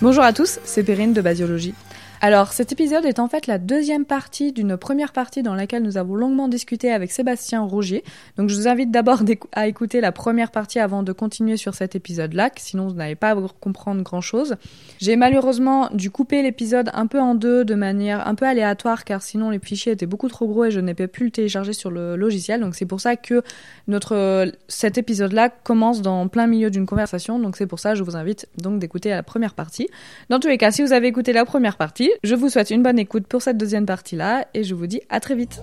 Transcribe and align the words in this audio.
Bonjour 0.00 0.22
à 0.22 0.32
tous, 0.32 0.60
c'est 0.64 0.84
Perrine 0.84 1.12
de 1.12 1.20
Basiologie. 1.20 1.74
Alors 2.20 2.52
cet 2.52 2.72
épisode 2.72 3.04
est 3.04 3.20
en 3.20 3.28
fait 3.28 3.46
la 3.46 3.58
deuxième 3.58 4.04
partie 4.04 4.52
d'une 4.52 4.76
première 4.76 5.12
partie 5.12 5.44
dans 5.44 5.54
laquelle 5.54 5.84
nous 5.84 5.98
avons 5.98 6.16
longuement 6.16 6.48
discuté 6.48 6.90
avec 6.90 7.12
Sébastien 7.12 7.62
Rougier. 7.62 8.02
Donc 8.36 8.48
je 8.48 8.56
vous 8.56 8.66
invite 8.66 8.90
d'abord 8.90 9.22
à 9.52 9.68
écouter 9.68 10.00
la 10.00 10.10
première 10.10 10.50
partie 10.50 10.80
avant 10.80 11.04
de 11.04 11.12
continuer 11.12 11.56
sur 11.56 11.74
cet 11.74 11.94
épisode-là, 11.94 12.50
sinon 12.56 12.88
vous 12.88 12.94
n'allez 12.94 13.14
pas 13.14 13.36
comprendre 13.60 14.02
grand-chose. 14.02 14.56
J'ai 14.98 15.14
malheureusement 15.14 15.90
dû 15.92 16.10
couper 16.10 16.42
l'épisode 16.42 16.90
un 16.92 17.06
peu 17.06 17.20
en 17.20 17.36
deux 17.36 17.64
de 17.64 17.76
manière 17.76 18.26
un 18.26 18.34
peu 18.34 18.46
aléatoire 18.46 19.04
car 19.04 19.22
sinon 19.22 19.50
les 19.50 19.60
fichiers 19.60 19.92
étaient 19.92 20.06
beaucoup 20.06 20.28
trop 20.28 20.48
gros 20.48 20.64
et 20.64 20.70
je 20.72 20.80
n'ai 20.80 20.94
pas 20.94 21.06
pu 21.06 21.24
le 21.24 21.30
télécharger 21.30 21.72
sur 21.72 21.92
le 21.92 22.16
logiciel. 22.16 22.60
Donc 22.60 22.74
c'est 22.74 22.86
pour 22.86 23.00
ça 23.00 23.14
que 23.14 23.42
notre 23.86 24.50
cet 24.66 24.98
épisode-là 24.98 25.50
commence 25.50 26.02
dans 26.02 26.26
plein 26.26 26.48
milieu 26.48 26.70
d'une 26.70 26.86
conversation. 26.86 27.38
Donc 27.38 27.56
c'est 27.56 27.68
pour 27.68 27.78
ça 27.78 27.92
que 27.92 27.98
je 27.98 28.02
vous 28.02 28.16
invite 28.16 28.48
donc 28.58 28.80
d'écouter 28.80 29.10
la 29.10 29.22
première 29.22 29.54
partie. 29.54 29.88
Dans 30.30 30.40
tous 30.40 30.48
les 30.48 30.58
cas, 30.58 30.72
si 30.72 30.82
vous 30.82 30.92
avez 30.92 31.06
écouté 31.06 31.32
la 31.32 31.44
première 31.44 31.76
partie, 31.76 32.07
je 32.22 32.34
vous 32.34 32.48
souhaite 32.48 32.70
une 32.70 32.82
bonne 32.82 32.98
écoute 32.98 33.26
pour 33.26 33.42
cette 33.42 33.58
deuxième 33.58 33.86
partie-là 33.86 34.46
et 34.54 34.64
je 34.64 34.74
vous 34.74 34.86
dis 34.86 35.00
à 35.08 35.20
très 35.20 35.34
vite. 35.34 35.60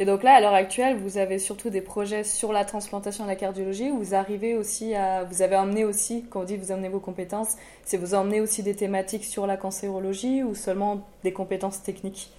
Et 0.00 0.04
donc 0.04 0.24
là, 0.24 0.34
à 0.34 0.40
l'heure 0.40 0.54
actuelle, 0.54 0.96
vous 0.96 1.18
avez 1.18 1.38
surtout 1.38 1.70
des 1.70 1.80
projets 1.80 2.24
sur 2.24 2.52
la 2.52 2.64
transplantation 2.64 3.24
et 3.24 3.28
la 3.28 3.36
cardiologie. 3.36 3.90
Où 3.90 3.98
vous 3.98 4.14
arrivez 4.14 4.56
aussi 4.56 4.94
à, 4.94 5.22
vous 5.22 5.40
avez 5.40 5.54
emmené 5.54 5.84
aussi, 5.84 6.24
quand 6.28 6.40
on 6.42 6.44
dit 6.44 6.56
vous 6.56 6.72
amenez 6.72 6.88
vos 6.88 6.98
compétences, 6.98 7.54
c'est 7.84 7.96
vous 7.96 8.14
emmenez 8.14 8.40
aussi 8.40 8.64
des 8.64 8.74
thématiques 8.74 9.24
sur 9.24 9.46
la 9.46 9.56
cancérologie 9.56 10.42
ou 10.42 10.56
seulement 10.56 11.06
des 11.22 11.32
compétences 11.32 11.82
techniques? 11.82 12.30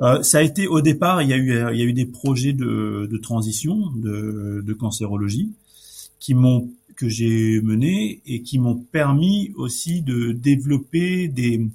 Euh, 0.00 0.22
ça 0.22 0.38
a 0.38 0.42
été 0.42 0.68
au 0.68 0.80
départ, 0.80 1.22
il 1.22 1.28
y 1.28 1.32
a 1.32 1.36
eu, 1.36 1.50
il 1.72 1.78
y 1.78 1.82
a 1.82 1.84
eu 1.84 1.92
des 1.92 2.06
projets 2.06 2.52
de, 2.52 3.08
de 3.10 3.16
transition 3.18 3.76
de, 3.96 4.60
de 4.64 4.72
cancérologie 4.72 5.52
qui 6.20 6.34
m'ont 6.34 6.68
que 6.96 7.08
j'ai 7.08 7.60
menés 7.60 8.20
et 8.26 8.42
qui 8.42 8.58
m'ont 8.58 8.76
permis 8.76 9.52
aussi 9.56 10.02
de 10.02 10.32
développer 10.32 11.28
des, 11.28 11.66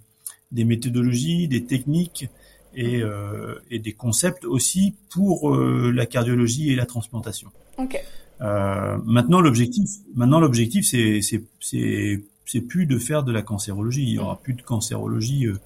des 0.52 0.64
méthodologies, 0.64 1.48
des 1.48 1.64
techniques 1.66 2.28
et, 2.76 3.02
euh, 3.02 3.56
et 3.72 3.80
des 3.80 3.94
concepts 3.94 4.46
aussi 4.46 4.96
pour 5.10 5.54
euh, 5.54 5.92
la 5.92 6.06
cardiologie 6.06 6.72
et 6.72 6.76
la 6.76 6.86
transplantation. 6.86 7.50
Okay. 7.78 8.00
Euh, 8.42 8.98
maintenant 9.06 9.42
l'objectif, 9.42 9.90
maintenant 10.16 10.40
l'objectif 10.40 10.86
c'est 10.86 11.22
c'est 11.22 11.44
c'est 11.60 12.24
c'est 12.46 12.62
plus 12.62 12.86
de 12.86 12.98
faire 12.98 13.24
de 13.24 13.32
la 13.32 13.42
cancérologie. 13.42 14.04
Il 14.04 14.14
y 14.14 14.20
aura 14.20 14.40
plus 14.40 14.54
de 14.54 14.62
cancérologie. 14.62 15.48
Euh, 15.48 15.60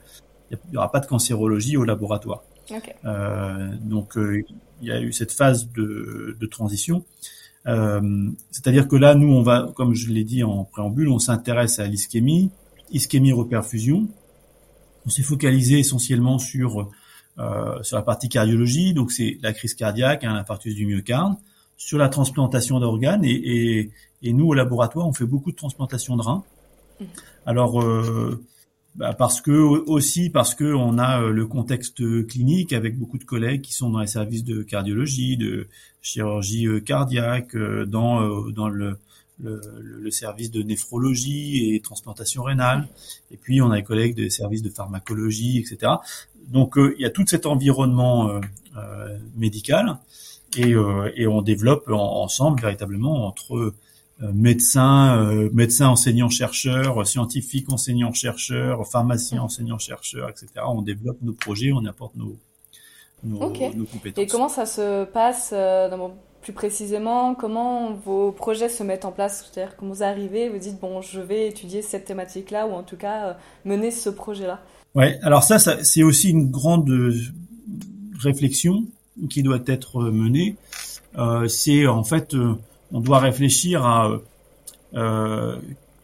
il 0.51 0.73
y 0.73 0.77
aura 0.77 0.91
pas 0.91 0.99
de 0.99 1.05
cancérologie 1.05 1.77
au 1.77 1.83
laboratoire. 1.83 2.43
Okay. 2.69 2.93
Euh, 3.05 3.71
donc 3.81 4.13
il 4.17 4.87
y 4.87 4.91
a 4.91 5.01
eu 5.01 5.11
cette 5.11 5.31
phase 5.31 5.69
de, 5.71 6.37
de 6.39 6.45
transition. 6.47 7.03
Euh, 7.67 8.29
c'est-à-dire 8.51 8.87
que 8.87 8.95
là, 8.95 9.15
nous, 9.15 9.33
on 9.33 9.41
va, 9.41 9.71
comme 9.75 9.93
je 9.93 10.09
l'ai 10.09 10.23
dit 10.23 10.43
en 10.43 10.63
préambule, 10.65 11.09
on 11.09 11.19
s'intéresse 11.19 11.79
à 11.79 11.87
l'ischémie, 11.87 12.51
ischémie-reperfusion. 12.91 14.07
On 15.05 15.09
s'est 15.09 15.23
focalisé 15.23 15.79
essentiellement 15.79 16.39
sur 16.39 16.89
euh, 17.39 17.81
sur 17.81 17.97
la 17.97 18.03
partie 18.03 18.29
cardiologie, 18.29 18.93
donc 18.93 19.11
c'est 19.11 19.39
la 19.41 19.53
crise 19.53 19.73
cardiaque, 19.73 20.23
hein, 20.23 20.33
l'infarctus 20.33 20.75
du 20.75 20.85
myocarde, 20.85 21.35
sur 21.77 21.97
la 21.97 22.07
transplantation 22.07 22.79
d'organes 22.79 23.25
et, 23.25 23.31
et, 23.31 23.91
et, 24.21 24.33
nous 24.33 24.45
au 24.45 24.53
laboratoire, 24.53 25.07
on 25.07 25.13
fait 25.13 25.25
beaucoup 25.25 25.51
de 25.51 25.55
transplantation 25.55 26.15
de 26.15 26.21
reins. 26.21 26.43
Mmh. 26.99 27.05
Alors 27.47 27.81
euh, 27.81 28.39
bah 28.95 29.13
parce 29.13 29.41
que 29.41 29.51
aussi 29.51 30.29
parce 30.29 30.53
que 30.53 30.71
on 30.71 30.99
a 30.99 31.21
euh, 31.21 31.31
le 31.31 31.47
contexte 31.47 32.27
clinique 32.27 32.73
avec 32.73 32.97
beaucoup 32.97 33.17
de 33.17 33.23
collègues 33.23 33.61
qui 33.61 33.73
sont 33.73 33.89
dans 33.89 33.99
les 33.99 34.07
services 34.07 34.43
de 34.43 34.61
cardiologie, 34.61 35.35
de 35.35 35.67
chirurgie 36.01 36.67
euh, 36.67 36.79
cardiaque, 36.79 37.55
euh, 37.55 37.85
dans 37.87 38.21
dans 38.51 38.69
le, 38.69 38.99
le, 39.41 39.61
le, 39.81 40.11
service 40.11 40.51
de 40.51 40.61
néphrologie 40.61 41.73
et 41.73 41.79
transplantation 41.79 42.43
rénale. 42.43 42.87
Et 43.31 43.37
puis 43.37 43.63
on 43.63 43.71
a 43.71 43.77
les 43.77 43.83
collègues 43.83 44.15
des 44.15 44.29
services 44.29 44.61
de 44.61 44.69
pharmacologie, 44.69 45.57
etc. 45.57 45.93
Donc 46.49 46.75
il 46.77 47.01
y 47.01 47.05
a 47.05 47.09
tout 47.09 47.25
cet 47.25 47.47
environnement 47.47 48.29
euh, 48.77 49.17
médical 49.35 49.97
et, 50.55 50.75
et 51.15 51.25
on 51.25 51.41
développe 51.41 51.89
ensemble 51.89 52.61
véritablement 52.61 53.25
entre 53.25 53.73
euh, 54.21 54.31
médecins, 54.31 55.17
euh, 55.17 55.49
médecins 55.53 55.87
enseignants-chercheurs, 55.87 57.05
scientifiques 57.07 57.71
enseignants-chercheurs, 57.71 58.87
pharmaciens 58.87 59.41
enseignants-chercheurs, 59.41 60.29
etc. 60.29 60.47
On 60.67 60.83
développe 60.83 61.17
nos 61.23 61.33
projets, 61.33 61.71
on 61.73 61.83
apporte 61.85 62.15
nos, 62.15 62.37
nos, 63.23 63.39
nos 63.39 63.85
compétences. 63.85 64.23
Et 64.23 64.27
comment 64.27 64.49
ça 64.49 64.67
se 64.67 65.05
passe 65.05 65.49
euh, 65.51 65.89
plus 66.41 66.53
précisément? 66.53 67.33
Comment 67.33 67.93
vos 67.93 68.31
projets 68.31 68.69
se 68.69 68.83
mettent 68.83 69.05
en 69.05 69.11
place? 69.11 69.49
C'est-à-dire 69.51 69.75
quand 69.77 69.87
vous 69.87 70.03
arrivez, 70.03 70.47
vous 70.47 70.59
dites 70.59 70.79
bon, 70.79 71.01
je 71.01 71.19
vais 71.19 71.47
étudier 71.47 71.81
cette 71.81 72.05
thématique-là 72.05 72.67
ou 72.67 72.73
en 72.73 72.83
tout 72.83 72.97
cas 72.97 73.35
mener 73.65 73.89
ce 73.89 74.11
projet-là? 74.11 74.61
Ouais, 74.93 75.17
alors 75.23 75.41
ça, 75.41 75.57
ça 75.57 75.83
c'est 75.83 76.03
aussi 76.03 76.29
une 76.29 76.51
grande 76.51 76.87
réflexion 78.19 78.85
qui 79.31 79.41
doit 79.41 79.61
être 79.65 80.03
menée. 80.03 80.55
Euh, 81.17 81.47
c'est 81.47 81.87
en 81.87 82.03
fait 82.03 82.35
on 82.93 83.01
doit 83.01 83.19
réfléchir 83.19 83.85
à 83.85 84.11
euh, 84.93 85.57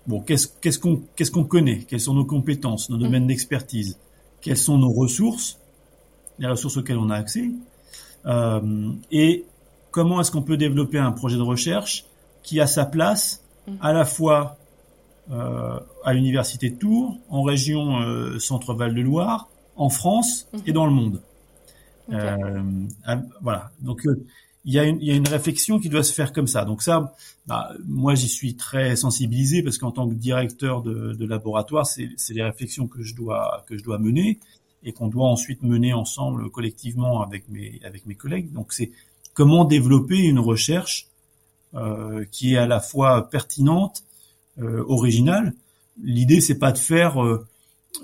bon 0.07 0.19
qu'est-ce 0.21 0.79
qu'on 0.79 1.01
qu'est-ce 1.15 1.31
qu'on 1.31 1.43
connaît, 1.43 1.79
quelles 1.87 2.01
sont 2.01 2.15
nos 2.15 2.25
compétences, 2.25 2.89
nos 2.89 2.97
domaines 2.97 3.25
mm. 3.25 3.27
d'expertise, 3.27 3.97
quelles 4.41 4.57
sont 4.57 4.77
nos 4.77 4.91
ressources, 4.91 5.59
les 6.39 6.47
ressources 6.47 6.77
auxquelles 6.77 6.97
on 6.97 7.09
a 7.09 7.15
accès, 7.15 7.49
euh, 8.25 8.91
et 9.11 9.45
comment 9.91 10.19
est-ce 10.19 10.31
qu'on 10.31 10.41
peut 10.41 10.57
développer 10.57 10.97
un 10.97 11.11
projet 11.11 11.37
de 11.37 11.43
recherche 11.43 12.05
qui 12.43 12.59
a 12.59 12.67
sa 12.67 12.85
place 12.85 13.43
mm. 13.67 13.73
à 13.81 13.93
la 13.93 14.05
fois 14.05 14.57
euh, 15.31 15.79
à 16.03 16.13
l'université 16.13 16.71
de 16.71 16.75
Tours, 16.75 17.17
en 17.29 17.43
région 17.43 18.01
euh, 18.01 18.39
Centre-Val 18.39 18.95
de 18.95 19.01
Loire, 19.01 19.47
en 19.75 19.89
France 19.89 20.47
mm. 20.53 20.57
et 20.65 20.71
dans 20.71 20.85
le 20.85 20.91
monde. 20.91 21.21
Okay. 22.07 22.17
Euh, 22.17 23.15
voilà. 23.41 23.69
Donc 23.81 24.05
euh, 24.07 24.25
il 24.69 24.75
y, 24.75 25.11
a 25.11 25.15
une, 25.15 25.27
réflexion 25.27 25.79
qui 25.79 25.89
doit 25.89 26.03
se 26.03 26.13
faire 26.13 26.31
comme 26.31 26.45
ça. 26.45 26.63
Donc 26.63 26.83
ça, 26.83 27.15
bah, 27.47 27.71
moi 27.87 28.13
j'y 28.13 28.27
suis 28.29 28.55
très 28.55 28.95
sensibilisé 28.95 29.63
parce 29.63 29.79
qu'en 29.79 29.91
tant 29.91 30.07
que 30.07 30.13
directeur 30.13 30.83
de, 30.83 31.25
laboratoire, 31.25 31.87
c'est 31.87 32.09
les 32.29 32.43
réflexions 32.43 32.87
que 32.87 33.01
je 33.01 33.15
dois 33.15 33.97
mener 33.97 34.39
et 34.83 34.93
qu'on 34.93 35.07
doit 35.07 35.27
ensuite 35.27 35.63
mener 35.63 35.93
ensemble 35.93 36.49
collectivement 36.49 37.21
avec 37.21 37.49
mes 37.49 37.79
avec 37.83 38.05
mes 38.05 38.15
collègues. 38.15 38.51
Donc 38.53 38.73
c'est 38.73 38.91
comment 39.33 39.65
développer 39.65 40.17
une 40.17 40.39
recherche 40.39 41.07
euh, 41.75 42.25
qui 42.31 42.53
est 42.53 42.57
à 42.57 42.67
la 42.67 42.79
fois 42.79 43.29
pertinente, 43.29 44.03
euh, 44.59 44.83
originale. 44.87 45.53
L'idée 46.01 46.41
c'est 46.41 46.59
pas 46.59 46.71
de 46.71 46.77
faire 46.77 47.23
euh, 47.23 47.45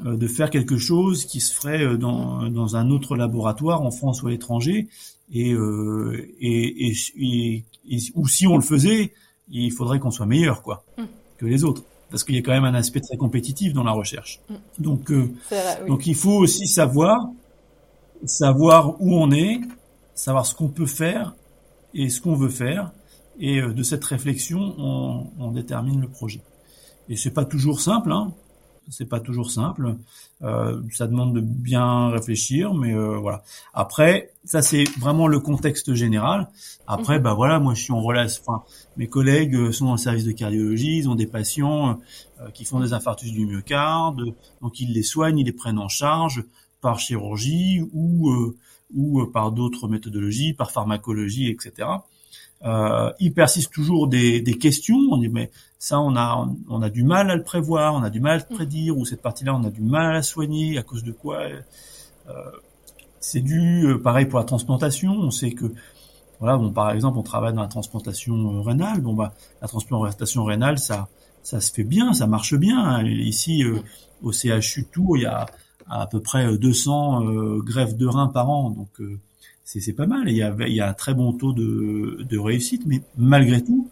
de 0.03 0.27
faire 0.27 0.49
quelque 0.49 0.77
chose 0.77 1.25
qui 1.25 1.39
se 1.39 1.53
ferait 1.53 1.97
dans, 1.97 2.49
dans 2.49 2.75
un 2.75 2.89
autre 2.89 3.15
laboratoire 3.15 3.81
en 3.81 3.91
France 3.91 4.23
ou 4.23 4.27
à 4.27 4.31
l'étranger 4.31 4.89
et, 5.31 5.53
euh, 5.53 6.27
et, 6.39 6.87
et, 6.87 7.63
et, 7.89 7.99
ou 8.15 8.27
si 8.27 8.47
on 8.47 8.55
le 8.55 8.63
faisait, 8.63 9.13
il 9.49 9.71
faudrait 9.71 9.99
qu'on 9.99 10.11
soit 10.11 10.25
meilleur 10.25 10.61
quoi 10.61 10.83
mm. 10.97 11.03
que 11.37 11.45
les 11.45 11.63
autres 11.63 11.83
parce 12.09 12.23
qu'il 12.23 12.35
y 12.35 12.37
a 12.37 12.41
quand 12.41 12.51
même 12.51 12.65
un 12.65 12.75
aspect 12.75 13.01
très 13.01 13.17
compétitif 13.17 13.73
dans 13.73 13.83
la 13.83 13.91
recherche. 13.91 14.39
Mm. 14.49 14.53
Donc 14.79 15.11
euh, 15.11 15.29
vrai, 15.49 15.79
oui. 15.81 15.89
donc 15.89 16.07
il 16.07 16.15
faut 16.15 16.37
aussi 16.37 16.67
savoir 16.67 17.29
savoir 18.25 19.01
où 19.01 19.15
on 19.15 19.31
est, 19.31 19.59
savoir 20.13 20.45
ce 20.45 20.55
qu'on 20.55 20.69
peut 20.69 20.85
faire 20.85 21.35
et 21.93 22.09
ce 22.09 22.21
qu'on 22.21 22.35
veut 22.35 22.49
faire 22.49 22.91
et 23.39 23.59
euh, 23.59 23.73
de 23.73 23.83
cette 23.83 24.03
réflexion 24.03 24.75
on, 24.77 25.27
on 25.39 25.51
détermine 25.51 26.01
le 26.01 26.07
projet. 26.07 26.41
Et 27.07 27.15
c'est 27.15 27.31
pas 27.31 27.45
toujours 27.45 27.81
simple 27.81 28.11
hein 28.11 28.33
c'est 28.89 29.09
pas 29.09 29.19
toujours 29.19 29.51
simple. 29.51 29.95
Euh, 30.41 30.81
ça 30.91 31.07
demande 31.07 31.35
de 31.35 31.41
bien 31.41 32.09
réfléchir, 32.09 32.73
mais 32.73 32.93
euh, 32.93 33.17
voilà. 33.17 33.43
Après, 33.73 34.31
ça 34.43 34.61
c'est 34.61 34.83
vraiment 34.99 35.27
le 35.27 35.39
contexte 35.39 35.93
général. 35.93 36.49
Après, 36.87 37.19
mmh. 37.19 37.23
bah 37.23 37.33
voilà, 37.33 37.59
moi 37.59 37.73
je 37.73 37.81
suis 37.81 37.93
en 37.93 38.01
relation. 38.01 38.43
Enfin, 38.45 38.63
mes 38.97 39.07
collègues 39.07 39.55
euh, 39.55 39.71
sont 39.71 39.85
dans 39.85 39.93
le 39.93 39.97
service 39.97 40.25
de 40.25 40.31
cardiologie, 40.31 40.97
ils 40.97 41.09
ont 41.09 41.15
des 41.15 41.27
patients 41.27 41.99
euh, 42.41 42.49
qui 42.53 42.65
font 42.65 42.79
des 42.79 42.93
infarctus 42.93 43.31
du 43.31 43.45
myocarde, 43.45 44.21
donc 44.61 44.79
ils 44.79 44.93
les 44.93 45.03
soignent, 45.03 45.39
ils 45.39 45.45
les 45.45 45.53
prennent 45.53 45.79
en 45.79 45.89
charge 45.89 46.43
par 46.81 46.99
chirurgie 46.99 47.81
ou 47.93 48.29
euh, 48.29 48.55
ou 48.93 49.25
par 49.25 49.51
d'autres 49.51 49.87
méthodologies, 49.87 50.53
par 50.53 50.71
pharmacologie, 50.71 51.49
etc. 51.49 51.89
Euh, 52.65 53.11
il 53.19 53.33
persiste 53.33 53.71
toujours 53.71 54.07
des, 54.07 54.41
des, 54.41 54.57
questions. 54.57 54.97
On 55.11 55.17
dit 55.17 55.29
mais 55.29 55.51
ça 55.77 55.99
on 55.99 56.15
a 56.15 56.49
on 56.67 56.81
a 56.81 56.89
du 56.89 57.03
mal 57.03 57.29
à 57.29 57.35
le 57.35 57.43
prévoir, 57.43 57.93
on 57.93 58.01
a 58.01 58.09
du 58.09 58.19
mal 58.19 58.33
à 58.33 58.37
le 58.37 58.53
mm. 58.53 58.55
prédire 58.55 58.97
ou 58.97 59.05
cette 59.05 59.21
partie-là 59.21 59.55
on 59.55 59.63
a 59.63 59.69
du 59.69 59.81
mal 59.81 60.15
à 60.15 60.23
soigner 60.23 60.77
à 60.79 60.83
cause 60.83 61.03
de 61.03 61.11
quoi 61.11 61.41
euh, 61.41 62.33
C'est 63.19 63.41
dû 63.41 63.85
euh, 63.85 64.01
pareil 64.01 64.25
pour 64.25 64.39
la 64.39 64.45
transplantation. 64.45 65.11
On 65.11 65.29
sait 65.29 65.51
que 65.51 65.65
voilà 66.39 66.57
bon 66.57 66.71
par 66.71 66.91
exemple 66.91 67.19
on 67.19 67.23
travaille 67.23 67.53
dans 67.53 67.61
la 67.61 67.67
transplantation 67.67 68.57
euh, 68.57 68.61
rénale. 68.61 69.01
Bon 69.01 69.13
bah 69.13 69.33
la 69.61 69.67
transplantation 69.67 70.43
rénale 70.43 70.79
ça 70.79 71.07
ça 71.43 71.61
se 71.61 71.71
fait 71.71 71.83
bien, 71.83 72.13
ça 72.13 72.25
marche 72.25 72.55
bien. 72.55 73.03
Ici, 73.03 73.63
au 74.23 74.31
CHU 74.31 74.85
Tours, 74.85 75.17
il 75.17 75.23
y 75.23 75.25
a 75.27 75.45
à 75.87 76.07
peu 76.07 76.19
près 76.19 76.57
200 76.57 77.59
greffes 77.59 77.95
de 77.95 78.07
reins 78.07 78.29
par 78.29 78.49
an, 78.49 78.71
donc 78.71 78.89
c'est 79.65 79.93
pas 79.93 80.05
mal. 80.05 80.29
Il 80.29 80.37
y, 80.37 80.43
a, 80.43 80.55
il 80.59 80.73
y 80.73 80.79
a 80.79 80.89
un 80.89 80.93
très 80.93 81.13
bon 81.13 81.33
taux 81.33 81.51
de, 81.51 82.23
de 82.29 82.37
réussite, 82.37 82.83
mais 82.85 83.01
malgré 83.17 83.63
tout, 83.63 83.89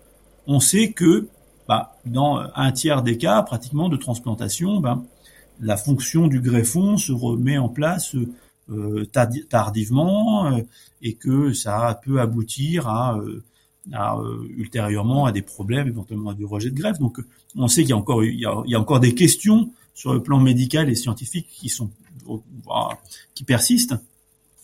on 0.47 0.59
sait 0.59 0.91
que 0.91 1.27
bah, 1.67 1.97
dans 2.05 2.41
un 2.55 2.71
tiers 2.71 3.01
des 3.01 3.17
cas, 3.17 3.41
pratiquement 3.41 3.89
de 3.89 3.97
transplantation, 3.97 4.79
bah, 4.79 5.03
la 5.59 5.75
fonction 5.77 6.27
du 6.27 6.39
greffon 6.41 6.97
se 6.97 7.11
remet 7.11 7.57
en 7.57 7.69
place 7.69 8.15
euh, 8.69 9.05
tardivement 9.49 10.47
euh, 10.47 10.61
et 11.01 11.15
que 11.15 11.53
ça 11.53 11.99
peut 12.05 12.19
aboutir 12.21 12.87
à, 12.87 13.17
euh, 13.17 13.43
à 13.91 14.17
ultérieurement 14.55 15.25
à 15.25 15.31
des 15.31 15.41
problèmes, 15.41 15.87
éventuellement 15.87 16.29
à 16.29 16.33
du 16.33 16.45
rejet 16.45 16.69
de 16.69 16.75
greffe. 16.75 16.99
Donc, 16.99 17.19
on 17.55 17.67
sait 17.67 17.81
qu'il 17.81 17.89
y 17.89 17.93
a 17.93 17.97
encore 17.97 18.23
il 18.23 18.39
y 18.39 18.45
a, 18.45 18.61
il 18.65 18.71
y 18.71 18.75
a 18.75 18.79
encore 18.79 18.99
des 18.99 19.15
questions 19.15 19.71
sur 19.93 20.13
le 20.13 20.21
plan 20.21 20.39
médical 20.39 20.89
et 20.89 20.95
scientifique 20.95 21.47
qui 21.51 21.69
sont 21.69 21.89
qui 23.35 23.43
persistent. 23.43 23.95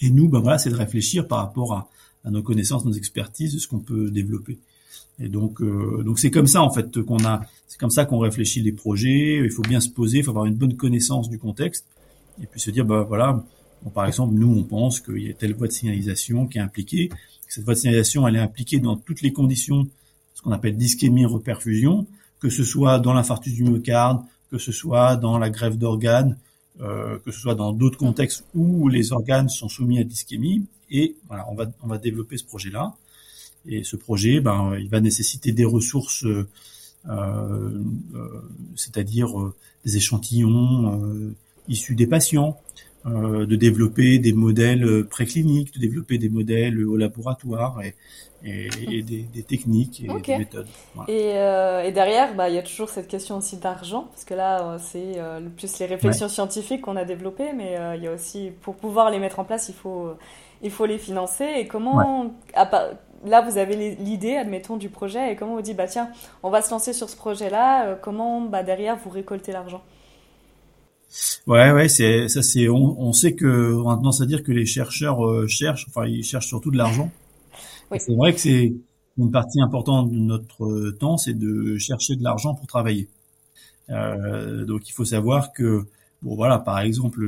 Et 0.02 0.10
nous, 0.10 0.30
ben 0.30 0.40
voilà, 0.40 0.58
c'est 0.58 0.70
de 0.70 0.76
réfléchir 0.76 1.28
par 1.28 1.40
rapport 1.40 1.74
à, 1.74 1.90
à 2.24 2.32
nos 2.32 2.42
connaissances, 2.42 2.86
nos 2.86 2.94
expertises, 2.94 3.58
ce 3.60 3.68
qu'on 3.68 3.80
peut 3.80 4.10
développer. 4.12 4.60
Et 5.20 5.28
donc, 5.28 5.62
euh, 5.62 6.02
donc 6.04 6.20
c'est 6.20 6.32
comme 6.32 6.48
ça 6.48 6.62
en 6.62 6.72
fait 6.72 7.02
qu'on 7.02 7.24
a, 7.26 7.42
c'est 7.68 7.80
comme 7.80 7.90
ça 7.90 8.06
qu'on 8.06 8.20
réfléchit 8.20 8.62
les 8.62 8.72
projets. 8.72 9.42
Il 9.44 9.52
faut 9.52 9.62
bien 9.62 9.80
se 9.80 9.90
poser, 9.90 10.20
il 10.20 10.24
faut 10.24 10.32
avoir 10.32 10.46
une 10.46 10.56
bonne 10.56 10.76
connaissance 10.76 11.30
du 11.30 11.38
contexte, 11.38 11.86
et 12.42 12.46
puis 12.46 12.60
se 12.60 12.72
dire, 12.72 12.86
bah 12.86 13.06
voilà, 13.08 13.44
bon, 13.84 13.90
par 13.90 14.06
exemple, 14.06 14.34
nous 14.34 14.48
on 14.48 14.64
pense 14.64 15.02
qu'il 15.02 15.24
y 15.24 15.30
a 15.30 15.34
telle 15.34 15.54
voie 15.54 15.68
de 15.68 15.74
signalisation 15.74 16.48
qui 16.48 16.58
est 16.58 16.62
impliquée. 16.62 17.10
Cette 17.48 17.66
voie 17.66 17.74
de 17.74 17.80
signalisation, 17.80 18.28
elle 18.28 18.36
est 18.36 18.40
impliquée 18.40 18.80
dans 18.80 18.96
toutes 18.96 19.22
les 19.22 19.34
conditions, 19.34 19.88
ce 20.36 20.42
qu'on 20.42 20.52
appelle 20.52 20.78
d'ischémie 20.78 21.26
reperfusion, 21.26 22.08
que 22.40 22.50
ce 22.50 22.64
soit 22.64 23.00
dans 23.00 23.14
l'infarctus 23.14 23.54
du 23.54 23.64
myocarde, 23.64 24.24
que 24.52 24.58
ce 24.58 24.72
soit 24.72 25.18
dans 25.18 25.38
la 25.38 25.50
grève 25.50 25.78
d'organes, 25.78 26.38
euh, 26.82 27.20
que 27.20 27.32
ce 27.32 27.40
soit 27.40 27.56
dans 27.56 27.74
d'autres 27.74 27.98
contextes 27.98 28.46
où 28.56 28.88
les 28.88 29.12
organes 29.12 29.50
sont 29.50 29.70
soumis 29.70 30.00
à 30.00 30.04
d'ischémie. 30.04 30.66
Et 30.90 31.16
voilà, 31.28 31.46
on 31.50 31.56
va 31.56 31.66
on 31.84 31.88
va 31.88 31.98
développer 31.98 32.38
ce 32.38 32.46
projet-là. 32.46 32.94
Et 33.66 33.84
ce 33.84 33.96
projet, 33.96 34.40
ben, 34.40 34.76
il 34.80 34.90
va 34.90 35.00
nécessiter 35.00 35.52
des 35.52 35.66
ressources, 35.66 36.24
euh, 36.24 36.48
euh, 37.08 37.84
c'est-à-dire 38.76 39.40
euh, 39.40 39.54
des 39.86 39.98
échantillons 39.98 41.34
issus 41.68 41.96
des 41.96 42.08
patients, 42.08 42.60
de 43.06 43.56
développer 43.56 44.20
des 44.20 44.34
modèles 44.34 45.06
précliniques, 45.06 45.74
de 45.74 45.80
développer 45.80 46.18
des 46.18 46.30
modèles 46.30 46.86
au 46.86 46.98
laboratoire 46.98 47.82
et, 47.82 47.96
et, 48.44 49.02
des, 49.02 49.22
des, 49.24 49.44
techniques 49.44 50.04
et 50.04 50.08
des 50.08 50.38
méthodes. 50.38 50.68
Et, 51.08 51.34
euh, 51.36 51.84
et, 51.84 51.92
derrière, 51.92 52.36
bah, 52.36 52.50
il 52.50 52.56
y 52.56 52.58
a 52.58 52.62
toujours 52.62 52.90
cette 52.90 53.08
question 53.08 53.38
aussi 53.38 53.58
d'argent, 53.58 54.08
parce 54.12 54.26
que 54.26 54.34
là, 54.34 54.78
c'est 54.80 55.14
euh, 55.16 55.40
plus 55.56 55.80
les 55.80 55.86
réflexions 55.86 56.28
scientifiques 56.28 56.82
qu'on 56.82 56.98
a 56.98 57.06
développées, 57.06 57.54
mais 57.56 57.78
il 57.96 58.04
y 58.04 58.08
a 58.08 58.14
aussi, 58.14 58.52
pour 58.62 58.76
pouvoir 58.76 59.12
les 59.12 59.20
mettre 59.20 59.40
en 59.40 59.46
place, 59.46 59.70
il 59.70 59.76
faut, 59.76 60.10
il 60.62 60.72
faut 60.72 60.86
les 60.86 60.98
financer. 60.98 61.48
Et 61.58 61.68
comment, 61.68 62.34
là, 63.26 63.42
vous 63.42 63.58
avez 63.58 63.96
l'idée, 63.96 64.36
admettons, 64.36 64.78
du 64.78 64.90
projet, 64.90 65.32
et 65.32 65.36
comment 65.36 65.56
vous 65.56 65.62
dites, 65.62 65.78
bah 65.78 65.88
tiens, 65.88 66.10
on 66.44 66.50
va 66.50 66.62
se 66.62 66.72
lancer 66.72 66.94
sur 66.94 67.10
ce 67.10 67.16
projet-là, 67.16 67.88
euh, 67.88 67.96
comment, 67.96 68.42
bah, 68.42 68.64
derrière, 68.64 68.98
vous 68.98 69.10
récoltez 69.10 69.52
l'argent? 69.52 69.82
Ouais, 71.48 71.72
ouais, 71.72 71.90
c'est 71.90 72.28
ça, 72.30 72.44
c'est 72.44 72.70
on, 72.70 73.14
sait 73.14 73.34
que 73.34 73.74
on 73.74 73.90
a 73.90 73.96
tendance 73.96 74.22
à 74.22 74.26
dire 74.26 74.44
que 74.44 74.52
les 74.52 74.66
chercheurs 74.66 75.26
euh, 75.26 75.48
cherchent, 75.48 75.88
enfin, 75.90 76.06
ils 76.06 76.24
cherchent 76.24 76.48
surtout 76.48 76.72
de 76.72 76.78
l'argent. 76.78 77.12
C'est 77.98 78.16
vrai 78.16 78.34
que 78.34 78.40
c'est 78.40 78.74
une 79.18 79.32
partie 79.32 79.60
importante 79.62 80.12
de 80.12 80.18
notre 80.18 80.66
euh, 80.66 80.92
temps, 80.92 81.18
c'est 81.18 81.34
de 81.34 81.78
chercher 81.78 82.16
de 82.16 82.24
l'argent 82.24 82.54
pour 82.54 82.68
travailler. 82.68 83.08
donc, 83.90 84.88
il 84.88 84.94
faut 84.94 85.06
savoir 85.06 85.52
que 85.52 85.86
Bon 86.22 86.36
voilà, 86.36 86.60
par 86.60 86.80
exemple, 86.82 87.26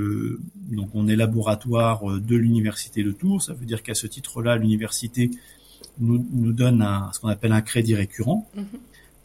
donc 0.69 0.89
on 0.93 1.07
est 1.07 1.15
laboratoire 1.15 2.03
de 2.19 2.35
l'université 2.35 3.03
de 3.03 3.13
Tours, 3.13 3.41
ça 3.41 3.53
veut 3.53 3.65
dire 3.65 3.83
qu'à 3.83 3.93
ce 3.93 4.05
titre-là, 4.05 4.57
l'université 4.57 5.31
nous, 5.99 6.25
nous 6.31 6.51
donne 6.51 6.81
un, 6.81 7.09
ce 7.13 7.19
qu'on 7.19 7.29
appelle 7.29 7.53
un 7.53 7.61
crédit 7.61 7.95
récurrent. 7.95 8.47
Mhm. 8.55 8.65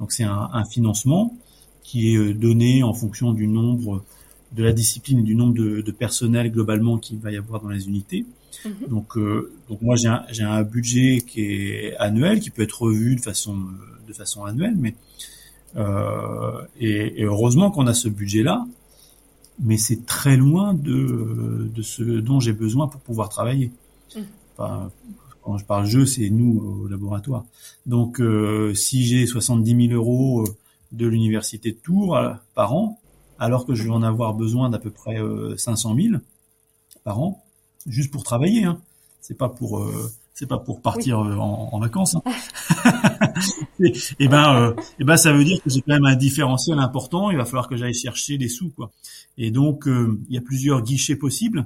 Donc 0.00 0.12
c'est 0.12 0.24
un, 0.24 0.50
un, 0.52 0.64
financement 0.64 1.34
qui 1.82 2.12
est 2.12 2.16
euh, 2.16 2.34
donné 2.34 2.82
en 2.82 2.92
fonction 2.92 3.32
du 3.32 3.46
nombre 3.46 4.04
de 4.52 4.62
la 4.62 4.72
discipline 4.72 5.20
et 5.20 5.22
du 5.22 5.34
nombre 5.34 5.54
de, 5.54 5.80
de 5.80 5.90
personnel 5.92 6.50
globalement 6.50 6.98
qu'il 6.98 7.18
va 7.18 7.30
y 7.30 7.36
avoir 7.36 7.60
dans 7.60 7.68
les 7.68 7.88
unités. 7.88 8.24
Mhm. 8.64 8.88
Donc, 8.88 9.16
euh, 9.16 9.52
donc 9.68 9.82
moi 9.82 9.96
j'ai 9.96 10.08
un, 10.08 10.24
j'ai 10.30 10.44
un 10.44 10.62
budget 10.62 11.22
qui 11.26 11.42
est 11.42 11.96
annuel, 11.98 12.40
qui 12.40 12.50
peut 12.50 12.62
être 12.62 12.82
revu 12.82 13.16
de 13.16 13.20
façon 13.20 13.56
de 14.06 14.12
façon 14.12 14.44
annuelle, 14.44 14.76
mais 14.76 14.94
euh, 15.76 16.62
et, 16.80 17.20
et, 17.20 17.24
heureusement 17.24 17.70
qu'on 17.70 17.86
a 17.86 17.92
ce 17.92 18.08
budget-là, 18.08 18.66
mais 19.58 19.76
c'est 19.76 20.06
très 20.06 20.36
loin 20.36 20.74
de, 20.74 21.68
de 21.74 21.82
ce 21.82 22.02
dont 22.02 22.40
j'ai 22.40 22.52
besoin 22.52 22.88
pour 22.88 23.00
pouvoir 23.00 23.28
travailler. 23.28 23.72
Mhm. 24.14 24.24
Enfin, 24.56 24.90
quand 25.46 25.58
je 25.58 25.64
parle 25.64 25.86
jeu, 25.86 26.06
c'est 26.06 26.28
nous 26.28 26.82
au 26.84 26.88
laboratoire. 26.88 27.44
Donc, 27.86 28.20
euh, 28.20 28.74
si 28.74 29.04
j'ai 29.04 29.26
70 29.26 29.88
000 29.88 29.94
euros 29.94 30.42
euh, 30.42 30.56
de 30.90 31.06
l'université 31.06 31.70
de 31.70 31.76
Tours 31.76 32.16
euh, 32.16 32.32
par 32.56 32.74
an, 32.74 32.98
alors 33.38 33.66
que 33.66 33.74
je 33.74 33.82
vais 33.82 33.90
en 33.90 34.02
avoir 34.02 34.34
besoin 34.34 34.70
d'à 34.70 34.78
peu 34.78 34.90
près 34.90 35.18
500 35.56 35.94
000 35.94 36.16
par 37.04 37.20
an, 37.20 37.44
juste 37.86 38.10
pour 38.10 38.24
travailler. 38.24 38.64
Hein. 38.64 38.80
C'est 39.20 39.36
pas 39.36 39.48
pour 39.48 39.88
c'est 40.34 40.46
pas 40.46 40.58
pour 40.58 40.82
partir 40.82 41.18
en, 41.18 41.78
vacances. 41.78 42.14
Hein. 42.14 42.22
et, 44.20 44.28
ben, 44.28 44.74
et 44.98 45.04
ben, 45.04 45.16
ça 45.16 45.32
veut 45.32 45.44
dire 45.44 45.62
que 45.62 45.70
j'ai 45.70 45.80
quand 45.80 45.94
même 45.94 46.04
un 46.04 46.14
différentiel 46.14 46.78
important. 46.78 47.30
Il 47.30 47.38
va 47.38 47.44
falloir 47.46 47.68
que 47.68 47.76
j'aille 47.76 47.94
chercher 47.94 48.36
des 48.36 48.48
sous, 48.48 48.70
quoi. 48.70 48.90
Et 49.38 49.50
donc, 49.50 49.86
il 49.86 50.34
y 50.34 50.36
a 50.36 50.42
plusieurs 50.42 50.82
guichets 50.82 51.16
possibles, 51.16 51.64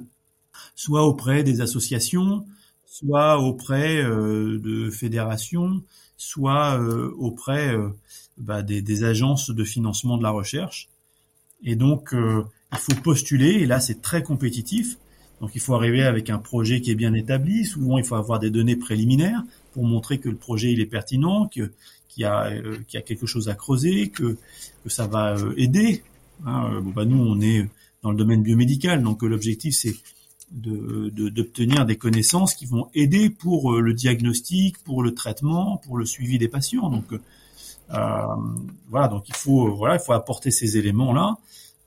soit 0.75 1.05
auprès 1.05 1.43
des 1.43 1.59
associations, 1.59 2.45
soit 2.91 3.39
auprès 3.39 4.03
euh, 4.03 4.59
de 4.59 4.89
fédérations, 4.89 5.81
soit 6.17 6.77
euh, 6.77 7.11
auprès 7.17 7.73
euh, 7.73 7.89
bah, 8.37 8.61
des, 8.61 8.81
des, 8.81 9.03
agences 9.05 9.49
de 9.49 9.63
financement 9.63 10.17
de 10.17 10.23
la 10.23 10.29
recherche. 10.29 10.89
Et 11.63 11.75
donc, 11.75 12.13
il 12.13 12.77
faut 12.77 12.95
postuler, 13.01 13.51
et 13.51 13.65
là, 13.65 13.79
c'est 13.79 14.01
très 14.01 14.23
compétitif. 14.23 14.97
Donc, 15.41 15.51
il 15.55 15.61
faut 15.61 15.73
arriver 15.73 16.03
avec 16.03 16.29
un 16.29 16.37
projet 16.37 16.81
qui 16.81 16.91
est 16.91 16.95
bien 16.95 17.13
établi. 17.13 17.65
Souvent, 17.65 17.97
il 17.97 18.03
faut 18.03 18.15
avoir 18.15 18.39
des 18.39 18.49
données 18.49 18.75
préliminaires 18.75 19.43
pour 19.73 19.83
montrer 19.83 20.19
que 20.19 20.29
le 20.29 20.35
projet 20.35 20.71
il 20.71 20.79
est 20.79 20.85
pertinent, 20.85 21.47
que 21.47 21.71
qu'il 22.07 22.23
y 22.23 22.25
a 22.25 22.51
qu'il 22.87 22.95
y 22.95 22.97
a 22.97 23.01
quelque 23.01 23.25
chose 23.25 23.49
à 23.49 23.55
creuser, 23.55 24.09
que 24.09 24.37
que 24.83 24.89
ça 24.89 25.07
va 25.07 25.35
aider. 25.57 26.03
Hein. 26.45 26.81
Bon, 26.81 26.91
bah, 26.91 27.05
nous, 27.05 27.17
on 27.17 27.39
est 27.41 27.67
dans 28.03 28.11
le 28.11 28.17
domaine 28.17 28.41
biomédical, 28.41 29.01
donc 29.01 29.21
l'objectif 29.23 29.75
c'est 29.75 29.95
d'obtenir 30.51 31.81
de, 31.81 31.87
des 31.87 31.95
connaissances 31.95 32.55
qui 32.55 32.65
vont 32.65 32.89
aider 32.93 33.29
pour 33.29 33.73
euh, 33.73 33.79
le 33.79 33.93
diagnostic, 33.93 34.77
pour 34.83 35.01
le 35.01 35.13
traitement, 35.13 35.77
pour 35.77 35.97
le 35.97 36.05
suivi 36.05 36.37
des 36.37 36.49
patients. 36.49 36.89
Donc 36.89 37.05
euh, 37.13 38.25
voilà, 38.89 39.07
donc 39.07 39.29
il 39.29 39.35
faut 39.35 39.73
voilà, 39.75 39.95
il 39.95 40.01
faut 40.01 40.13
apporter 40.13 40.51
ces 40.51 40.77
éléments 40.77 41.13
là, 41.13 41.37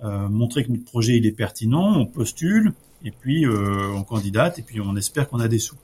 euh, 0.02 0.28
montrer 0.28 0.64
que 0.64 0.72
notre 0.72 0.84
projet 0.84 1.16
il 1.16 1.26
est 1.26 1.32
pertinent, 1.32 1.98
on 1.98 2.06
postule 2.06 2.72
et 3.04 3.10
puis 3.10 3.46
euh, 3.46 3.92
on 3.94 4.02
candidate 4.02 4.58
et 4.58 4.62
puis 4.62 4.80
on 4.80 4.96
espère 4.96 5.28
qu'on 5.28 5.40
a 5.40 5.48
des 5.48 5.58
sous. 5.58 5.76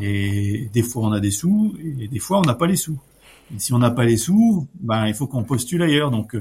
Et 0.00 0.70
des 0.72 0.82
fois 0.82 1.04
on 1.04 1.12
a 1.12 1.20
des 1.20 1.30
sous 1.30 1.74
et 2.00 2.08
des 2.08 2.18
fois 2.18 2.38
on 2.38 2.42
n'a 2.42 2.54
pas 2.54 2.66
les 2.66 2.76
sous. 2.76 2.98
Et 3.54 3.58
si 3.58 3.72
on 3.72 3.78
n'a 3.78 3.90
pas 3.90 4.04
les 4.04 4.16
sous, 4.16 4.66
ben 4.80 5.06
il 5.06 5.14
faut 5.14 5.26
qu'on 5.26 5.44
postule 5.44 5.82
ailleurs. 5.82 6.10
Donc 6.10 6.36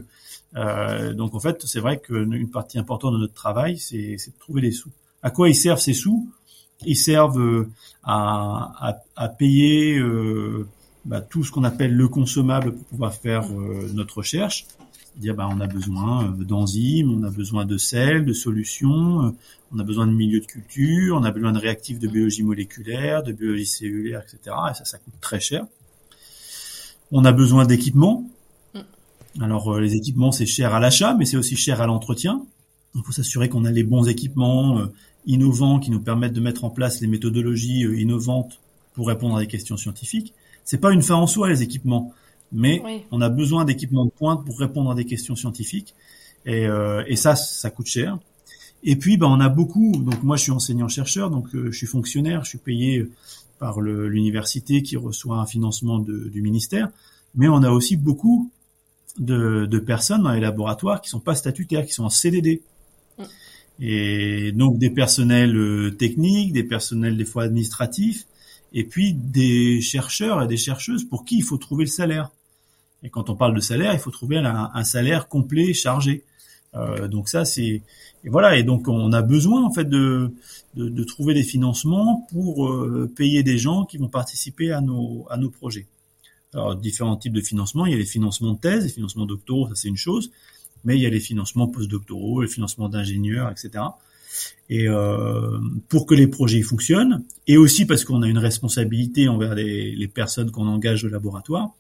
euh, 0.56 1.14
donc 1.14 1.36
en 1.36 1.40
fait 1.40 1.66
c'est 1.66 1.80
vrai 1.80 2.00
qu'une 2.00 2.50
partie 2.50 2.80
importante 2.80 3.14
de 3.14 3.20
notre 3.20 3.34
travail 3.34 3.78
c'est 3.78 4.16
de 4.16 4.40
trouver 4.40 4.62
les 4.62 4.72
sous. 4.72 4.92
À 5.24 5.30
quoi 5.30 5.50
ils 5.50 5.56
servent 5.56 5.80
ces 5.80 5.94
sous? 5.94 6.30
Ils 6.86 6.98
servent 6.98 7.40
euh, 7.40 7.70
à, 8.04 8.98
à, 9.16 9.30
payer 9.30 9.98
euh, 10.00 10.68
bah, 11.06 11.22
tout 11.22 11.44
ce 11.44 11.52
qu'on 11.52 11.64
appelle 11.64 11.96
le 11.96 12.08
consommable 12.08 12.74
pour 12.74 12.86
pouvoir 12.86 13.14
faire 13.14 13.44
euh, 13.52 13.90
notre 13.94 14.18
recherche. 14.18 14.66
Dire, 15.18 15.36
bah, 15.36 15.50
on 15.52 15.60
a 15.60 15.68
besoin 15.68 16.34
d'enzymes, 16.40 17.12
on 17.12 17.24
a 17.24 17.30
besoin 17.30 17.66
de 17.66 17.78
sel, 17.78 18.26
de 18.26 18.34
solutions, 18.34 19.36
on 19.72 19.80
a 19.80 19.84
besoin 19.84 20.08
de 20.08 20.14
milieux 20.14 20.40
de 20.40 20.46
culture, 20.46 21.18
on 21.18 21.24
a 21.24 21.32
besoin 21.32 21.52
de 21.52 21.60
réactifs 21.60 22.00
de 22.00 22.08
biologie 22.08 22.44
moléculaire, 22.44 23.22
de 23.22 23.34
biologie 23.34 23.66
cellulaire, 23.66 24.22
etc. 24.22 24.56
Et 24.72 24.74
ça, 24.74 24.86
ça 24.86 24.98
coûte 24.98 25.14
très 25.20 25.40
cher. 25.40 25.66
On 27.12 27.26
a 27.26 27.32
besoin 27.34 27.66
d'équipements. 27.66 28.30
Mm. 28.74 29.42
Alors 29.42 29.80
les 29.80 29.96
équipements, 29.96 30.32
c'est 30.32 30.46
cher 30.46 30.74
à 30.74 30.80
l'achat, 30.80 31.14
mais 31.14 31.26
c'est 31.26 31.38
aussi 31.38 31.56
cher 31.56 31.82
à 31.82 31.88
l'entretien. 31.88 32.46
Il 32.96 33.04
faut 33.04 33.12
s'assurer 33.12 33.50
qu'on 33.50 33.66
a 33.66 33.72
les 33.72 33.84
bons 33.84 34.08
équipements, 34.08 34.82
innovants 35.26 35.80
qui 35.80 35.92
nous 35.92 36.00
permettent 36.00 36.34
de 36.34 36.42
mettre 36.42 36.64
en 36.64 36.70
place 36.70 37.02
les 37.02 37.08
méthodologies 37.08 37.86
euh, 37.86 38.00
innovantes 38.00 38.60
pour 38.94 39.08
répondre 39.08 39.38
à 39.38 39.40
des 39.40 39.48
questions 39.48 39.78
scientifiques. 39.78 40.34
C'est 40.64 40.80
pas 40.80 40.92
une 40.92 41.02
fin 41.02 41.16
en 41.16 41.28
soi 41.28 41.50
les 41.50 41.64
équipements, 41.64 42.14
mais 42.52 43.06
on 43.12 43.22
a 43.22 43.30
besoin 43.30 43.66
d'équipements 43.66 44.06
de 44.06 44.12
pointe 44.12 44.46
pour 44.46 44.60
répondre 44.60 44.92
à 44.92 44.96
des 44.96 45.06
questions 45.06 45.36
scientifiques. 45.36 45.94
Et, 46.46 46.66
euh, 46.66 47.04
et 47.08 47.16
ça, 47.16 47.36
ça 47.36 47.70
coûte 47.70 47.88
cher. 47.88 48.18
Et 48.84 48.96
puis, 48.96 49.18
ben, 49.18 49.28
on 49.28 49.40
a 49.40 49.50
beaucoup. 49.50 49.92
Donc 49.92 50.24
moi, 50.24 50.38
je 50.38 50.44
suis 50.44 50.52
enseignant-chercheur, 50.52 51.30
donc 51.30 51.54
euh, 51.54 51.72
je 51.72 51.78
suis 51.78 51.88
fonctionnaire, 51.88 52.44
je 52.44 52.50
suis 52.50 52.58
payé 52.58 53.08
par 53.60 53.80
l'université 53.80 54.82
qui 54.82 54.98
reçoit 54.98 55.38
un 55.38 55.46
financement 55.46 56.00
de, 56.00 56.30
du 56.30 56.42
ministère. 56.42 56.90
Mais 57.36 57.48
on 57.48 57.62
a 57.64 57.70
aussi 57.70 57.96
beaucoup 57.96 58.50
de, 59.20 59.68
de, 59.68 59.80
personnes 59.80 60.24
dans 60.24 60.32
les 60.32 60.40
laboratoires 60.40 61.00
qui 61.02 61.10
sont 61.10 61.20
pas 61.20 61.36
statutaires, 61.36 61.86
qui 61.86 61.94
sont 61.94 62.06
en 62.06 62.10
CDD. 62.10 62.64
Mm. 63.20 63.24
Et 63.80 64.52
donc 64.52 64.78
des 64.80 64.90
personnels 64.90 65.56
euh, 65.56 65.92
techniques, 65.92 66.54
des 66.54 66.64
personnels 66.64 67.18
des 67.18 67.26
fois 67.26 67.44
administratifs, 67.44 68.26
et 68.74 68.84
puis 68.84 69.14
des 69.14 69.82
chercheurs 69.82 70.42
et 70.42 70.48
des 70.48 70.58
chercheuses 70.58 71.04
pour 71.04 71.26
qui 71.26 71.38
il 71.38 71.44
faut 71.44 71.58
trouver 71.58 71.86
le 71.86 71.90
salaire. 71.90 72.32
Et 73.04 73.10
quand 73.10 73.30
on 73.30 73.36
parle 73.36 73.56
de 73.56 73.60
salaire, 73.60 73.94
il 73.94 74.00
faut 74.00 74.12
trouver 74.12 74.38
un, 74.38 74.84
salaire 74.84 75.28
complet, 75.28 75.74
chargé. 75.74 76.24
Euh, 76.76 77.08
donc 77.08 77.30
ça, 77.30 77.46
c'est 77.46 77.82
et 78.24 78.30
voilà. 78.30 78.58
Et 78.58 78.64
donc 78.64 78.88
on 78.88 79.12
a 79.12 79.22
besoin 79.22 79.64
en 79.64 79.72
fait 79.72 79.86
de 79.90 80.32
de, 80.76 80.88
de 80.88 81.04
trouver 81.04 81.34
des 81.34 81.44
financements 81.44 82.28
pour 82.32 82.70
euh, 82.70 83.12
payer 83.14 83.44
des 83.44 83.58
gens 83.58 83.84
qui 83.84 83.98
vont 83.98 84.08
participer 84.08 84.72
à 84.72 84.80
nos 84.80 85.26
à 85.30 85.38
nos 85.38 85.50
projets. 85.50 85.88
Alors 86.54 86.76
différents 86.76 87.18
types 87.18 87.34
de 87.34 87.42
financements. 87.42 87.86
Il 87.86 87.92
y 87.92 87.96
a 87.96 87.98
les 87.98 88.06
financements 88.06 88.54
de 88.54 88.60
thèse, 88.60 88.84
les 88.84 88.90
financements 88.90 89.26
doctoraux, 89.26 89.68
ça 89.68 89.76
c'est 89.76 89.88
une 89.88 89.98
chose. 89.98 90.32
Mais 90.84 90.96
il 90.96 91.02
y 91.02 91.06
a 91.06 91.10
les 91.10 91.20
financements 91.20 91.68
postdoctoraux, 91.68 92.42
les 92.42 92.48
financements 92.48 92.90
d'ingénieurs, 92.90 93.52
etc. 93.52 93.84
Et 94.70 94.88
euh, 94.88 95.60
pour 95.90 96.06
que 96.06 96.16
les 96.16 96.28
projets 96.28 96.62
fonctionnent, 96.62 97.24
et 97.48 97.58
aussi 97.58 97.86
parce 97.86 98.04
qu'on 98.04 98.22
a 98.22 98.28
une 98.28 98.38
responsabilité 98.38 99.28
envers 99.28 99.54
les, 99.54 99.96
les 99.96 100.08
personnes 100.08 100.50
qu'on 100.50 100.68
engage 100.68 101.04
au 101.04 101.10
laboratoire, 101.10 101.76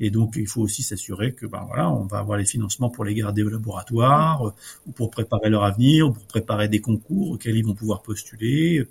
et 0.00 0.10
donc, 0.10 0.34
il 0.36 0.48
faut 0.48 0.60
aussi 0.60 0.82
s'assurer 0.82 1.32
que, 1.34 1.46
ben 1.46 1.64
voilà, 1.68 1.88
on 1.90 2.02
va 2.04 2.18
avoir 2.18 2.36
les 2.36 2.44
financements 2.44 2.90
pour 2.90 3.04
les 3.04 3.14
garder 3.14 3.44
au 3.44 3.48
laboratoire, 3.48 4.48
euh, 4.48 4.52
ou 4.88 4.92
pour 4.92 5.08
préparer 5.10 5.50
leur 5.50 5.62
avenir, 5.62 6.08
ou 6.08 6.12
pour 6.12 6.24
préparer 6.24 6.68
des 6.68 6.80
concours 6.80 7.30
auxquels 7.30 7.56
ils 7.56 7.64
vont 7.64 7.74
pouvoir 7.74 8.02
postuler. 8.02 8.86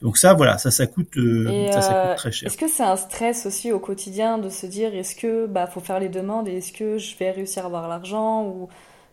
Donc 0.00 0.18
ça, 0.18 0.34
voilà, 0.34 0.58
ça, 0.58 0.72
ça 0.72 0.88
coûte, 0.88 1.16
euh, 1.16 1.70
ça, 1.70 1.82
ça 1.82 1.94
coûte 1.94 2.10
euh, 2.10 2.14
très 2.16 2.32
cher. 2.32 2.48
Est-ce 2.48 2.58
que 2.58 2.68
c'est 2.68 2.82
un 2.82 2.96
stress 2.96 3.46
aussi 3.46 3.70
au 3.70 3.78
quotidien 3.78 4.38
de 4.38 4.48
se 4.48 4.66
dire, 4.66 4.94
est-ce 4.94 5.14
que, 5.14 5.46
bah, 5.46 5.68
faut 5.68 5.80
faire 5.80 6.00
les 6.00 6.08
demandes, 6.08 6.48
et 6.48 6.56
est-ce 6.56 6.72
que 6.72 6.98
je 6.98 7.16
vais 7.18 7.30
réussir 7.30 7.62
à 7.62 7.66
avoir 7.66 7.88
l'argent, 7.88 8.44
ou 8.44 8.68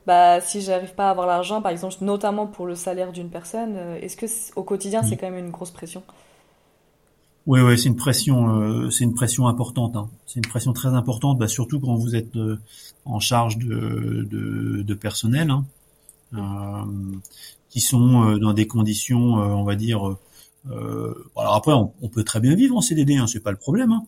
bah, 0.08 0.42
si 0.42 0.62
j'arrive 0.62 0.96
pas 0.96 1.10
à 1.10 1.12
avoir 1.12 1.28
l'argent, 1.28 1.62
par 1.62 1.72
exemple, 1.72 1.96
notamment 2.02 2.48
pour 2.48 2.66
le 2.66 2.74
salaire 2.74 3.12
d'une 3.12 3.30
personne, 3.30 3.78
est-ce 4.02 4.18
que 4.18 4.26
au 4.56 4.64
quotidien, 4.64 5.04
c'est 5.04 5.16
quand 5.16 5.30
même 5.30 5.46
une 5.46 5.52
grosse 5.52 5.72
pression? 5.72 6.02
Oui, 7.50 7.62
oui, 7.62 7.80
c'est 7.80 7.90
une 7.90 7.96
pression, 7.96 8.62
euh, 8.62 8.92
c'est 8.92 9.06
une 9.06 9.16
pression 9.16 9.48
importante. 9.48 9.96
Hein. 9.96 10.08
C'est 10.28 10.36
une 10.36 10.46
pression 10.46 10.72
très 10.72 10.90
importante, 10.90 11.40
bah, 11.40 11.48
surtout 11.48 11.80
quand 11.80 11.96
vous 11.96 12.16
êtes 12.16 12.36
euh, 12.36 12.60
en 13.06 13.20
charge 13.20 13.58
de, 13.58 14.28
de, 14.30 14.84
de 14.84 14.94
personnel, 14.94 15.50
hein, 15.50 15.66
euh, 16.36 16.86
qui 17.72 17.82
sont 17.82 18.38
dans 18.38 18.54
des 18.54 18.68
conditions, 18.68 19.34
on 19.34 19.64
va 19.64 19.76
dire. 19.76 20.16
alors 20.70 21.56
après, 21.56 21.74
on, 21.74 22.08
peut 22.08 22.24
très 22.24 22.40
bien 22.40 22.54
vivre 22.54 22.78
en 22.78 22.82
CDD, 22.82 23.16
hein, 23.16 23.26
c'est 23.26 23.40
pas 23.40 23.52
le 23.52 23.58
problème. 23.58 23.94
Hein. 23.94 24.04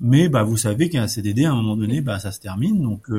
Mais 0.00 0.30
bah, 0.30 0.42
vous 0.42 0.56
savez 0.56 0.88
qu'un 0.88 1.08
CDD, 1.08 1.44
à 1.44 1.52
un 1.52 1.56
moment 1.56 1.76
donné, 1.76 2.00
bah, 2.00 2.18
ça 2.18 2.32
se 2.32 2.40
termine, 2.40 2.80
donc 2.80 3.10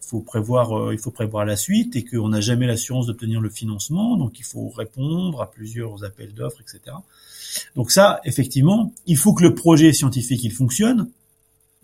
faut 0.00 0.20
prévoir, 0.20 0.92
il 0.92 0.98
faut 0.98 1.10
prévoir 1.10 1.44
la 1.44 1.56
suite 1.56 1.96
et 1.96 2.04
qu'on 2.04 2.28
n'a 2.28 2.40
jamais 2.40 2.68
l'assurance 2.68 3.06
d'obtenir 3.06 3.40
le 3.40 3.50
financement, 3.50 4.16
donc 4.16 4.38
il 4.38 4.44
faut 4.44 4.68
répondre 4.68 5.42
à 5.42 5.50
plusieurs 5.50 6.04
appels 6.04 6.32
d'offres, 6.32 6.60
etc. 6.60 6.94
Donc 7.76 7.90
ça, 7.90 8.20
effectivement, 8.24 8.92
il 9.06 9.16
faut 9.16 9.34
que 9.34 9.42
le 9.42 9.54
projet 9.54 9.92
scientifique 9.92 10.42
il 10.44 10.52
fonctionne. 10.52 11.08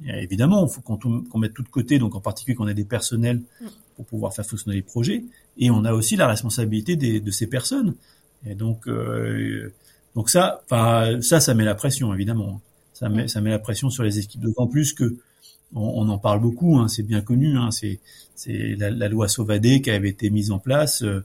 évidemment, 0.05 0.67
il 0.67 0.73
faut 0.73 0.81
qu'on 0.81 1.39
mette 1.39 1.55
tout 1.55 1.63
de 1.63 1.69
côté, 1.69 1.99
donc 1.99 2.15
en 2.15 2.21
particulier 2.21 2.55
qu'on 2.55 2.69
ait 2.69 2.75
des 2.75 2.85
personnels 2.85 3.43
pour 3.97 4.07
pouvoir 4.07 4.35
faire 4.35 4.47
fonctionner 4.47 4.77
les 4.77 4.83
projets. 4.83 5.25
Et 5.59 5.71
on 5.71 5.85
a 5.85 5.93
aussi 5.93 6.17
la 6.17 6.27
responsabilité 6.27 6.97
de 6.97 7.31
ces 7.31 7.47
personnes. 7.47 7.95
Et 8.45 8.55
donc, 8.55 8.87
euh, 8.89 9.73
donc 10.15 10.31
ça, 10.31 10.63
ça, 10.69 11.41
ça 11.41 11.55
met 11.55 11.65
la 11.65 11.75
pression, 11.75 12.13
évidemment. 12.15 12.61
Ça 12.93 13.09
met, 13.09 13.29
ça 13.29 13.41
met 13.41 13.51
la 13.51 13.59
pression 13.59 13.91
sur 13.91 14.03
les 14.03 14.19
équipes. 14.19 14.41
D'autant 14.41 14.67
plus 14.67 14.93
que 14.93 15.17
on, 15.75 16.09
en 16.09 16.19
parle 16.19 16.41
beaucoup, 16.41 16.79
hein, 16.79 16.89
c'est 16.89 17.03
bien 17.03 17.21
connu. 17.21 17.57
Hein, 17.57 17.71
c'est 17.71 18.01
la, 18.77 18.91
la, 18.91 19.09
loi 19.09 19.29
Sauvadé 19.29 19.83
qui 19.83 19.91
avait 19.91 20.09
été 20.11 20.31
mise 20.31 20.51
en 20.51 20.59
place. 20.59 21.03
Euh, 21.03 21.25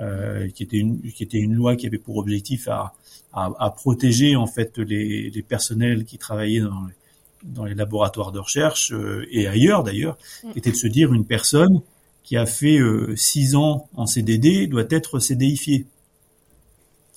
euh, 0.00 0.48
qui 0.48 0.62
était 0.62 0.78
une 0.78 1.02
qui 1.12 1.22
était 1.22 1.38
une 1.38 1.54
loi 1.54 1.76
qui 1.76 1.86
avait 1.86 1.98
pour 1.98 2.16
objectif 2.16 2.68
à, 2.68 2.94
à, 3.34 3.50
à 3.58 3.70
protéger 3.70 4.34
en 4.34 4.46
fait 4.46 4.78
les, 4.78 5.28
les, 5.28 5.42
personnels 5.42 6.06
qui 6.06 6.16
travaillaient 6.16 6.60
dans 6.60 6.86
les, 6.86 6.94
dans 7.42 7.64
les 7.66 7.74
laboratoires 7.74 8.32
de 8.32 8.38
recherche 8.38 8.92
euh, 8.92 9.26
et 9.30 9.46
ailleurs 9.46 9.82
d'ailleurs, 9.82 10.16
mm. 10.42 10.52
était 10.56 10.70
de 10.70 10.76
se 10.76 10.86
dire 10.86 11.12
une 11.12 11.26
personne 11.26 11.82
qui 12.22 12.38
a 12.38 12.46
fait 12.46 12.78
euh, 12.78 13.14
six 13.14 13.56
ans 13.56 13.90
en 13.94 14.06
CDD 14.06 14.66
doit 14.68 14.86
être 14.88 15.18
CDIfiée. 15.18 15.84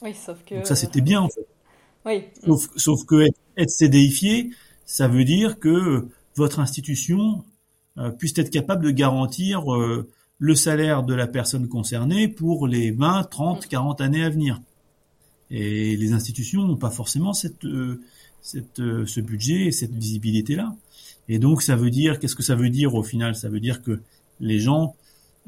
Oui, 0.01 0.13
sauf 0.13 0.43
que 0.45 0.55
Donc 0.55 0.67
ça 0.67 0.75
c'était 0.75 1.01
bien 1.01 1.21
en 1.21 1.29
fait. 1.29 1.47
Oui. 2.05 2.23
Sauf, 2.45 2.67
sauf 2.75 3.05
que 3.05 3.21
être, 3.21 3.39
être 3.55 3.69
CDIfié, 3.69 4.49
ça 4.85 5.07
veut 5.07 5.23
dire 5.23 5.57
que 5.57 6.09
votre 6.35 6.59
institution 6.59 7.45
puisse 8.17 8.37
être 8.39 8.49
capable 8.49 8.83
de 8.83 8.91
garantir 8.91 9.63
le 10.43 10.55
salaire 10.55 11.03
de 11.03 11.13
la 11.13 11.25
personne 11.25 11.69
concernée 11.69 12.27
pour 12.27 12.67
les 12.67 12.91
20, 12.91 13.29
30, 13.31 13.65
40 13.65 14.01
années 14.01 14.25
à 14.25 14.29
venir. 14.29 14.59
Et 15.49 15.95
les 15.95 16.11
institutions 16.11 16.67
n'ont 16.67 16.75
pas 16.75 16.89
forcément 16.89 17.31
euh, 17.63 18.01
euh, 18.79 19.05
ce 19.05 19.21
budget 19.21 19.67
et 19.67 19.71
cette 19.71 19.93
visibilité-là. 19.93 20.75
Et 21.29 21.39
donc, 21.39 21.61
ça 21.61 21.77
veut 21.77 21.89
dire, 21.89 22.19
qu'est-ce 22.19 22.35
que 22.35 22.43
ça 22.43 22.55
veut 22.55 22.69
dire 22.69 22.93
au 22.93 23.03
final? 23.03 23.37
Ça 23.37 23.47
veut 23.47 23.61
dire 23.61 23.81
que 23.81 24.01
les 24.41 24.59
gens, 24.59 24.97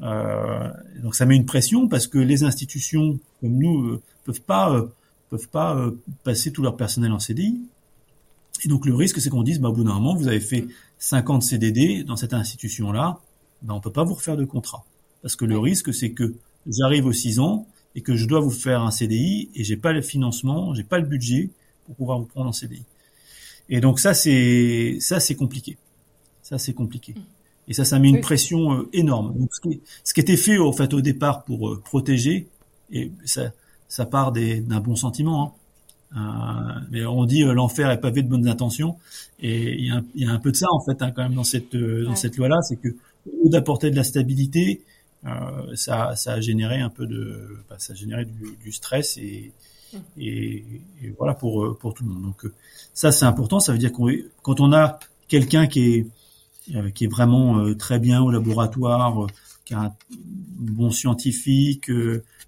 euh, 0.00 0.70
donc 1.02 1.14
ça 1.14 1.26
met 1.26 1.36
une 1.36 1.44
pression 1.44 1.88
parce 1.88 2.06
que 2.06 2.16
les 2.16 2.44
institutions 2.44 3.18
comme 3.42 3.58
nous 3.58 3.82
euh, 3.82 4.02
peuvent 4.24 4.40
pas, 4.40 4.82
peuvent 5.28 5.48
pas 5.50 5.90
passer 6.24 6.52
tout 6.52 6.62
leur 6.62 6.78
personnel 6.78 7.12
en 7.12 7.18
CDI. 7.18 7.60
Et 8.64 8.68
donc 8.68 8.86
le 8.86 8.94
risque, 8.94 9.20
c'est 9.20 9.28
qu'on 9.28 9.42
dise, 9.42 9.60
bah, 9.60 9.68
au 9.68 9.74
bout 9.74 9.84
d'un 9.84 9.92
moment, 9.92 10.14
vous 10.14 10.28
avez 10.28 10.40
fait 10.40 10.66
50 11.00 11.42
CDD 11.42 12.02
dans 12.02 12.16
cette 12.16 12.32
institution-là, 12.32 13.20
ben, 13.62 13.74
on 13.74 13.80
peut 13.80 13.92
pas 13.92 14.04
vous 14.04 14.14
refaire 14.14 14.36
de 14.36 14.44
contrat. 14.44 14.84
Parce 15.22 15.36
que 15.36 15.44
le 15.44 15.58
risque, 15.58 15.92
c'est 15.92 16.10
que 16.10 16.34
j'arrive 16.66 17.06
aux 17.06 17.12
6 17.12 17.40
ans 17.40 17.66
et 17.94 18.02
que 18.02 18.16
je 18.16 18.26
dois 18.26 18.40
vous 18.40 18.50
faire 18.50 18.82
un 18.82 18.90
CDI 18.90 19.50
et 19.54 19.64
j'ai 19.64 19.76
pas 19.76 19.92
le 19.92 20.02
financement, 20.02 20.74
j'ai 20.74 20.84
pas 20.84 20.98
le 20.98 21.06
budget 21.06 21.50
pour 21.86 21.94
pouvoir 21.96 22.18
vous 22.18 22.26
prendre 22.26 22.48
en 22.48 22.52
CDI. 22.52 22.84
Et 23.68 23.80
donc 23.80 23.98
ça, 23.98 24.14
c'est 24.14 24.98
ça, 25.00 25.18
c'est 25.20 25.34
compliqué. 25.34 25.76
Ça, 26.42 26.58
c'est 26.58 26.74
compliqué. 26.74 27.14
Et 27.68 27.74
ça, 27.74 27.84
ça 27.84 27.98
met 27.98 28.08
une 28.08 28.20
pression 28.20 28.72
euh, 28.72 28.88
énorme. 28.92 29.36
Donc, 29.36 29.48
ce 29.52 29.60
qui, 29.60 29.80
ce 30.04 30.14
qui 30.14 30.20
était 30.20 30.36
fait, 30.36 30.58
en 30.58 30.72
fait, 30.72 30.94
au 30.94 31.00
départ 31.00 31.42
pour 31.42 31.68
euh, 31.68 31.82
protéger, 31.84 32.46
et 32.92 33.10
ça, 33.24 33.50
ça 33.88 34.06
part 34.06 34.30
d'un 34.30 34.80
bon 34.80 34.94
sentiment, 34.94 35.56
hein. 36.14 36.78
euh, 36.78 36.80
mais 36.92 37.04
on 37.04 37.24
dit 37.24 37.42
l'enfer 37.42 37.90
est 37.90 38.00
pavé 38.00 38.22
de 38.22 38.28
bonnes 38.28 38.46
intentions, 38.46 38.96
et 39.40 39.72
il 39.74 39.86
y, 39.86 39.90
a 39.90 39.96
un, 39.96 40.04
y 40.14 40.24
a 40.24 40.30
un 40.30 40.38
peu 40.38 40.52
de 40.52 40.56
ça 40.56 40.66
en 40.70 40.80
fait 40.84 41.02
hein, 41.02 41.10
quand 41.10 41.24
même 41.24 41.34
dans 41.34 41.44
cette 41.44 41.74
dans 41.74 42.14
cette 42.14 42.36
loi-là, 42.36 42.62
c'est 42.62 42.76
que 42.76 42.94
d'apporter 43.44 43.90
de 43.90 43.96
la 43.96 44.04
stabilité, 44.04 44.82
euh, 45.26 45.74
ça, 45.74 46.14
a 46.26 46.40
généré 46.40 46.80
un 46.80 46.90
peu 46.90 47.06
de, 47.06 47.58
ça 47.78 47.92
a 47.92 47.96
généré 47.96 48.24
du, 48.24 48.72
stress 48.72 49.16
et, 49.16 49.52
et, 50.18 50.64
voilà 51.18 51.34
pour 51.34 51.64
euh, 51.64 51.76
pour 51.78 51.94
tout 51.94 52.04
le 52.04 52.10
monde. 52.10 52.22
Donc 52.22 52.44
euh, 52.44 52.52
ça 52.94 53.10
c'est 53.12 53.24
important. 53.24 53.58
Ça 53.58 53.72
veut 53.72 53.78
dire 53.78 53.92
qu'on 53.92 54.08
quand 54.42 54.60
on 54.60 54.72
a 54.72 54.98
quelqu'un 55.28 55.66
qui 55.66 55.94
est 55.94 56.06
qui 56.94 57.04
est 57.04 57.08
vraiment 57.08 57.74
très 57.74 58.00
bien 58.00 58.22
au 58.22 58.30
laboratoire, 58.30 59.28
qui 59.64 59.74
a 59.74 59.82
un 59.82 59.94
bon 60.18 60.90
scientifique, 60.90 61.90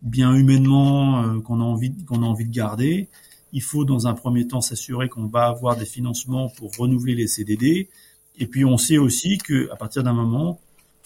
bien 0.03 0.35
humainement, 0.35 1.41
qu'on 1.41 1.61
a 1.61 1.65
envie 1.65 1.95
qu'on 2.05 2.23
a 2.23 2.27
envie 2.27 2.47
de 2.47 2.53
garder. 2.53 3.09
Il 3.53 3.63
faut 3.63 3.85
dans 3.85 4.09
un 4.09 4.15
premier 4.15 4.47
temps 4.47 4.61
s'assurer 4.61 5.09
qu'on 5.09 5.27
va 5.27 5.47
avoir 5.47 5.77
des 5.77 5.87
financements 5.87 6.49
pour 6.49 6.77
renouveler 6.77 7.15
les 7.15 7.29
CDD. 7.29 7.89
Et 8.39 8.47
puis 8.47 8.65
on 8.65 8.77
sait 8.77 8.99
aussi 8.99 9.39
que 9.39 9.71
à 9.71 9.77
partir 9.77 10.03
d'un 10.03 10.13
moment, 10.13 10.61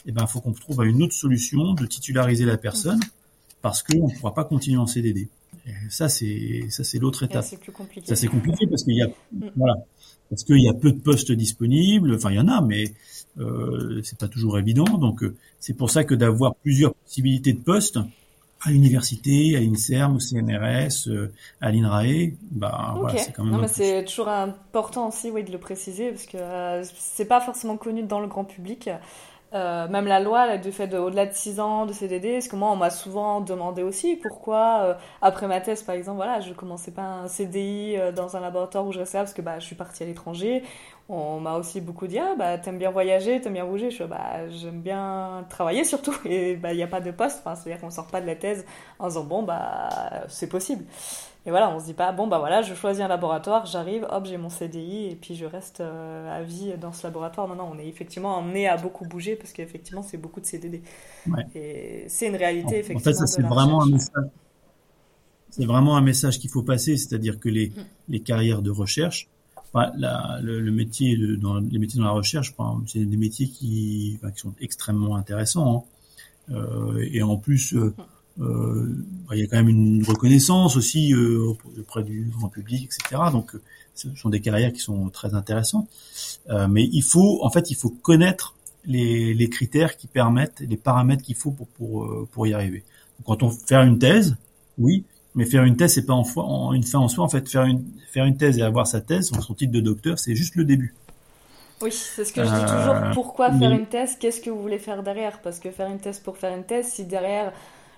eh 0.07 0.13
ben, 0.13 0.27
faut 0.27 0.41
qu'on 0.41 0.53
trouve 0.53 0.85
une 0.85 1.03
autre 1.03 1.15
solution 1.15 1.75
de 1.75 1.87
titulariser 1.87 2.45
la 2.45 2.57
personne 2.57 3.01
parce 3.61 3.83
qu'on 3.83 4.09
ne 4.09 4.15
pourra 4.15 4.35
pas 4.35 4.45
continuer 4.45 4.79
en 4.79 4.87
CDD. 4.87 5.29
Et 5.67 5.71
ça, 5.91 6.09
c'est 6.09 6.67
ça, 6.71 6.83
c'est 6.83 6.99
l'autre 6.99 7.23
étape. 7.23 7.45
C'est 7.45 7.59
plus 7.59 7.73
compliqué. 7.73 8.07
Ça, 8.07 8.17
c'est 8.17 8.27
compliqué 8.27 8.67
parce 8.67 8.83
qu'il 8.83 8.97
y 8.97 9.03
a, 9.03 9.07
mm. 9.07 9.51
voilà, 9.55 9.75
parce 10.29 10.45
qu'il 10.45 10.61
y 10.61 10.69
a 10.69 10.75
peu 10.75 10.91
de 10.91 11.01
postes 11.01 11.31
disponibles. 11.31 12.15
Enfin, 12.15 12.31
il 12.31 12.37
y 12.37 12.41
en 12.41 12.49
a, 12.49 12.61
mais 12.61 12.93
euh, 13.39 14.01
c'est 14.03 14.19
pas 14.19 14.29
toujours 14.29 14.59
évident. 14.59 14.85
Donc, 14.85 15.23
euh, 15.23 15.37
c'est 15.61 15.75
pour 15.75 15.91
ça 15.91 16.05
que 16.05 16.15
d'avoir 16.15 16.57
plusieurs 16.57 16.95
possibilités 16.95 17.53
de 17.53 17.61
postes 17.61 17.99
à 18.65 18.71
l'université, 18.71 19.57
à 19.57 19.61
l'INSERM, 19.61 20.17
au 20.17 20.21
CNRS, 20.21 21.09
euh, 21.09 21.33
à 21.61 21.71
l'INRAE, 21.73 22.33
bah 22.51 22.95
voilà, 22.97 23.19
c'est 23.19 23.33
quand 23.33 23.45
même. 23.45 23.61
Non, 23.61 23.67
c'est 23.67 24.05
toujours 24.05 24.29
important 24.29 25.09
aussi, 25.09 25.31
oui, 25.31 25.43
de 25.43 25.51
le 25.51 25.59
préciser 25.59 26.11
parce 26.11 26.27
que 26.27 26.37
euh, 26.37 26.85
c'est 26.97 27.25
pas 27.25 27.41
forcément 27.41 27.77
connu 27.77 28.03
dans 28.05 28.21
le 28.21 28.29
grand 28.29 28.45
public. 28.45 28.89
Euh, 29.55 29.87
même 29.89 30.07
la 30.07 30.19
loi, 30.19 30.57
du 30.57 30.73
fait 30.73 30.95
au-delà 30.95 31.27
de 31.27 31.33
6 31.35 31.61
ans 31.61 31.85
de 31.85 31.93
CDD, 31.93 32.33
parce 32.33 32.49
que 32.49 32.57
moi, 32.57 32.71
on 32.71 32.77
m'a 32.77 32.89
souvent 32.89 33.43
demandé 33.43 33.83
aussi 33.83 34.17
pourquoi, 34.17 34.81
euh, 34.83 34.95
après 35.21 35.47
ma 35.47 35.61
thèse, 35.61 35.83
par 35.83 35.95
exemple, 35.95 36.17
voilà, 36.17 36.41
je 36.41 36.55
commençais 36.55 36.91
pas 36.91 37.03
un 37.03 37.29
CDI 37.29 37.99
euh, 37.99 38.13
dans 38.13 38.35
un 38.35 38.41
laboratoire 38.41 38.87
où 38.87 38.93
je 38.93 38.99
restais 39.01 39.19
là, 39.19 39.25
parce 39.25 39.35
que 39.35 39.43
bah, 39.43 39.59
je 39.59 39.67
suis 39.67 39.75
partie 39.77 40.05
à 40.05 40.07
l'étranger. 40.07 40.63
on 41.11 41.39
m'a 41.41 41.57
aussi 41.59 41.81
beaucoup 41.83 42.07
dit 42.07 42.19
ah 42.19 42.35
bah 42.39 42.57
t'aimes 42.59 42.79
bien 42.79 42.91
voyager, 42.91 43.41
t'aimes 43.43 43.53
bien 43.55 43.67
bouger. 43.67 43.91
Je 43.91 44.05
bah 44.05 44.49
j'aime 44.49 44.81
bien 44.81 45.45
travailler 45.51 45.85
surtout 45.85 46.15
et 46.25 46.57
bah 46.57 46.73
il 46.73 46.77
n'y 46.77 46.83
a 46.83 46.87
pas 46.87 47.01
de 47.01 47.11
poste. 47.11 47.41
Enfin, 47.45 47.55
c'est-à-dire 47.55 47.81
qu'on 47.81 47.91
sort 47.91 48.07
pas 48.07 48.21
de 48.23 48.27
la 48.27 48.37
thèse 48.37 48.65
en 48.99 49.09
disant 49.09 49.25
bon 49.25 49.43
bah 49.43 49.91
c'est 50.29 50.49
possible. 50.49 50.85
Et 51.45 51.51
voilà, 51.51 51.75
on 51.75 51.81
se 51.81 51.87
dit 51.87 51.95
pas 51.95 52.13
bon 52.13 52.29
bah 52.29 52.39
voilà, 52.39 52.63
je 52.63 52.73
choisis 52.75 53.03
un 53.03 53.09
laboratoire, 53.09 53.67
j'arrive, 53.67 54.07
hop 54.11 54.27
j'ai 54.27 54.37
mon 54.37 54.49
CDI 54.49 55.07
et 55.07 55.17
puis 55.17 55.35
je 55.35 55.45
reste 55.45 55.81
euh, 55.81 56.39
à 56.39 56.43
vie 56.43 56.73
dans 56.81 56.93
ce 56.93 57.05
laboratoire. 57.05 57.49
Non 57.49 57.57
non, 57.57 57.71
on 57.75 57.79
est 57.79 57.89
effectivement 57.89 58.37
emmené 58.37 58.69
à 58.69 58.77
beaucoup 58.77 59.05
bouger 59.07 59.35
parce 59.35 59.53
qu'effectivement 59.53 60.03
c'est 60.03 60.19
beaucoup 60.19 60.41
de 60.41 60.47
CDD. 60.47 60.83
Et 61.55 62.05
c'est 62.09 62.29
une 62.29 62.37
réalité 62.37 62.79
effectivement. 62.79 63.01
En 63.01 63.05
fait 63.05 63.15
ça 63.15 63.27
c'est 63.27 63.43
vraiment 63.43 63.83
un 63.83 63.91
message. 63.91 64.25
C'est 65.51 65.67
vraiment 65.67 65.97
un 65.97 66.01
message 66.01 66.39
qu'il 66.39 66.49
faut 66.49 66.63
passer, 66.63 66.97
c'est-à-dire 66.97 67.39
que 67.39 67.51
les, 67.51 67.73
les 68.09 68.21
carrières 68.21 68.63
de 68.63 68.71
recherche 68.71 69.29
la, 69.75 70.39
le, 70.43 70.71
métier 70.71 71.17
de, 71.17 71.37
dans 71.37 71.61
les 71.61 71.79
métiers 71.79 71.99
dans 71.99 72.07
la 72.07 72.13
recherche, 72.13 72.55
c'est 72.87 73.05
des 73.05 73.17
métiers 73.17 73.49
qui, 73.49 74.19
qui 74.21 74.41
sont 74.41 74.55
extrêmement 74.61 75.17
intéressants. 75.17 75.87
Hein. 76.51 76.55
Euh, 76.55 77.09
et 77.11 77.23
en 77.23 77.37
plus, 77.37 77.75
euh, 77.75 77.95
euh, 77.99 78.05
il 78.39 79.39
y 79.39 79.43
a 79.43 79.47
quand 79.47 79.57
même 79.57 79.69
une 79.69 80.05
reconnaissance 80.05 80.77
aussi 80.77 81.13
euh, 81.13 81.55
auprès 81.79 82.03
du 82.03 82.31
grand 82.37 82.49
public, 82.49 82.85
etc. 82.85 83.23
Donc, 83.31 83.53
ce 83.95 84.09
sont 84.17 84.31
des 84.31 84.41
carrières 84.41 84.73
qui 84.73 84.81
sont 84.81 85.09
très 85.11 85.35
intéressantes. 85.35 85.89
Euh, 86.51 86.67
mais 86.69 86.89
il 86.93 87.03
faut, 87.03 87.41
en 87.43 87.51
fait, 87.51 87.71
il 87.71 87.77
faut 87.77 87.91
connaître 87.91 88.55
les, 88.85 89.35
les 89.35 89.49
critères 89.49 89.97
qui 89.97 90.07
permettent, 90.07 90.61
les 90.61 90.77
paramètres 90.77 91.23
qu'il 91.23 91.37
faut 91.37 91.51
pour, 91.51 91.69
pour, 91.69 92.29
pour 92.33 92.47
y 92.47 92.55
arriver. 92.55 92.85
quand 93.25 93.43
on 93.43 93.51
fait 93.51 93.77
une 93.77 93.99
thèse, 93.99 94.37
oui, 94.79 95.05
mais 95.35 95.45
faire 95.45 95.65
une 95.65 95.77
thèse, 95.77 95.95
c'est 95.95 96.07
pas 96.07 96.15
en, 96.15 96.27
en, 96.37 96.73
une 96.73 96.83
fin 96.83 96.99
en 96.99 97.09
soi. 97.09 97.25
En 97.25 97.29
fait, 97.29 97.49
faire 97.49 97.65
une, 97.65 97.85
faire 98.11 98.25
une 98.25 98.37
thèse 98.37 98.59
et 98.59 98.63
avoir 98.63 98.87
sa 98.87 99.01
thèse, 99.01 99.31
son 99.31 99.55
titre 99.55 99.73
de 99.73 99.81
docteur, 99.81 100.19
c'est 100.19 100.35
juste 100.35 100.57
le 100.57 100.65
début. 100.65 100.95
Oui, 101.81 101.91
c'est 101.91 102.25
ce 102.25 102.33
que 102.33 102.45
je 102.45 102.49
dis 102.49 102.61
toujours. 102.61 102.95
Euh, 102.95 103.13
Pourquoi 103.13 103.51
faire 103.53 103.73
une 103.73 103.87
thèse? 103.87 104.17
Qu'est-ce 104.19 104.41
que 104.41 104.51
vous 104.51 104.61
voulez 104.63 104.79
faire 104.79 105.03
derrière? 105.03 105.41
Parce 105.43 105.59
que 105.59 105.71
faire 105.71 105.91
une 105.91 105.99
thèse 105.99 106.21
pour 106.21 106.37
faire 106.37 106.57
une 106.57 106.65
thèse, 106.65 106.87
si 106.87 107.05
derrière 107.05 107.53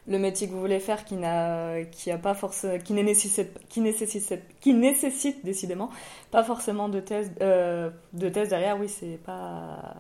le 0.07 0.19
métier 0.19 0.47
que 0.47 0.53
vous 0.53 0.61
voulez 0.61 0.81
faire 0.81 1.05
qui 1.05 1.15
n'a 1.15 1.85
qui 1.85 2.11
a 2.11 2.19
pas 2.19 2.35
forcément 2.35 2.79
qui 2.79 2.93
nécessite 2.93 3.51
qui 3.69 3.81
nécessite 3.81 4.41
qui 4.61 4.75
nécessite 4.75 5.45
décidément 5.45 5.91
pas 6.31 6.45
forcément 6.45 6.89
de 6.89 7.01
thèse 7.01 7.33
euh, 7.41 7.91
de 8.13 8.29
thèse 8.29 8.51
derrière. 8.51 8.79
Oui 8.79 8.89
c'est 8.89 9.19
pas 9.25 9.97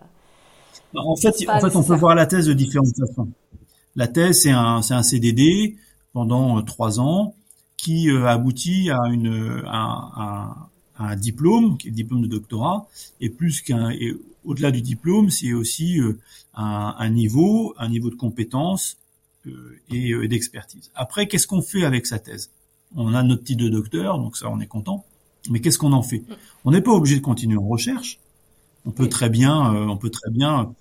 en 0.94 1.16
fait 1.16 1.34
en 1.49 1.61
fait 1.61 1.76
on 1.76 1.82
peut 1.82 1.96
voir 1.96 2.14
la 2.14 2.26
thèse 2.26 2.46
de 2.46 2.52
différentes 2.52 2.94
façons. 2.99 3.28
La 3.96 4.08
thèse 4.08 4.42
c'est 4.42 4.50
un 4.50 4.82
c'est 4.82 4.94
un 4.94 5.02
CDD 5.02 5.76
pendant 6.14 6.58
euh, 6.58 6.62
trois 6.62 6.99
ans, 7.00 7.34
qui 7.76 8.08
euh, 8.08 8.26
aboutit 8.26 8.88
à 8.90 9.08
une 9.11 9.62
à, 9.66 10.70
un 10.96 11.16
diplôme, 11.16 11.76
qui 11.76 11.88
est 11.88 11.90
le 11.90 11.96
diplôme 11.96 12.23
de 12.23 12.28
doctorat, 12.28 12.87
et 13.20 13.28
plus 13.28 13.61
qu'un 13.61 13.90
et 13.90 14.14
au-delà 14.44 14.70
du 14.70 14.80
diplôme, 14.80 15.28
c'est 15.28 15.52
aussi 15.52 15.99
euh, 16.00 16.18
un, 16.54 16.94
un, 16.96 17.11
niveau, 17.11 17.75
un 17.78 17.88
niveau 17.88 18.11
de 18.11 18.14
compétence 18.14 18.96
et, 19.90 20.28
d'expertise. 20.28 20.90
Après, 20.94 21.26
qu'est-ce 21.26 21.46
qu'on 21.46 21.62
fait 21.62 21.84
avec 21.84 22.06
sa 22.06 22.18
thèse? 22.18 22.50
On 22.96 23.14
a 23.14 23.22
notre 23.22 23.44
titre 23.44 23.64
de 23.64 23.68
docteur, 23.68 24.18
donc 24.18 24.36
ça, 24.36 24.48
on 24.50 24.60
est 24.60 24.66
content. 24.66 25.04
Mais 25.50 25.60
qu'est-ce 25.60 25.78
qu'on 25.78 25.92
en 25.92 26.02
fait? 26.02 26.22
On 26.64 26.70
n'est 26.70 26.80
pas 26.80 26.92
obligé 26.92 27.16
de 27.16 27.20
continuer 27.20 27.58
en 27.58 27.66
recherche. 27.66 28.18
On 28.86 28.90
peut 28.90 29.08
très 29.08 29.28
bien, 29.28 29.74
on 29.74 29.96
peut 29.96 30.10
très 30.10 30.30
bien, 30.30 30.72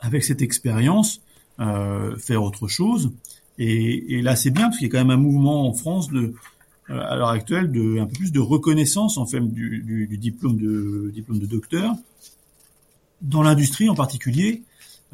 avec 0.00 0.22
cette 0.22 0.42
expérience, 0.42 1.20
faire 1.58 2.42
autre 2.42 2.68
chose. 2.68 3.10
Et, 3.58 4.22
là, 4.22 4.36
c'est 4.36 4.50
bien 4.50 4.64
parce 4.64 4.78
qu'il 4.78 4.86
y 4.86 4.90
a 4.90 4.92
quand 4.92 5.04
même 5.04 5.10
un 5.10 5.20
mouvement 5.22 5.68
en 5.68 5.72
France 5.72 6.08
euh, 6.12 6.34
à 6.88 7.16
l'heure 7.16 7.28
actuelle 7.28 7.70
de 7.70 7.98
un 7.98 8.06
peu 8.06 8.12
plus 8.12 8.32
de 8.32 8.40
reconnaissance 8.40 9.16
en 9.16 9.26
fait 9.26 9.40
du, 9.40 9.82
du, 9.82 10.18
diplôme 10.18 10.58
de 10.58 11.10
diplôme 11.14 11.38
de 11.38 11.46
docteur 11.46 11.94
dans 13.22 13.42
l'industrie 13.42 13.88
en 13.88 13.94
particulier 13.94 14.62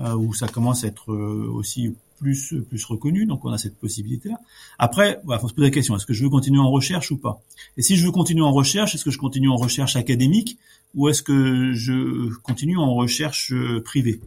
euh, 0.00 0.16
où 0.16 0.34
ça 0.34 0.48
commence 0.48 0.82
à 0.82 0.88
être 0.88 1.12
euh, 1.12 1.48
aussi 1.52 1.94
plus 2.20 2.54
plus 2.68 2.84
reconnu 2.84 3.26
donc 3.26 3.44
on 3.44 3.50
a 3.50 3.58
cette 3.58 3.76
possibilité 3.78 4.28
là 4.28 4.38
après 4.78 5.18
il 5.22 5.26
bah, 5.26 5.38
faut 5.38 5.48
se 5.48 5.54
poser 5.54 5.68
la 5.68 5.72
question 5.72 5.96
est-ce 5.96 6.06
que 6.06 6.12
je 6.12 6.22
veux 6.22 6.30
continuer 6.30 6.60
en 6.60 6.70
recherche 6.70 7.10
ou 7.10 7.16
pas? 7.16 7.40
Et 7.76 7.82
si 7.82 7.96
je 7.96 8.04
veux 8.04 8.12
continuer 8.12 8.42
en 8.42 8.52
recherche 8.52 8.94
est-ce 8.94 9.04
que 9.04 9.10
je 9.10 9.18
continue 9.18 9.48
en 9.48 9.56
recherche 9.56 9.96
académique 9.96 10.58
ou 10.94 11.08
est-ce 11.08 11.22
que 11.22 11.72
je 11.72 12.32
continue 12.42 12.78
en 12.78 12.94
recherche 12.94 13.52
privée? 13.84 14.20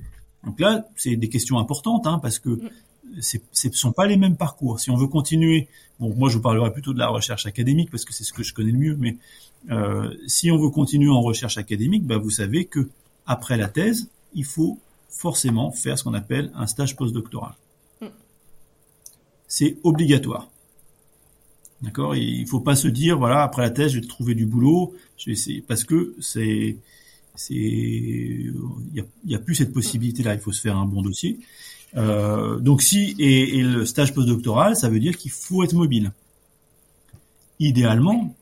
Donc 0.43 0.59
là 0.59 0.85
c'est 0.95 1.15
des 1.15 1.29
questions 1.29 1.57
importantes 1.59 2.07
hein, 2.07 2.19
parce 2.21 2.39
que 2.39 2.49
mm 2.49 2.69
ce 3.21 3.67
ne 3.67 3.73
sont 3.73 3.91
pas 3.91 4.07
les 4.07 4.17
mêmes 4.17 4.35
parcours. 4.35 4.79
Si 4.79 4.89
on 4.89 4.95
veut 4.95 5.07
continuer, 5.07 5.67
bon, 5.99 6.13
moi 6.15 6.29
je 6.29 6.37
vous 6.37 6.41
parlerai 6.41 6.71
plutôt 6.71 6.93
de 6.93 6.99
la 6.99 7.07
recherche 7.07 7.45
académique 7.45 7.91
parce 7.91 8.05
que 8.05 8.13
c'est 8.13 8.23
ce 8.23 8.33
que 8.33 8.43
je 8.43 8.53
connais 8.53 8.71
le 8.71 8.77
mieux, 8.77 8.95
mais 8.95 9.17
euh, 9.71 10.13
si 10.27 10.51
on 10.51 10.57
veut 10.57 10.69
continuer 10.69 11.09
en 11.09 11.21
recherche 11.21 11.57
académique, 11.57 12.05
bah, 12.05 12.17
vous 12.17 12.29
savez 12.29 12.65
que 12.65 12.89
après 13.25 13.57
la 13.57 13.67
thèse, 13.67 14.09
il 14.33 14.45
faut 14.45 14.79
forcément 15.09 15.71
faire 15.71 15.97
ce 15.97 16.03
qu'on 16.03 16.13
appelle 16.13 16.51
un 16.55 16.67
stage 16.67 16.95
postdoctoral. 16.95 17.53
C'est 19.55 19.77
obligatoire. 19.83 20.49
D'accord? 21.83 22.15
Il 22.15 22.47
faut 22.47 22.59
pas 22.59 22.75
se 22.75 22.87
dire 22.87 23.19
voilà 23.19 23.43
après 23.43 23.61
la 23.61 23.69
thèse 23.69 23.91
je 23.91 23.99
vais 23.99 24.07
trouver 24.07 24.33
du 24.33 24.47
boulot, 24.47 24.95
je 25.15 25.27
vais 25.27 25.33
essayer 25.33 25.61
parce 25.61 25.83
que 25.83 26.15
c'est 26.19 26.77
c'est 27.35 27.53
il 27.53 28.55
y 28.95 28.99
a, 29.35 29.37
a, 29.37 29.39
plus 29.39 29.53
cette 29.53 29.71
possibilité 29.71 30.23
là. 30.23 30.33
Il 30.33 30.39
faut 30.39 30.51
se 30.51 30.59
faire 30.59 30.75
un 30.75 30.87
bon 30.87 31.03
dossier. 31.03 31.37
Euh, 31.95 32.57
donc 32.57 32.81
si 32.81 33.15
et, 33.19 33.59
et, 33.59 33.61
le 33.61 33.85
stage 33.85 34.15
postdoctoral, 34.15 34.75
ça 34.75 34.89
veut 34.89 34.99
dire 34.99 35.15
qu'il 35.15 35.29
faut 35.29 35.63
être 35.63 35.73
mobile. 35.73 36.13
Idéalement, 37.59 38.35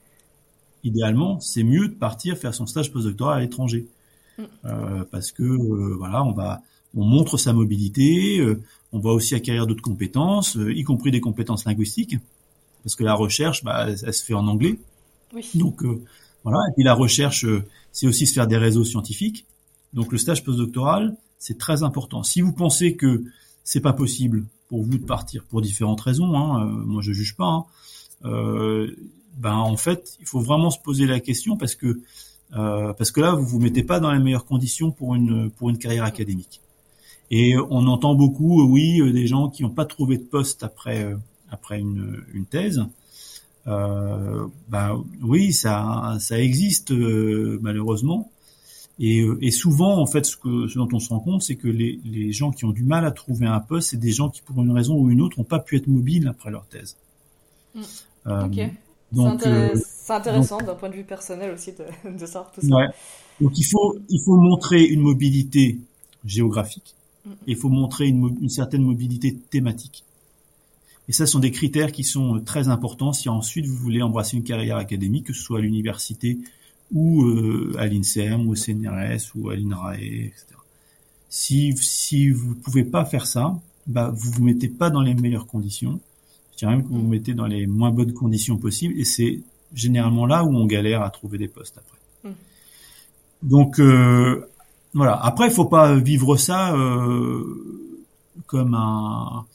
idéalement, 0.86 1.42
c'est 1.42 1.64
mieux 1.64 1.90
de 1.90 1.94
partir 1.94 2.38
faire 2.38 2.54
son 2.54 2.68
stage 2.68 2.90
postdoctoral 2.94 3.40
à 3.40 3.42
l'étranger, 3.42 3.86
mm. 4.38 4.44
euh, 4.64 5.04
parce 5.12 5.34
que 5.34 5.44
euh, 5.44 5.94
voilà, 5.98 6.24
on 6.24 6.32
va, 6.32 6.62
on 6.96 7.04
montre 7.04 7.38
sa 7.38 7.52
mobilité, 7.52 8.40
euh, 8.40 8.62
on 8.92 9.00
va 9.00 9.12
aussi 9.12 9.36
acquérir 9.36 9.68
d'autres 9.68 9.82
compétences, 9.82 10.58
euh, 10.58 10.74
y 10.74 10.84
compris 10.84 11.12
des 11.12 11.22
compétences 11.22 11.66
linguistiques, 11.66 12.18
parce 12.84 12.96
que 12.96 13.04
la 13.04 13.14
recherche, 13.14 13.64
bah, 13.64 13.88
elle, 13.88 14.14
se 14.14 14.24
fait 14.24 14.34
en 14.34 14.48
anglais. 14.48 14.80
Oui. 15.34 15.50
Donc 15.56 15.84
voilà, 16.44 16.60
et 16.70 16.74
puis 16.74 16.84
la 16.84 16.94
recherche, 16.94 17.46
c'est 17.92 18.08
aussi 18.08 18.28
se 18.28 18.34
faire 18.34 18.48
des 18.48 18.58
réseaux 18.58 18.84
scientifiques. 18.84 19.46
Donc 19.94 20.12
le 20.12 20.18
stage 20.18 20.44
postdoctoral, 20.44 21.16
c'est 21.38 21.58
très 21.58 21.84
important. 21.84 22.24
Si 22.24 22.42
vous 22.42 22.52
pensez 22.52 22.96
que 22.96 23.24
c'est 23.64 23.82
pas 23.82 23.94
possible 23.94 24.46
pour 24.72 24.84
vous 24.84 24.98
de 24.98 25.06
partir 25.06 25.44
pour 25.44 25.62
différentes 25.62 26.02
raisons. 26.02 26.34
Hein, 26.36 26.66
euh, 26.66 26.66
moi, 26.66 27.02
je 27.02 27.12
juge 27.12 27.36
pas. 27.36 27.46
Hein, 27.46 27.66
euh, 28.26 28.96
ben 29.38 29.56
en 29.56 29.78
fait, 29.78 30.18
il 30.20 30.26
faut 30.26 30.40
vraiment 30.40 30.70
se 30.70 30.80
poser 30.80 31.06
la 31.06 31.20
question 31.20 31.58
parce 31.58 31.76
que 31.76 32.02
euh, 32.54 32.94
parce 32.94 33.12
que 33.12 33.22
là, 33.22 33.34
vous 33.34 33.46
vous 33.46 33.60
mettez 33.60 33.84
pas 33.84 34.00
dans 34.00 34.12
les 34.12 34.20
meilleures 34.20 34.46
conditions 34.46 34.92
pour 34.92 35.16
une 35.16 35.50
pour 35.52 35.70
une 35.70 35.78
carrière 35.78 36.06
académique. 36.06 36.62
Et 37.32 37.56
on 37.58 37.88
entend 37.88 38.14
beaucoup, 38.14 38.62
oui, 38.64 39.02
des 39.12 39.26
gens 39.26 39.50
qui 39.50 39.64
n'ont 39.64 39.70
pas 39.70 39.86
trouvé 39.86 40.18
de 40.18 40.24
poste 40.24 40.64
après 40.64 41.16
après 41.50 41.80
une, 41.80 42.24
une 42.34 42.46
thèse. 42.46 42.86
Euh, 43.68 44.48
ben 44.70 45.04
oui, 45.22 45.54
ça 45.54 46.18
ça 46.20 46.40
existe 46.40 46.92
malheureusement. 46.92 48.30
Et, 49.00 49.22
euh, 49.22 49.38
et, 49.42 49.50
souvent, 49.50 49.98
en 49.98 50.06
fait, 50.06 50.26
ce, 50.26 50.38
que, 50.38 50.68
ce 50.68 50.78
dont 50.78 50.88
on 50.94 51.00
se 51.00 51.10
rend 51.10 51.20
compte, 51.20 51.42
c'est 51.42 51.56
que 51.56 51.68
les, 51.68 52.00
les, 52.06 52.32
gens 52.32 52.52
qui 52.52 52.66
ont 52.66 52.72
du 52.72 52.84
mal 52.84 53.04
à 53.04 53.12
trouver 53.12 53.48
un 53.48 53.60
poste, 53.60 53.90
c'est 53.90 53.98
des 53.98 54.12
gens 54.12 54.30
qui, 54.30 54.44
pour 54.44 54.62
une 54.62 54.72
raison 54.72 54.96
ou 54.96 55.10
une 55.10 55.22
autre, 55.22 55.40
n'ont 55.40 55.44
pas 55.44 55.58
pu 55.58 55.76
être 55.76 55.88
mobiles 55.88 56.28
après 56.28 56.52
leur 56.52 56.68
thèse. 56.68 56.98
Mm. 57.74 57.82
Euh, 58.28 58.46
ok. 58.46 58.60
Donc, 59.12 59.46
euh, 59.46 59.76
c'est 59.76 60.14
intéressant 60.14 60.60
d'un 60.60 60.76
point 60.76 60.90
de 60.90 60.96
vue 60.96 61.04
personnel 61.04 61.52
aussi 61.52 61.74
de, 61.74 62.10
de 62.18 62.26
savoir 62.28 62.52
tout 62.52 62.62
ça. 62.62 62.76
Ouais. 62.76 62.88
Donc 63.42 63.58
il 63.58 63.64
faut, 63.64 63.98
il 64.08 64.22
faut 64.24 64.36
montrer 64.36 64.84
une 64.84 65.02
mobilité 65.02 65.80
géographique. 66.24 66.94
Il 67.48 67.56
faut 67.56 67.70
montrer 67.70 68.08
une, 68.08 68.38
une, 68.42 68.50
certaine 68.50 68.84
mobilité 68.84 69.36
thématique. 69.36 70.04
Et 71.08 71.14
ça, 71.14 71.26
ce 71.26 71.34
sont 71.34 71.40
des 71.40 71.52
critères 71.52 71.92
qui 71.92 72.04
sont 72.04 72.40
très 72.40 72.68
importants 72.68 73.14
si 73.14 73.30
ensuite 73.30 73.66
vous 73.66 73.76
voulez 73.76 74.02
embrasser 74.02 74.38
une 74.38 74.44
carrière 74.44 74.78
académique, 74.78 75.28
que 75.28 75.34
ce 75.34 75.42
soit 75.42 75.60
à 75.60 75.62
l'université 75.62 76.40
ou 76.94 77.24
euh, 77.24 77.74
à 77.78 77.88
l'INSERM 77.88 78.48
ou 78.48 78.52
au 78.52 78.56
CNRS 78.56 79.32
ou 79.36 79.50
à 79.50 79.56
l'INRAE, 79.56 79.96
etc. 79.96 80.46
Si, 81.30 81.76
si 81.78 82.30
vous 82.30 82.56
pouvez 82.56 82.84
pas 82.84 83.06
faire 83.06 83.26
ça, 83.26 83.58
bah, 83.88 84.12
vous 84.14 84.32
vous 84.32 84.44
mettez 84.44 84.68
pas 84.68 84.90
dans 84.90 85.02
les 85.02 85.14
meilleures 85.14 85.48
conditions. 85.48 86.00
Je 86.54 86.58
dirais 86.58 86.76
même 86.76 86.84
que 86.84 86.90
vous 86.90 87.02
vous 87.02 87.08
mettez 87.08 87.34
dans 87.34 87.48
les 87.48 87.66
moins 87.66 87.92
bonnes 87.92 88.14
conditions 88.14 88.58
possibles 88.58 89.00
et 89.00 89.06
c'est 89.06 89.40
généralement 89.74 90.26
là 90.26 90.44
où 90.44 90.56
on 90.56 90.66
galère 90.66 91.02
à 91.02 91.10
trouver 91.10 91.38
des 91.38 91.48
postes 91.48 91.78
après. 91.78 92.30
Mmh. 92.30 92.36
Donc 93.44 93.80
euh, 93.80 94.46
voilà. 94.94 95.16
Après, 95.24 95.48
il 95.48 95.54
faut 95.54 95.66
pas 95.66 95.96
vivre 95.96 96.36
ça 96.38 96.76
euh, 96.76 97.92
comme 98.48 98.74
un 98.74 99.46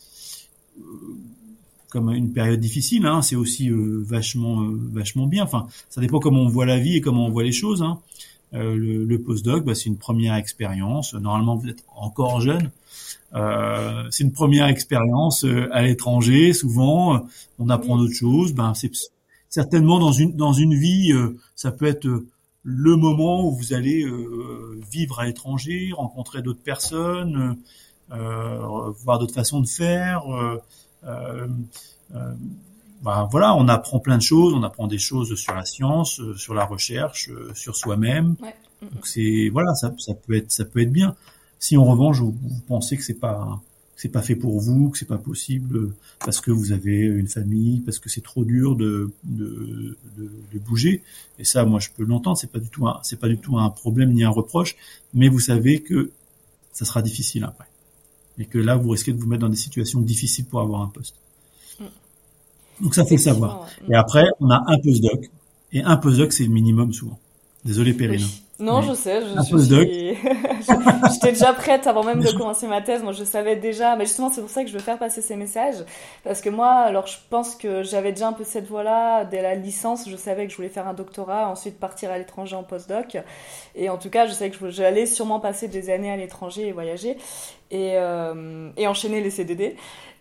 comme 1.89 2.11
une 2.11 2.33
période 2.33 2.61
difficile. 2.61 3.07
Hein, 3.07 3.23
c'est 3.23 3.37
aussi 3.37 3.71
euh, 3.71 4.03
vachement 4.07 4.63
euh, 4.63 4.79
vachement 4.93 5.27
bien. 5.27 5.45
Enfin, 5.45 5.67
ça 5.89 6.01
dépend 6.01 6.21
comment 6.21 6.43
on 6.43 6.49
voit 6.49 6.67
la 6.67 6.79
vie 6.79 6.97
et 6.97 7.01
comment 7.01 7.27
on 7.27 7.31
voit 7.31 7.45
les 7.45 7.53
choses. 7.53 7.83
Hein. 7.83 7.99
Euh, 8.55 8.77
le, 8.77 9.05
le 9.05 9.19
postdoc, 9.19 9.65
bah, 9.65 9.75
c'est 9.75 9.87
une 9.87 9.99
première 9.99 10.35
expérience. 10.35 11.15
Normalement, 11.15 11.57
vous 11.57 11.69
êtes 11.69 11.85
encore 11.95 12.41
jeune. 12.41 12.71
Euh, 13.35 14.05
c'est 14.11 14.25
une 14.25 14.33
première 14.33 14.67
expérience 14.67 15.45
à 15.73 15.83
l'étranger. 15.83 16.53
Souvent, 16.53 17.27
on 17.59 17.69
apprend 17.69 17.97
d'autres 17.99 18.15
choses. 18.15 18.53
Ben, 18.53 18.73
c'est 18.75 18.93
certainement 19.49 19.99
dans 19.99 20.13
une 20.13 20.37
dans 20.37 20.53
une 20.53 20.75
vie, 20.75 21.13
ça 21.55 21.73
peut 21.73 21.87
être 21.87 22.07
le 22.69 22.97
moment 22.97 23.47
où 23.47 23.53
vous 23.53 23.75
allez 23.75 24.05
vivre 24.91 25.21
à 25.21 25.27
l'étranger, 25.27 25.93
rencontrer 25.93 26.43
d'autres 26.43 26.63
personnes, 26.63 27.57
voir 28.11 29.21
d'autres 29.21 29.35
façons 29.35 29.61
de 29.61 29.69
faire. 29.69 30.25
Bah, 33.03 33.29
voilà, 33.31 33.55
on 33.55 33.69
apprend 33.69 34.01
plein 34.01 34.17
de 34.17 34.23
choses, 34.23 34.53
on 34.53 34.65
apprend 34.65 34.89
des 34.89 34.99
choses 34.99 35.37
sur 35.37 35.55
la 35.55 35.65
science, 35.65 36.21
sur 36.37 36.55
la 36.55 36.65
recherche, 36.65 37.31
sur 37.55 37.77
soi-même. 37.77 38.35
Ouais. 38.43 38.57
Donc 38.83 39.07
c'est 39.07 39.49
voilà, 39.51 39.75
ça, 39.75 39.93
ça 39.99 40.15
peut 40.15 40.35
être 40.35 40.51
ça 40.51 40.65
peut 40.65 40.81
être 40.81 40.93
bien. 40.93 41.15
Si 41.61 41.77
en 41.77 41.85
revanche 41.85 42.19
vous, 42.19 42.35
vous 42.43 42.61
pensez 42.67 42.97
que 42.97 43.05
c'est 43.05 43.21
pas 43.21 43.61
c'est 43.97 44.11
pas 44.11 44.21
fait 44.21 44.37
pour 44.37 44.61
vous, 44.61 44.91
que 44.91 44.99
c'est 44.99 45.07
pas 45.07 45.17
possible 45.19 45.93
parce 46.21 46.43
que 46.43 46.51
vous 46.51 46.73
avez 46.73 46.99
une 47.01 47.29
famille, 47.29 47.81
parce 47.81 47.99
que 47.99 48.11
c'est 48.11 48.21
trop 48.21 48.45
dur 48.45 48.77
de, 48.77 49.11
de, 49.25 49.97
de, 50.19 50.31
de, 50.53 50.59
bouger. 50.59 51.03
Et 51.39 51.45
ça, 51.45 51.65
moi, 51.65 51.81
je 51.81 51.89
peux 51.97 52.05
l'entendre. 52.05 52.37
C'est 52.37 52.53
pas 52.53 52.59
du 52.59 52.69
tout 52.69 52.87
un, 52.87 53.01
c'est 53.03 53.19
pas 53.19 53.29
du 53.29 53.39
tout 53.39 53.59
un 53.59 53.71
problème 53.71 54.13
ni 54.13 54.23
un 54.23 54.31
reproche, 54.31 54.77
mais 55.15 55.29
vous 55.29 55.41
savez 55.41 55.81
que 55.81 56.11
ça 56.75 56.85
sera 56.85 57.01
difficile 57.01 57.45
après, 57.45 57.67
et 58.39 58.45
que 58.45 58.59
là, 58.59 58.77
vous 58.77 58.91
risquez 58.91 59.13
de 59.13 59.19
vous 59.19 59.27
mettre 59.27 59.41
dans 59.41 59.49
des 59.49 59.57
situations 59.57 60.01
difficiles 60.03 60.45
pour 60.45 60.61
avoir 60.61 60.83
un 60.83 60.89
poste. 60.89 61.15
Mm. 61.81 61.85
Donc 62.83 62.95
ça, 62.95 63.07
faut 63.07 63.15
le 63.15 63.21
savoir. 63.21 63.67
Et 63.89 63.95
après, 63.95 64.27
on 64.41 64.51
a 64.51 64.63
un 64.67 64.79
postdoc, 64.79 65.31
et 65.73 65.83
un 65.83 65.97
postdoc, 65.97 66.35
c'est 66.35 66.45
le 66.45 66.51
minimum 66.51 66.93
souvent. 66.93 67.19
Désolé, 67.65 67.95
Périne. 67.95 68.27
Non, 68.59 68.81
je 68.81 68.95
sais, 68.95 69.21
je, 69.21 69.43
suis... 69.43 70.17
j'étais 71.13 71.33
déjà 71.33 71.53
prête 71.53 71.87
avant 71.87 72.03
même 72.03 72.23
de 72.23 72.31
commencer 72.39 72.67
ma 72.67 72.81
thèse. 72.81 73.03
Moi, 73.03 73.13
je 73.13 73.23
savais 73.23 73.57
déjà, 73.57 73.97
mais 73.97 74.07
justement, 74.07 74.31
c'est 74.31 74.41
pour 74.41 74.49
ça 74.49 74.63
que 74.63 74.69
je 74.69 74.73
veux 74.73 74.81
faire 74.81 74.99
passer 74.99 75.21
ces 75.21 75.37
messages, 75.37 75.85
parce 76.25 76.41
que 76.41 76.49
moi, 76.49 76.71
alors, 76.71 77.07
je 77.07 77.19
pense 77.29 77.55
que 77.55 77.83
j'avais 77.83 78.13
déjà 78.13 78.29
un 78.29 78.33
peu 78.33 78.45
cette 78.45 78.67
voie-là 78.67 79.25
dès 79.25 79.43
la 79.43 79.55
licence. 79.55 80.09
Je 80.09 80.17
savais 80.17 80.47
que 80.47 80.53
je 80.53 80.57
voulais 80.57 80.71
faire 80.71 80.89
un 80.89 80.95
doctorat, 80.95 81.51
ensuite 81.51 81.79
partir 81.79 82.11
à 82.11 82.17
l'étranger 82.17 82.57
en 82.57 82.63
postdoc, 82.63 83.19
et 83.75 83.91
en 83.91 83.99
tout 83.99 84.09
cas, 84.09 84.27
je 84.27 84.33
savais 84.33 84.51
que 84.51 84.71
j'allais 84.71 85.05
sûrement 85.05 85.39
passer 85.39 85.69
des 85.69 85.91
années 85.91 86.11
à 86.11 86.17
l'étranger 86.17 86.69
et 86.69 86.73
voyager, 86.73 87.19
et, 87.71 87.93
euh, 87.97 88.71
et 88.79 88.87
enchaîner 88.87 89.21
les 89.21 89.31
CDD. 89.31 89.77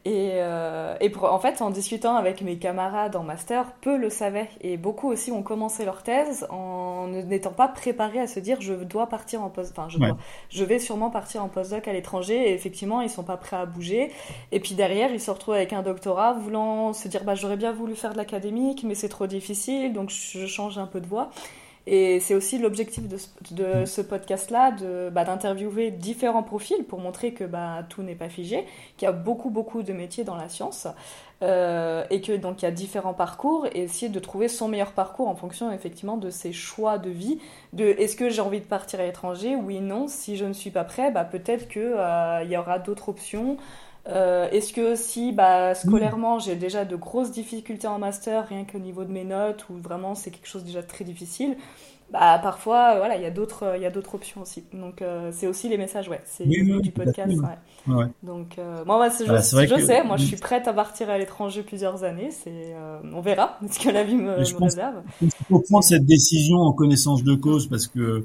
Et, 0.06 0.34
euh, 0.36 0.95
et 1.02 1.10
pour, 1.10 1.24
en 1.34 1.39
fait, 1.39 1.63
en 1.63 1.71
discutant 1.71 2.15
avec 2.15 2.41
mes 2.41 2.58
camarades 2.60 3.15
en 3.15 3.24
master, 3.24 3.71
peu 3.82 3.98
le 3.98 4.12
savaient. 4.12 4.50
Et 4.62 4.78
beaucoup 4.78 5.10
aussi 5.10 5.32
ont 5.32 5.41
commencé 5.41 5.84
leur 5.84 6.04
thèse 6.04 6.45
en 6.52 7.08
n'étant 7.08 7.52
pas 7.52 7.67
préparés 7.67 8.19
à 8.19 8.24
se 8.27 8.39
dire 8.39 8.61
je 8.61 8.73
dois 8.73 9.07
partir 9.07 9.41
en 9.41 9.49
post, 9.49 9.73
enfin 9.75 9.89
je, 9.89 9.97
dois, 9.97 10.17
je 10.49 10.63
vais 10.63 10.79
sûrement 10.79 11.09
partir 11.09 11.43
en 11.43 11.49
postdoc 11.49 11.88
à 11.88 11.93
l'étranger. 11.93 12.49
Et 12.49 12.53
effectivement, 12.53 13.01
ils 13.01 13.09
sont 13.09 13.23
pas 13.23 13.38
prêts 13.38 13.57
à 13.57 13.65
bouger. 13.65 14.11
Et 14.51 14.59
puis 14.59 14.75
derrière, 14.75 15.11
ils 15.11 15.21
se 15.21 15.31
retrouvent 15.31 15.55
avec 15.55 15.73
un 15.73 15.81
doctorat, 15.81 16.33
voulant 16.33 16.93
se 16.93 17.07
dire 17.07 17.23
bah 17.23 17.35
j'aurais 17.35 17.57
bien 17.57 17.71
voulu 17.71 17.95
faire 17.95 18.13
de 18.13 18.17
l'académique, 18.17 18.83
mais 18.83 18.95
c'est 18.95 19.09
trop 19.09 19.27
difficile, 19.27 19.93
donc 19.93 20.09
je 20.09 20.45
change 20.45 20.77
un 20.77 20.88
peu 20.88 21.01
de 21.01 21.07
voie. 21.07 21.29
Et 21.88 22.19
c'est 22.19 22.34
aussi 22.34 22.58
l'objectif 22.58 23.08
de, 23.08 23.17
de, 23.52 23.86
ce 23.86 24.02
podcast-là, 24.02 24.71
de, 24.71 25.10
bah, 25.12 25.24
d'interviewer 25.24 25.91
différents 25.91 26.41
profils 26.41 26.84
pour 26.84 27.00
montrer 27.00 27.34
que 27.34 27.43
bah, 27.43 27.86
tout 27.89 28.02
n'est 28.02 28.15
pas 28.15 28.30
figé, 28.30 28.65
qu'il 28.98 29.06
y 29.06 29.10
a 29.10 29.12
beaucoup, 29.12 29.52
beaucoup 29.52 29.84
de 29.84 29.93
métiers 29.93 30.24
dans 30.24 30.36
la 30.36 30.50
science, 30.50 30.88
euh, 31.43 32.04
et 32.10 32.21
que 32.21 32.32
donc 32.32 32.63
il 32.63 32.65
y 32.65 32.67
a 32.67 32.71
différents 32.71 33.13
parcours, 33.13 33.67
et 33.67 33.84
essayer 33.84 34.10
de 34.10 34.19
trouver 34.19 34.48
son 34.48 34.67
meilleur 34.67 34.93
parcours 34.93 35.28
en 35.28 35.36
fonction 35.36 35.71
effectivement 35.71 36.17
de 36.17 36.32
ses 36.32 36.54
choix 36.54 36.98
de 36.98 37.12
vie, 37.12 37.39
de 37.74 37.86
est-ce 37.86 38.15
que 38.15 38.30
j'ai 38.30 38.41
envie 38.41 38.62
de 38.62 38.65
partir 38.65 39.00
à 39.00 39.04
l'étranger, 39.04 39.56
oui, 39.56 39.80
non, 39.80 40.08
si 40.08 40.38
je 40.38 40.45
ne 40.45 40.54
suis 40.54 40.71
pas 40.71 40.86
prêt, 40.86 41.12
bah, 41.12 41.24
peut-être 41.24 41.67
qu'il 41.67 41.82
euh, 41.84 42.43
y 42.43 42.58
aura 42.58 42.80
d'autres 42.80 43.10
options. 43.10 43.58
Euh, 44.08 44.50
Est-ce 44.52 44.72
que 44.72 44.96
si 44.96 45.32
bah, 45.32 45.74
scolairement 45.74 46.38
j'ai 46.39 46.56
déjà 46.56 46.86
de 46.86 46.96
grosses 46.96 47.32
difficultés 47.32 47.88
en 47.88 47.98
master, 48.00 48.48
rien 48.48 48.63
qu'au 48.63 48.78
niveau 48.80 49.04
de 49.04 49.12
mes 49.12 49.24
notes, 49.24 49.68
ou 49.70 49.78
vraiment 49.78 50.13
c'est 50.15 50.30
quelque 50.32 50.48
chose 50.48 50.63
déjà 50.63 50.84
très 50.84 51.04
difficile, 51.04 51.58
bah, 52.12 52.39
parfois, 52.41 52.98
voilà, 52.98 53.15
il 53.15 53.24
y 53.24 53.26
a 53.26 53.32
d'autres, 53.32 53.74
il 53.76 53.82
y 53.82 53.86
a 53.86 53.89
d'autres 53.89 54.13
options 54.13 54.41
aussi. 54.41 54.63
Donc, 54.74 55.02
euh, 55.02 55.32
c'est 55.34 55.48
aussi 55.48 55.70
les 55.70 55.78
messages, 55.78 56.08
ouais. 56.08 56.22
C'est 56.26 56.46
du 56.46 56.91
podcast, 56.91 57.34
ouais. 57.36 57.94
ouais. 57.96 58.06
Donc, 58.22 58.60
euh, 58.60 58.86
moi, 58.86 59.10
je, 59.10 59.26
je 59.26 59.80
sais, 59.82 60.04
moi, 60.04 60.15
je 60.18 60.26
suis 60.26 60.38
prête 60.38 60.68
à 60.68 60.74
partir 60.74 61.10
à 61.10 61.18
l'étranger 61.18 61.63
plusieurs 61.63 62.04
années. 62.04 62.30
C'est, 62.30 62.74
euh, 62.76 63.00
on 63.12 63.22
verra 63.22 63.60
ce 63.72 63.80
que 63.80 63.89
la 63.89 64.04
vie 64.04 64.15
me, 64.15 64.38
me 64.38 64.63
réserve. 64.63 65.02
Il 65.22 65.32
faut 65.50 65.60
prendre 65.62 65.84
cette 65.84 66.06
décision 66.06 66.58
en 66.58 66.74
connaissance 66.74 67.24
de 67.24 67.34
cause 67.34 67.68
parce 67.68 67.88
que 67.88 68.24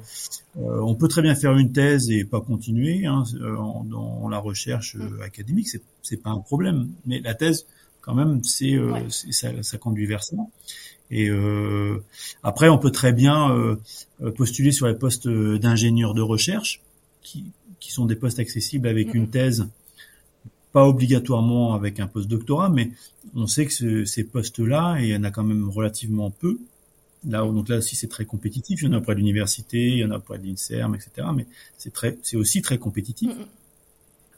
on 0.56 0.94
peut 0.94 1.08
très 1.08 1.22
bien 1.22 1.34
faire 1.34 1.56
une 1.56 1.72
thèse 1.72 2.10
et 2.10 2.24
pas 2.24 2.40
continuer 2.40 3.06
hein, 3.06 3.22
dans 3.40 4.28
la 4.28 4.38
recherche 4.38 4.96
mm. 4.96 5.22
académique. 5.22 5.68
C'est, 5.68 5.82
c'est 6.02 6.22
pas 6.22 6.30
un 6.30 6.40
problème. 6.40 6.90
Mais 7.06 7.20
la 7.20 7.34
thèse, 7.34 7.66
quand 8.02 8.14
même, 8.14 8.44
c'est, 8.44 8.76
ça, 9.30 9.48
ça 9.62 9.78
conduit 9.78 10.04
vers 10.04 10.22
ça. 10.22 10.36
Et 11.10 11.28
euh, 11.28 12.02
après, 12.42 12.68
on 12.68 12.78
peut 12.78 12.90
très 12.90 13.12
bien 13.12 13.50
euh, 13.50 13.76
postuler 14.36 14.72
sur 14.72 14.86
les 14.86 14.94
postes 14.94 15.28
d'ingénieur 15.28 16.14
de 16.14 16.22
recherche, 16.22 16.80
qui, 17.22 17.44
qui, 17.80 17.92
sont 17.92 18.06
des 18.06 18.16
postes 18.16 18.38
accessibles 18.38 18.86
avec 18.86 19.14
une 19.14 19.28
thèse, 19.28 19.66
pas 20.72 20.86
obligatoirement 20.86 21.74
avec 21.74 21.98
un 21.98 22.06
post-doctorat, 22.06 22.68
mais 22.68 22.90
on 23.34 23.46
sait 23.46 23.66
que 23.66 24.04
ces 24.04 24.24
postes-là, 24.24 24.98
et 25.00 25.04
il 25.04 25.10
y 25.10 25.16
en 25.16 25.24
a 25.24 25.30
quand 25.30 25.42
même 25.42 25.68
relativement 25.68 26.30
peu. 26.30 26.58
Là, 27.28 27.40
donc 27.40 27.68
là 27.68 27.78
aussi, 27.78 27.96
c'est 27.96 28.08
très 28.08 28.24
compétitif. 28.24 28.80
Il 28.82 28.86
y 28.86 28.88
en 28.88 28.94
a 28.94 28.98
auprès 28.98 29.14
de 29.14 29.18
l'université, 29.18 29.88
il 29.88 29.98
y 29.98 30.04
en 30.04 30.10
a 30.10 30.16
auprès 30.16 30.38
de 30.38 30.46
l'INSERM, 30.46 30.94
etc. 30.94 31.26
Mais 31.34 31.46
c'est 31.76 31.92
très, 31.92 32.16
c'est 32.22 32.36
aussi 32.36 32.62
très 32.62 32.78
compétitif. 32.78 33.30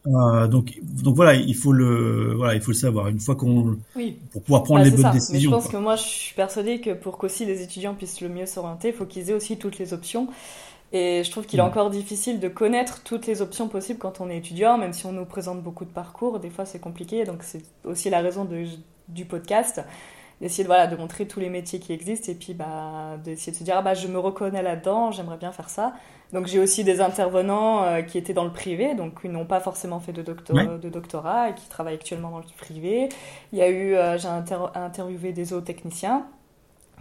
Euh, 0.06 0.48
donc, 0.48 0.78
donc 0.82 1.14
voilà, 1.14 1.34
il 1.34 1.54
faut 1.54 1.72
le, 1.72 2.34
voilà, 2.34 2.54
il 2.54 2.60
faut 2.60 2.72
le 2.72 2.76
savoir. 2.76 3.08
Une 3.08 3.20
fois 3.20 3.36
qu'on, 3.36 3.76
oui. 3.94 4.18
pour 4.32 4.42
pouvoir 4.42 4.64
prendre 4.64 4.84
les 4.84 4.90
bonnes 4.90 5.02
ça. 5.02 5.10
décisions. 5.10 5.34
Mais 5.34 5.40
je 5.40 5.48
pense 5.48 5.68
que 5.68 5.76
moi, 5.76 5.96
je 5.96 6.02
suis 6.02 6.34
persuadée 6.34 6.80
que 6.80 6.90
pour 6.90 7.18
qu'aussi 7.18 7.44
les 7.44 7.62
étudiants 7.62 7.94
puissent 7.94 8.20
le 8.20 8.28
mieux 8.28 8.46
s'orienter, 8.46 8.88
il 8.88 8.94
faut 8.94 9.06
qu'ils 9.06 9.30
aient 9.30 9.34
aussi 9.34 9.58
toutes 9.58 9.78
les 9.78 9.92
options. 9.92 10.28
Et 10.94 11.22
je 11.24 11.30
trouve 11.30 11.46
qu'il 11.46 11.58
est 11.58 11.62
encore 11.62 11.88
difficile 11.88 12.38
de 12.38 12.48
connaître 12.48 13.02
toutes 13.02 13.26
les 13.26 13.40
options 13.40 13.66
possibles 13.68 13.98
quand 13.98 14.20
on 14.20 14.28
est 14.28 14.36
étudiant, 14.36 14.76
même 14.76 14.92
si 14.92 15.06
on 15.06 15.12
nous 15.12 15.24
présente 15.24 15.62
beaucoup 15.62 15.86
de 15.86 15.90
parcours. 15.90 16.38
Des 16.38 16.50
fois, 16.50 16.66
c'est 16.66 16.80
compliqué. 16.80 17.24
Donc, 17.24 17.42
c'est 17.42 17.62
aussi 17.84 18.10
la 18.10 18.20
raison 18.20 18.44
de, 18.44 18.66
du 19.08 19.24
podcast 19.24 19.82
d'essayer 20.42 20.64
de, 20.64 20.68
voilà, 20.68 20.88
de 20.88 20.96
montrer 20.96 21.26
tous 21.26 21.40
les 21.40 21.48
métiers 21.48 21.78
qui 21.78 21.92
existent 21.92 22.30
et 22.30 22.34
puis 22.34 22.52
bah, 22.52 23.16
d'essayer 23.24 23.52
de 23.52 23.56
se 23.56 23.64
dire 23.64 23.76
ah, 23.78 23.82
bah, 23.82 23.94
je 23.94 24.08
me 24.08 24.18
reconnais 24.18 24.62
là-dedans, 24.62 25.12
j'aimerais 25.12 25.38
bien 25.38 25.52
faire 25.52 25.70
ça. 25.70 25.94
Donc 26.32 26.46
j'ai 26.46 26.58
aussi 26.58 26.82
des 26.82 27.00
intervenants 27.00 27.84
euh, 27.84 28.02
qui 28.02 28.18
étaient 28.18 28.32
dans 28.32 28.44
le 28.44 28.52
privé, 28.52 28.94
donc 28.94 29.22
qui 29.22 29.28
n'ont 29.28 29.44
pas 29.44 29.60
forcément 29.60 30.00
fait 30.00 30.12
de, 30.12 30.22
de 30.22 30.88
doctorat 30.88 31.50
et 31.50 31.54
qui 31.54 31.68
travaillent 31.68 31.94
actuellement 31.94 32.30
dans 32.30 32.38
le 32.38 32.44
privé. 32.58 33.08
Il 33.52 33.58
y 33.58 33.62
a 33.62 33.68
eu, 33.68 33.94
euh, 33.94 34.18
j'ai 34.18 34.28
interviewé 34.28 35.32
des 35.32 35.46
zootechniciens 35.46 36.26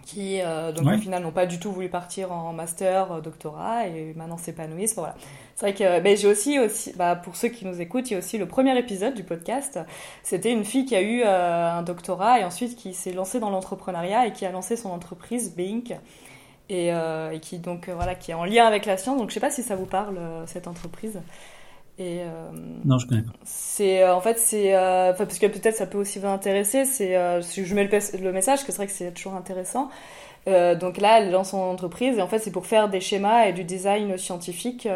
qui 0.06 0.42
euh, 0.42 0.72
donc 0.72 0.86
au 0.88 0.98
final 0.98 1.24
n'ont 1.24 1.32
pas 1.32 1.46
du 1.46 1.60
tout 1.60 1.72
voulu 1.72 1.90
partir 1.90 2.32
en 2.32 2.54
master, 2.54 3.22
doctorat 3.22 3.88
et 3.88 4.14
maintenant 4.16 4.38
s'épanouissent. 4.38 4.96
Voilà. 4.96 5.16
C'est 5.56 5.66
vrai 5.66 5.74
que 5.74 6.02
ben, 6.02 6.18
j'ai 6.18 6.28
aussi, 6.28 6.60
aussi 6.60 6.94
bah, 6.96 7.16
pour 7.16 7.36
ceux 7.36 7.50
qui 7.50 7.66
nous 7.66 7.82
écoutent, 7.82 8.10
il 8.10 8.14
y 8.14 8.16
a 8.16 8.20
aussi 8.20 8.38
le 8.38 8.48
premier 8.48 8.78
épisode 8.78 9.14
du 9.14 9.24
podcast. 9.24 9.80
C'était 10.24 10.52
une 10.52 10.66
fille 10.66 10.86
qui 10.86 10.96
a 10.96 11.02
eu 11.02 11.24
un 11.24 11.84
doctorat 11.84 12.40
et 12.40 12.44
ensuite 12.44 12.76
qui 12.76 12.94
s'est 12.94 13.14
lancée 13.14 13.40
dans 13.40 13.50
l'entrepreneuriat 13.50 14.28
et 14.28 14.34
qui 14.34 14.46
a 14.46 14.52
lancé 14.52 14.76
son 14.76 14.90
entreprise 14.90 15.56
Bink 15.56 15.94
et, 16.72 16.94
euh, 16.94 17.32
et, 17.32 17.40
qui 17.40 17.60
donc 17.60 17.90
euh, 17.90 17.94
voilà 17.94 18.16
qui 18.16 18.32
est 18.32 18.34
en 18.34 18.46
lien 18.46 18.66
avec 18.66 18.86
la 18.86 18.98
science. 18.98 19.18
Donc 19.18 19.30
je 19.30 19.34
sais 19.34 19.40
pas 19.40 19.52
si 19.52 19.62
ça 19.62 19.76
vous 19.76 19.86
parle 19.86 20.18
euh, 20.18 20.46
cette 20.48 20.68
entreprise. 20.68 21.22
Et 22.02 22.22
non, 22.86 22.98
je 22.98 23.08
connais 23.08 23.22
pas. 23.22 23.32
C'est 23.44 24.08
en 24.08 24.22
fait 24.22 24.40
c'est 24.40 24.74
parce 25.18 25.40
que 25.40 25.48
peut-être 25.48 25.76
ça 25.76 25.86
peut 25.86 25.98
aussi 25.98 26.20
vous 26.20 26.28
intéresser. 26.28 26.86
C'est 26.86 27.42
si 27.42 27.66
je 27.66 27.76
mets 27.76 27.84
le, 27.84 28.20
le 28.22 28.32
message 28.32 28.66
que 28.66 28.72
c'est 28.72 28.78
vrai 28.78 28.88
que 28.88 28.94
c'est 28.94 29.12
toujours 29.14 29.36
intéressant. 29.36 29.90
donc 30.48 30.98
là, 30.98 31.20
elle 31.20 31.32
lance 31.32 31.52
son 31.52 31.60
entreprise 31.60 32.18
et 32.18 32.22
en 32.22 32.28
fait 32.28 32.40
c'est 32.40 32.52
pour 32.52 32.66
faire 32.66 32.90
des 32.90 33.02
schémas 33.02 33.46
et 33.46 33.54
du 33.54 33.64
design 33.64 34.18
scientifique 34.18 34.88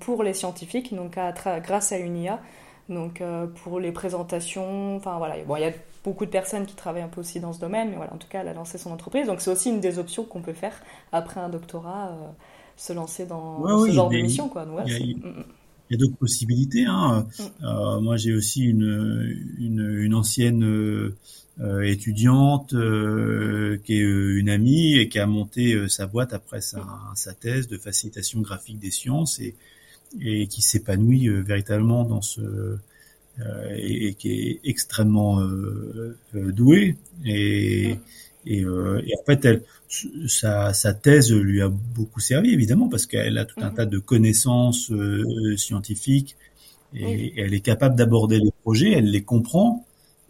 pour 0.00 0.22
les 0.22 0.34
scientifiques, 0.34 0.94
donc 0.94 1.18
à 1.18 1.32
grâce 1.60 1.92
à 1.92 1.98
une 1.98 2.16
IA. 2.16 2.40
Donc 2.88 3.22
pour 3.62 3.80
les 3.80 3.92
présentations, 3.92 4.96
enfin 4.96 5.18
voilà, 5.18 5.36
bon 5.46 5.56
il 5.56 5.62
y 5.62 5.66
a 5.66 5.72
beaucoup 6.04 6.26
de 6.26 6.30
personnes 6.30 6.66
qui 6.66 6.74
travaillent 6.74 7.02
un 7.02 7.08
peu 7.08 7.20
aussi 7.20 7.40
dans 7.40 7.52
ce 7.52 7.58
domaine, 7.60 7.88
mais 7.90 7.96
voilà, 7.96 8.12
en 8.12 8.18
tout 8.18 8.28
cas, 8.28 8.42
elle 8.42 8.48
a 8.48 8.52
lancé 8.52 8.76
son 8.78 8.92
entreprise. 8.92 9.26
Donc, 9.26 9.40
c'est 9.40 9.50
aussi 9.50 9.70
une 9.70 9.80
des 9.80 9.98
options 9.98 10.24
qu'on 10.24 10.42
peut 10.42 10.52
faire 10.52 10.74
après 11.12 11.40
un 11.40 11.48
doctorat, 11.48 12.08
euh, 12.08 12.28
se 12.76 12.92
lancer 12.92 13.24
dans 13.26 13.66
ce 13.86 13.90
genre 13.90 14.10
de 14.10 14.18
mission, 14.18 14.48
quoi. 14.48 14.66
Il 15.88 15.94
y 15.94 15.96
a 15.96 15.98
d'autres 15.98 16.16
possibilités. 16.16 16.84
Hein. 16.84 17.26
Mm. 17.38 17.42
Euh, 17.64 18.00
moi, 18.00 18.16
j'ai 18.16 18.34
aussi 18.34 18.62
une, 18.62 19.44
une, 19.58 20.14
ancienne 20.14 20.64
euh, 20.64 21.82
étudiante 21.82 22.70
qui 22.70 23.92
est 23.92 24.00
une 24.00 24.48
amie 24.48 24.96
et 24.96 25.08
qui 25.08 25.18
a 25.18 25.26
monté 25.26 25.88
sa 25.88 26.06
boîte 26.06 26.32
après 26.32 26.60
sa, 26.60 26.84
sa 27.14 27.32
thèse 27.32 27.68
de 27.68 27.76
facilitation 27.76 28.40
graphique 28.40 28.78
des 28.78 28.90
sciences 28.90 29.38
et, 29.40 29.54
et 30.20 30.46
qui 30.46 30.62
s'épanouit 30.62 31.28
véritablement 31.28 32.04
dans 32.04 32.22
ce 32.22 32.78
euh, 33.40 33.74
et, 33.76 34.14
qui 34.14 34.30
est 34.30 34.60
extrêmement 34.62 35.40
euh, 35.40 36.16
euh, 36.36 36.52
doué 36.52 36.96
et, 38.46 38.60
et, 38.60 38.64
en 38.66 39.24
fait 39.26 39.44
elle 39.44 39.62
sa, 40.26 40.72
sa, 40.72 40.94
thèse 40.94 41.32
lui 41.32 41.62
a 41.62 41.68
beaucoup 41.68 42.20
servi 42.20 42.52
évidemment 42.52 42.88
parce 42.88 43.06
qu'elle 43.06 43.38
a 43.38 43.44
tout 43.44 43.60
un 43.60 43.70
mhm. 43.70 43.74
tas 43.74 43.86
de 43.86 43.98
connaissances 43.98 44.90
scientifiques 45.56 46.36
et, 46.94 47.32
elle 47.40 47.54
est 47.54 47.60
capable 47.60 47.96
d'aborder 47.96 48.38
les 48.38 48.50
projets, 48.62 48.92
elle 48.92 49.10
les 49.10 49.22
comprend 49.22 49.84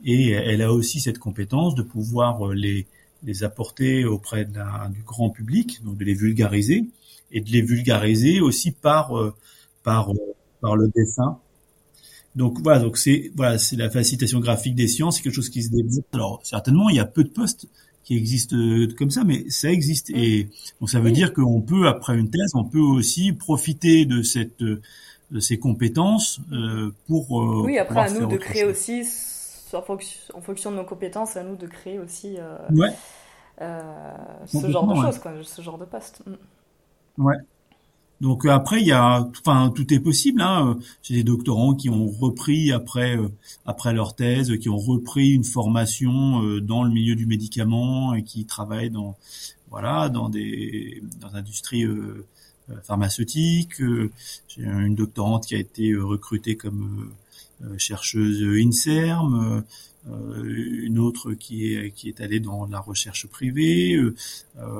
et 0.04 0.30
elle 0.30 0.62
a 0.62 0.72
aussi 0.72 1.00
cette 1.00 1.18
compétence 1.18 1.74
de 1.74 1.82
pouvoir 1.82 2.48
les, 2.48 2.86
les 3.22 3.44
apporter 3.44 4.04
auprès 4.04 4.44
de 4.44 4.54
la, 4.54 4.90
du 4.92 5.02
grand 5.02 5.30
public, 5.30 5.82
donc 5.84 5.96
de 5.96 6.04
les 6.04 6.14
vulgariser 6.14 6.86
et 7.32 7.40
de 7.40 7.50
les 7.50 7.62
vulgariser 7.62 8.40
aussi 8.40 8.70
par 8.70 9.12
par 9.82 10.10
par 10.60 10.76
le 10.76 10.88
dessin. 10.88 11.38
Donc 12.34 12.58
voilà, 12.62 12.80
donc 12.80 12.96
c'est 12.96 13.30
voilà, 13.36 13.58
c'est 13.58 13.76
la 13.76 13.90
facilitation 13.90 14.40
graphique 14.40 14.74
des 14.74 14.88
sciences, 14.88 15.16
c'est 15.16 15.22
quelque 15.22 15.34
chose 15.34 15.50
qui 15.50 15.62
se 15.62 15.70
développe. 15.70 16.06
Alors 16.12 16.40
certainement, 16.42 16.88
il 16.88 16.96
y 16.96 17.00
a 17.00 17.04
peu 17.04 17.22
de 17.22 17.28
postes 17.28 17.68
qui 18.04 18.16
existent 18.16 18.56
comme 18.96 19.10
ça, 19.10 19.24
mais 19.24 19.48
ça 19.48 19.70
existe. 19.70 20.10
Et 20.10 20.48
donc 20.80 20.90
ça 20.90 21.00
veut 21.00 21.10
dire 21.10 21.32
qu'on 21.32 21.60
peut 21.60 21.88
après 21.88 22.16
une 22.16 22.30
thèse, 22.30 22.52
on 22.54 22.64
peut 22.64 22.78
aussi 22.78 23.32
profiter 23.32 24.04
de 24.04 24.22
cette 24.22 24.62
de 25.30 25.40
ces 25.40 25.58
compétences 25.58 26.40
euh, 26.52 26.92
pour 27.08 27.40
euh, 27.40 27.62
oui 27.64 27.78
après 27.78 28.00
à 28.00 28.10
nous 28.10 28.26
de 28.26 28.36
créer 28.36 28.64
aussi 28.64 29.02
en 29.72 29.82
fonction, 29.82 30.36
en 30.36 30.40
fonction 30.40 30.70
de 30.70 30.76
nos 30.76 30.84
compétences 30.84 31.36
à 31.36 31.42
nous 31.42 31.56
de 31.56 31.66
créer 31.66 31.98
aussi 31.98 32.36
euh, 32.38 32.56
ouais. 32.70 32.92
ce 34.46 34.70
genre 34.70 34.86
de 34.86 34.94
choses 34.94 35.18
quoi, 35.18 35.32
ce 35.42 35.62
genre 35.62 35.78
de 35.78 35.84
poste. 35.84 36.22
Mm. 36.26 37.24
Ouais. 37.24 37.36
Donc 38.24 38.46
après, 38.46 38.80
il 38.80 38.86
y 38.86 38.92
a, 38.92 39.28
enfin, 39.38 39.70
tout 39.74 39.92
est 39.92 40.00
possible. 40.00 40.40
Hein. 40.40 40.78
J'ai 41.02 41.12
des 41.16 41.24
doctorants 41.24 41.74
qui 41.74 41.90
ont 41.90 42.08
repris 42.08 42.72
après 42.72 43.18
après 43.66 43.92
leur 43.92 44.16
thèse, 44.16 44.56
qui 44.58 44.70
ont 44.70 44.78
repris 44.78 45.32
une 45.32 45.44
formation 45.44 46.42
dans 46.60 46.84
le 46.84 46.90
milieu 46.90 47.16
du 47.16 47.26
médicament 47.26 48.14
et 48.14 48.22
qui 48.22 48.46
travaillent 48.46 48.88
dans 48.88 49.14
voilà 49.68 50.08
dans 50.08 50.30
des 50.30 51.02
dans 51.20 51.30
l'industrie 51.32 51.84
pharmaceutique. 52.84 53.74
J'ai 54.48 54.62
une 54.62 54.94
doctorante 54.94 55.44
qui 55.44 55.54
a 55.54 55.58
été 55.58 55.94
recrutée 55.94 56.56
comme 56.56 57.12
chercheuse 57.76 58.42
INSERM. 58.42 59.64
Euh, 60.10 60.82
une 60.82 60.98
autre 60.98 61.32
qui 61.32 61.74
est 61.74 61.90
qui 61.92 62.08
est 62.08 62.20
allée 62.20 62.40
dans 62.40 62.66
la 62.66 62.80
recherche 62.80 63.26
privée. 63.26 63.94
Euh, 63.94 64.14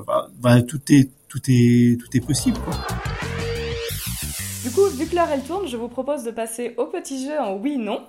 bah, 0.07 0.31
bah, 0.41 0.63
tout 0.63 0.81
est 0.91 1.11
tout 1.29 1.41
est 1.49 1.99
tout 1.99 2.15
est 2.15 2.21
possible. 2.21 2.59
Quoi. 2.59 2.77
Du 4.65 4.71
coup, 4.71 4.87
vu 4.87 5.07
que 5.07 5.15
l'heure 5.15 5.29
elle 5.31 5.45
tourne, 5.45 5.69
je 5.69 5.77
vous 5.77 5.89
propose 5.89 6.25
de 6.25 6.31
passer 6.31 6.73
au 6.79 6.87
petit 6.87 7.23
jeu 7.23 7.39
en 7.39 7.57
oui/non. 7.57 8.03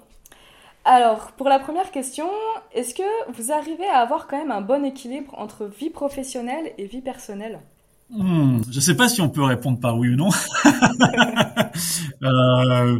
Alors, 0.85 1.33
pour 1.33 1.49
la 1.49 1.59
première 1.59 1.91
question, 1.91 2.29
est-ce 2.71 2.93
que 2.93 3.33
vous 3.33 3.51
arrivez 3.51 3.85
à 3.87 3.97
avoir 3.97 4.25
quand 4.25 4.37
même 4.37 4.51
un 4.51 4.61
bon 4.61 4.85
équilibre 4.85 5.37
entre 5.37 5.65
vie 5.65 5.89
professionnelle 5.89 6.71
et 6.77 6.85
vie 6.85 7.01
personnelle? 7.01 7.59
Hmm, 8.09 8.61
Je 8.69 8.75
ne 8.77 8.81
sais 8.81 8.95
pas 8.95 9.09
si 9.09 9.19
on 9.19 9.27
peut 9.27 9.43
répondre 9.43 9.81
par 9.81 9.97
oui 9.97 10.13
ou 10.13 10.15
non. 10.15 10.29
euh, 12.23 12.99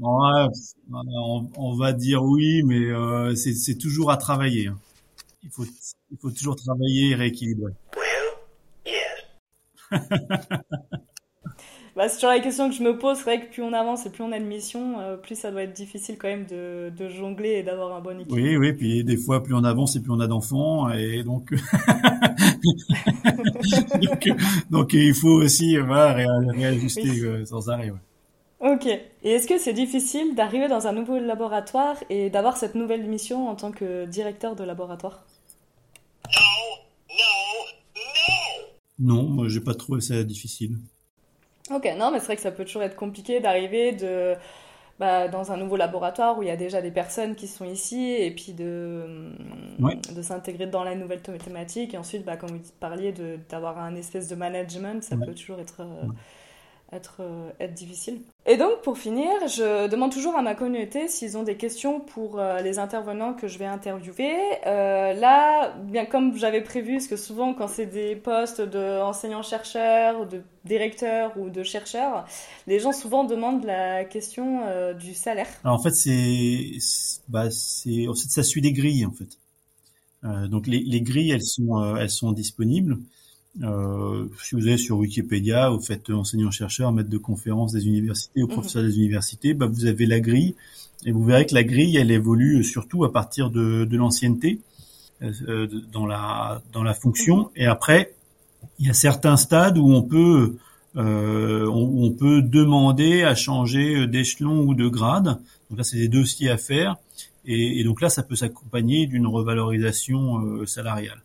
on, 0.00 1.76
va 1.76 1.92
dire 1.92 2.22
oui, 2.22 2.62
mais 2.62 2.90
euh, 2.90 3.34
c'est 3.34 3.76
toujours 3.76 4.10
à 4.10 4.16
travailler. 4.16 4.68
Hein. 4.68 4.78
Il 5.42 5.50
faut, 5.50 5.66
il 6.10 6.16
faut 6.16 6.30
toujours 6.30 6.56
travailler 6.56 7.10
et 7.10 7.14
rééquilibrer. 7.16 7.74
Bah, 12.00 12.08
c'est 12.08 12.14
toujours 12.14 12.30
la 12.30 12.40
question 12.40 12.70
que 12.70 12.74
je 12.74 12.82
me 12.82 12.96
pose. 12.96 13.18
C'est 13.18 13.24
vrai 13.24 13.42
que 13.42 13.52
plus 13.52 13.62
on 13.62 13.74
avance 13.74 14.06
et 14.06 14.10
plus 14.10 14.22
on 14.22 14.32
a 14.32 14.38
de 14.38 14.44
missions, 14.46 14.98
euh, 15.00 15.18
plus 15.18 15.38
ça 15.38 15.50
doit 15.50 15.64
être 15.64 15.74
difficile 15.74 16.16
quand 16.16 16.28
même 16.28 16.46
de, 16.46 17.08
jongler 17.10 17.50
et 17.50 17.62
d'avoir 17.62 17.94
un 17.94 18.00
bon 18.00 18.18
équilibre. 18.18 18.36
Oui, 18.36 18.56
oui. 18.56 18.72
Puis 18.72 19.04
des 19.04 19.18
fois, 19.18 19.42
plus 19.42 19.52
on 19.52 19.64
avance 19.64 19.96
et 19.96 20.00
plus 20.00 20.10
on 20.10 20.18
a 20.18 20.26
d'enfants. 20.26 20.88
Et 20.92 21.22
donc... 21.24 21.50
donc, 24.70 24.94
il 24.94 25.12
faut 25.12 25.42
aussi 25.42 25.76
réajuster 25.76 27.20
euh, 27.20 27.44
sans 27.44 27.68
arrêt. 27.68 27.92
Ok. 28.60 28.86
Et 28.86 29.32
est-ce 29.32 29.46
que 29.46 29.58
c'est 29.58 29.74
difficile 29.74 30.34
d'arriver 30.34 30.68
dans 30.68 30.86
un 30.86 30.92
nouveau 30.92 31.18
laboratoire 31.18 31.96
et 32.08 32.30
d'avoir 32.30 32.56
cette 32.56 32.76
nouvelle 32.76 33.04
mission 33.04 33.46
en 33.46 33.56
tant 33.56 33.72
que 33.72 34.06
directeur 34.06 34.56
de 34.56 34.64
laboratoire? 34.64 35.26
Non, 38.98 39.24
moi 39.24 39.48
j'ai 39.48 39.60
pas 39.60 39.74
trouvé 39.74 40.00
ça 40.00 40.24
difficile. 40.24 40.78
Ok, 41.70 41.88
non, 41.96 42.10
mais 42.10 42.18
c'est 42.18 42.26
vrai 42.26 42.36
que 42.36 42.42
ça 42.42 42.50
peut 42.52 42.64
toujours 42.64 42.82
être 42.82 42.96
compliqué 42.96 43.40
d'arriver 43.40 43.92
de 43.92 44.34
bah, 44.98 45.28
dans 45.28 45.52
un 45.52 45.56
nouveau 45.56 45.76
laboratoire 45.76 46.38
où 46.38 46.42
il 46.42 46.48
y 46.48 46.50
a 46.52 46.56
déjà 46.56 46.82
des 46.82 46.90
personnes 46.92 47.36
qui 47.36 47.48
sont 47.48 47.64
ici 47.64 48.12
et 48.12 48.32
puis 48.34 48.52
de, 48.54 49.32
de 50.10 50.22
s'intégrer 50.22 50.66
dans 50.66 50.84
la 50.84 50.94
nouvelle 50.96 51.22
thématique. 51.22 51.94
Et 51.94 51.98
ensuite, 51.98 52.24
bah, 52.24 52.36
comme 52.36 52.50
vous 52.58 52.72
parliez, 52.80 53.12
d'avoir 53.48 53.78
un 53.78 53.94
espèce 53.96 54.28
de 54.28 54.36
management, 54.36 55.02
ça 55.04 55.16
peut 55.16 55.34
toujours 55.34 55.60
être, 55.60 55.80
euh, 55.82 56.08
être, 56.92 57.16
euh, 57.20 57.50
être 57.60 57.74
difficile. 57.74 58.20
Et 58.46 58.56
donc, 58.56 58.82
pour 58.82 58.98
finir, 58.98 59.28
je 59.46 59.88
demande 59.88 60.12
toujours 60.12 60.34
à 60.34 60.42
ma 60.42 60.54
communauté 60.54 61.08
s'ils 61.08 61.36
ont 61.36 61.42
des 61.42 61.56
questions 61.56 62.00
pour 62.00 62.38
euh, 62.38 62.60
les 62.60 62.78
intervenants 62.78 63.34
que 63.34 63.48
je 63.48 63.58
vais 63.58 63.66
interviewer. 63.66 64.34
Euh, 64.66 65.12
là, 65.14 65.74
bien 65.76 66.04
comme 66.04 66.36
j'avais 66.36 66.62
prévu, 66.62 66.94
parce 66.94 67.06
que 67.06 67.16
souvent, 67.16 67.54
quand 67.54 67.68
c'est 67.68 67.86
des 67.86 68.16
postes 68.16 68.60
d'enseignants-chercheurs, 68.60 70.26
de 70.26 70.42
directeurs 70.64 71.32
ou 71.38 71.50
de 71.50 71.62
chercheurs, 71.62 72.26
les 72.66 72.80
gens 72.80 72.92
souvent 72.92 73.24
demandent 73.24 73.64
la 73.64 74.04
question 74.04 74.60
du 74.98 75.14
salaire. 75.14 75.48
Alors, 75.64 75.78
en 75.78 75.82
fait, 75.82 75.94
bah, 77.28 77.50
ça 77.50 78.42
suit 78.42 78.60
des 78.60 78.72
grilles, 78.72 79.06
en 79.06 79.12
fait. 79.12 80.48
donc, 80.48 80.66
les, 80.66 80.80
les, 80.80 81.00
grilles, 81.00 81.30
elles 81.30 81.42
sont, 81.42 81.96
elles 81.96 82.10
sont 82.10 82.32
disponibles. 82.32 82.98
Euh, 83.62 84.26
si 84.42 84.54
vous 84.54 84.68
allez 84.68 84.78
sur 84.78 84.98
Wikipédia, 84.98 85.70
vous 85.70 85.80
faites 85.80 86.08
enseignant-chercheur, 86.10 86.92
maître 86.92 87.10
de 87.10 87.18
conférence 87.18 87.72
des 87.72 87.86
universités 87.86 88.42
ou 88.42 88.46
mhm. 88.46 88.52
professeur 88.52 88.82
des 88.82 88.96
universités, 88.96 89.54
bah, 89.54 89.66
vous 89.66 89.86
avez 89.86 90.06
la 90.06 90.20
grille 90.20 90.54
et 91.04 91.12
vous 91.12 91.24
verrez 91.24 91.46
que 91.46 91.54
la 91.54 91.64
grille, 91.64 91.96
elle 91.96 92.10
évolue 92.10 92.62
surtout 92.62 93.04
à 93.04 93.12
partir 93.12 93.50
de, 93.50 93.84
de 93.84 93.96
l'ancienneté 93.96 94.60
euh, 95.22 95.66
dans 95.92 96.06
la 96.06 96.62
dans 96.72 96.82
la 96.82 96.94
fonction. 96.94 97.38
Mhm. 97.38 97.48
Et 97.56 97.66
après, 97.66 98.14
il 98.78 98.86
y 98.86 98.90
a 98.90 98.94
certains 98.94 99.36
stades 99.36 99.78
où 99.78 99.92
on 99.92 100.02
peut 100.02 100.56
euh, 100.96 101.66
on, 101.66 102.04
on, 102.04 102.10
peut 102.10 102.42
demander 102.42 103.22
à 103.22 103.34
changer 103.34 104.06
d'échelon 104.06 104.62
ou 104.62 104.74
de 104.74 104.88
grade. 104.88 105.38
Donc 105.68 105.78
là, 105.78 105.84
c'est 105.84 105.98
des 105.98 106.08
dossiers 106.08 106.50
à 106.50 106.56
faire. 106.56 106.96
Et, 107.44 107.80
et 107.80 107.84
donc 107.84 108.00
là, 108.00 108.10
ça 108.10 108.22
peut 108.22 108.34
s'accompagner 108.34 109.06
d'une 109.06 109.26
revalorisation 109.26 110.40
euh, 110.40 110.66
salariale. 110.66 111.22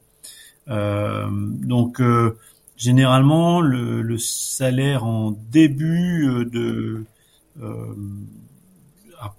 Euh, 0.69 1.27
donc 1.29 2.01
euh, 2.01 2.37
généralement 2.75 3.61
le, 3.61 4.01
le, 4.01 4.17
salaire 4.17 5.03
en 5.05 5.31
début 5.51 6.27
euh, 6.27 6.45
de 6.45 7.05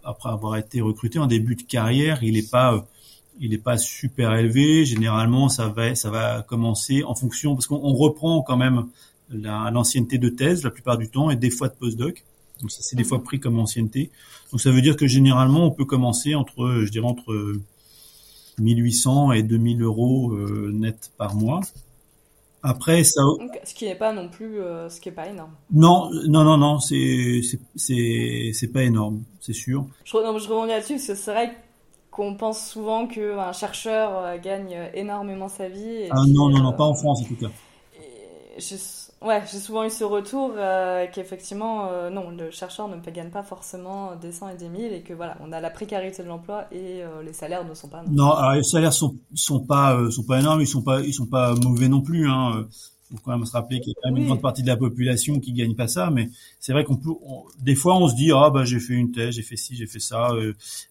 après 0.04 0.30
avoir 0.30 0.56
été 0.56 0.80
recruté 0.80 1.18
en 1.18 1.26
début 1.26 1.54
de 1.54 1.62
carrière, 1.62 2.22
il 2.22 2.34
n'est 2.34 2.42
pas 2.42 2.86
il 3.38 3.50
n'est 3.50 3.58
pas 3.58 3.76
super 3.76 4.34
élevé. 4.34 4.84
Généralement, 4.84 5.48
ça 5.48 5.68
va 5.68 5.94
ça 5.94 6.10
va 6.10 6.42
commencer 6.42 7.02
en 7.04 7.14
fonction 7.14 7.54
parce 7.54 7.66
qu'on 7.66 7.92
reprend 7.92 8.42
quand 8.42 8.56
même 8.56 8.86
l'ancienneté 9.30 10.18
de 10.18 10.28
thèse 10.28 10.62
la 10.62 10.70
plupart 10.70 10.96
du 10.96 11.08
temps 11.08 11.30
et 11.30 11.36
des 11.36 11.50
fois 11.50 11.68
de 11.68 11.74
postdoc. 11.74 12.24
Donc 12.62 12.70
ça 12.70 12.78
c'est 12.80 12.96
des 12.96 13.04
fois 13.04 13.22
pris 13.22 13.38
comme 13.38 13.58
ancienneté. 13.58 14.10
Donc 14.50 14.60
ça 14.60 14.70
veut 14.70 14.80
dire 14.80 14.96
que 14.96 15.06
généralement 15.06 15.66
on 15.66 15.70
peut 15.70 15.84
commencer 15.84 16.34
entre 16.34 16.82
je 16.84 16.90
dirais 16.90 17.06
entre 17.06 17.60
1800 18.58 19.32
et 19.32 19.42
2000 19.42 19.82
euros 19.82 20.32
euh, 20.32 20.70
net 20.72 21.10
par 21.16 21.34
mois. 21.34 21.60
Après 22.62 23.04
ça. 23.04 23.22
ce 23.64 23.74
qui 23.74 23.84
n'est 23.84 23.94
pas 23.94 24.12
non 24.12 24.28
plus, 24.28 24.60
euh, 24.60 24.88
ce 24.88 25.00
qui 25.00 25.08
est 25.08 25.12
pas 25.12 25.28
énorme. 25.28 25.52
Non, 25.70 26.10
non, 26.26 26.42
non, 26.42 26.56
non, 26.56 26.80
c'est 26.80 27.40
c'est 27.76 28.50
c'est 28.52 28.72
pas 28.72 28.82
énorme, 28.82 29.22
c'est 29.40 29.52
sûr. 29.52 29.86
Je, 30.04 30.16
non, 30.16 30.36
je 30.38 30.48
rebondis 30.48 30.72
là-dessus 30.72 30.94
parce 30.94 31.06
que 31.06 31.14
c'est 31.14 31.32
vrai 31.32 31.56
qu'on 32.10 32.34
pense 32.34 32.66
souvent 32.66 33.06
qu'un 33.06 33.52
chercheur 33.52 34.18
euh, 34.18 34.38
gagne 34.42 34.76
énormément 34.94 35.48
sa 35.48 35.68
vie. 35.68 36.08
ah 36.10 36.22
non, 36.26 36.48
non, 36.48 36.60
non, 36.62 36.72
pas 36.72 36.84
en 36.84 36.94
France 36.94 37.22
en 37.22 37.24
tout 37.26 37.36
cas. 37.36 37.50
Ouais, 39.22 39.42
j'ai 39.50 39.58
souvent 39.58 39.84
eu 39.84 39.90
ce 39.90 40.04
retour 40.04 40.52
euh, 40.56 41.06
qu'effectivement, 41.12 41.88
euh, 41.88 42.10
non, 42.10 42.30
le 42.30 42.50
chercheur 42.50 42.86
ne 42.86 42.96
gagne 43.10 43.30
pas 43.30 43.42
forcément 43.42 44.14
des 44.14 44.30
100 44.30 44.50
et 44.50 44.56
des 44.56 44.68
1000 44.68 44.92
et 44.92 45.00
que 45.02 45.14
voilà, 45.14 45.38
on 45.40 45.52
a 45.52 45.60
la 45.60 45.70
précarité 45.70 46.22
de 46.22 46.28
l'emploi 46.28 46.66
et 46.70 47.02
euh, 47.02 47.22
les 47.22 47.32
salaires 47.32 47.64
ne 47.64 47.72
sont 47.72 47.88
pas. 47.88 48.04
Non, 48.10 48.32
alors, 48.32 48.52
les 48.52 48.62
salaires 48.62 48.92
sont 48.92 49.16
sont 49.34 49.60
pas 49.60 49.98
sont 50.10 50.22
pas 50.22 50.40
énormes, 50.40 50.60
ils 50.60 50.66
sont 50.66 50.82
pas 50.82 51.00
ils 51.00 51.14
sont 51.14 51.26
pas 51.26 51.54
mauvais 51.54 51.88
non 51.88 52.02
plus. 52.02 52.28
Hein. 52.28 52.66
Faut 53.10 53.16
quand 53.24 53.36
même 53.36 53.46
se 53.46 53.52
rappeler 53.52 53.80
qu'il 53.80 53.90
y 53.90 53.92
a 53.92 54.00
quand 54.02 54.10
même 54.10 54.20
une 54.20 54.26
grande 54.26 54.42
partie 54.42 54.62
de 54.62 54.68
la 54.68 54.76
population 54.76 55.40
qui 55.40 55.52
gagne 55.52 55.74
pas 55.74 55.88
ça, 55.88 56.10
mais 56.10 56.28
c'est 56.60 56.72
vrai 56.72 56.84
qu'on 56.84 56.96
peut, 56.96 57.12
des 57.60 57.76
fois, 57.76 57.96
on 57.96 58.08
se 58.08 58.16
dit 58.16 58.32
ah 58.34 58.50
bah 58.50 58.64
j'ai 58.64 58.80
fait 58.80 58.94
une 58.94 59.12
thèse, 59.12 59.36
j'ai 59.36 59.42
fait 59.42 59.56
ci, 59.56 59.76
j'ai 59.76 59.86
fait 59.86 60.00
ça, 60.00 60.30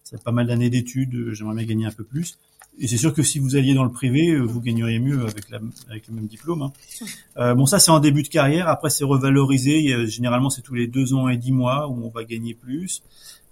ça 0.03 0.17
pas 0.17 0.31
mal 0.31 0.47
d'années 0.47 0.69
d'études, 0.69 1.33
j'aimerais 1.33 1.55
bien 1.55 1.65
gagner 1.65 1.85
un 1.85 1.91
peu 1.91 2.03
plus. 2.03 2.37
Et 2.79 2.87
c'est 2.87 2.97
sûr 2.97 3.13
que 3.13 3.23
si 3.23 3.39
vous 3.39 3.55
alliez 3.55 3.73
dans 3.73 3.83
le 3.83 3.91
privé, 3.91 4.31
euh, 4.31 4.41
vous 4.41 4.61
gagneriez 4.61 4.99
mieux 4.99 5.25
avec, 5.25 5.49
la, 5.49 5.59
avec 5.89 6.07
le 6.07 6.15
même 6.15 6.27
diplôme. 6.27 6.61
Hein. 6.61 6.73
Euh, 7.37 7.53
bon, 7.53 7.65
ça 7.65 7.79
c'est 7.79 7.91
en 7.91 7.99
début 7.99 8.23
de 8.23 8.29
carrière. 8.29 8.69
Après, 8.69 8.89
c'est 8.89 9.03
revalorisé. 9.03 10.07
généralement, 10.07 10.49
c'est 10.49 10.61
tous 10.61 10.73
les 10.73 10.87
deux 10.87 11.13
ans 11.13 11.27
et 11.27 11.35
dix 11.35 11.51
mois 11.51 11.89
où 11.89 12.05
on 12.05 12.09
va 12.09 12.23
gagner 12.23 12.53
plus. 12.53 13.03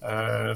Euh, 0.03 0.55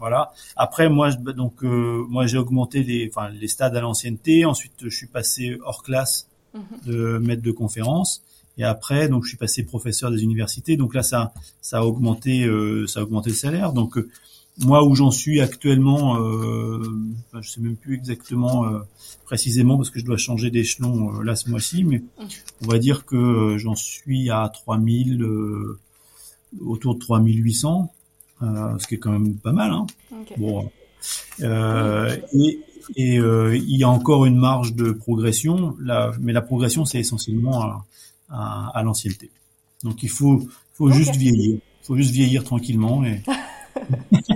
voilà. 0.00 0.32
Après, 0.56 0.88
moi, 0.88 1.12
donc, 1.12 1.62
euh, 1.62 2.04
moi, 2.08 2.26
j'ai 2.26 2.36
augmenté 2.36 2.82
les, 2.82 3.08
enfin, 3.08 3.30
les 3.30 3.46
stades 3.46 3.76
à 3.76 3.80
l'ancienneté. 3.80 4.44
Ensuite, 4.44 4.72
je 4.82 4.96
suis 4.96 5.06
passé 5.06 5.56
hors 5.64 5.84
classe 5.84 6.28
mhm. 6.52 6.62
de 6.84 7.18
maître 7.18 7.42
de 7.42 7.52
conférence. 7.52 8.24
Et 8.58 8.64
après, 8.64 9.08
donc, 9.08 9.22
je 9.22 9.28
suis 9.28 9.38
passé 9.38 9.62
professeur 9.62 10.10
des 10.10 10.24
universités. 10.24 10.76
Donc 10.76 10.94
là, 10.94 11.04
ça, 11.04 11.32
ça 11.60 11.78
a 11.78 11.82
augmenté, 11.82 12.48
ça 12.88 13.00
a 13.00 13.02
augmenté 13.04 13.30
le 13.30 13.36
salaire. 13.36 13.72
Donc 13.72 13.98
moi 14.58 14.84
où 14.84 14.94
j'en 14.94 15.10
suis 15.10 15.40
actuellement, 15.40 16.20
euh, 16.20 16.82
je 17.40 17.48
sais 17.48 17.60
même 17.60 17.76
plus 17.76 17.94
exactement 17.94 18.66
euh, 18.66 18.78
précisément 19.24 19.76
parce 19.76 19.90
que 19.90 19.98
je 19.98 20.04
dois 20.04 20.16
changer 20.16 20.50
d'échelon 20.50 21.20
là 21.20 21.34
ce 21.34 21.50
mois-ci, 21.50 21.84
mais 21.84 22.02
on 22.62 22.68
va 22.68 22.78
dire 22.78 23.04
que 23.04 23.56
j'en 23.58 23.74
suis 23.74 24.30
à 24.30 24.48
3000, 24.48 25.26
autour 26.64 26.94
de 26.94 27.00
3800, 27.00 27.92
ce 28.40 28.86
qui 28.86 28.94
est 28.94 28.98
quand 28.98 29.12
même 29.12 29.34
pas 29.34 29.52
mal. 29.52 29.72
Hein. 29.72 29.86
Bon, 30.36 30.70
et, 31.40 32.60
et 32.96 33.14
il 33.16 33.76
y 33.76 33.82
a 33.82 33.88
encore 33.88 34.24
une 34.24 34.36
marge 34.36 34.74
de 34.74 34.92
progression, 34.92 35.76
là, 35.80 36.12
mais 36.20 36.32
la 36.32 36.42
progression 36.42 36.84
c'est 36.84 37.00
essentiellement 37.00 37.62
à, 37.62 37.86
à, 38.28 38.70
à 38.78 38.82
l'ancienneté. 38.82 39.30
Donc 39.82 40.02
il 40.02 40.10
faut, 40.10 40.42
faut 40.72 40.90
juste 40.90 41.16
vieillir, 41.16 41.58
faut 41.82 41.96
juste 41.96 42.10
vieillir 42.10 42.42
tranquillement 42.44 43.04
et 43.04 43.22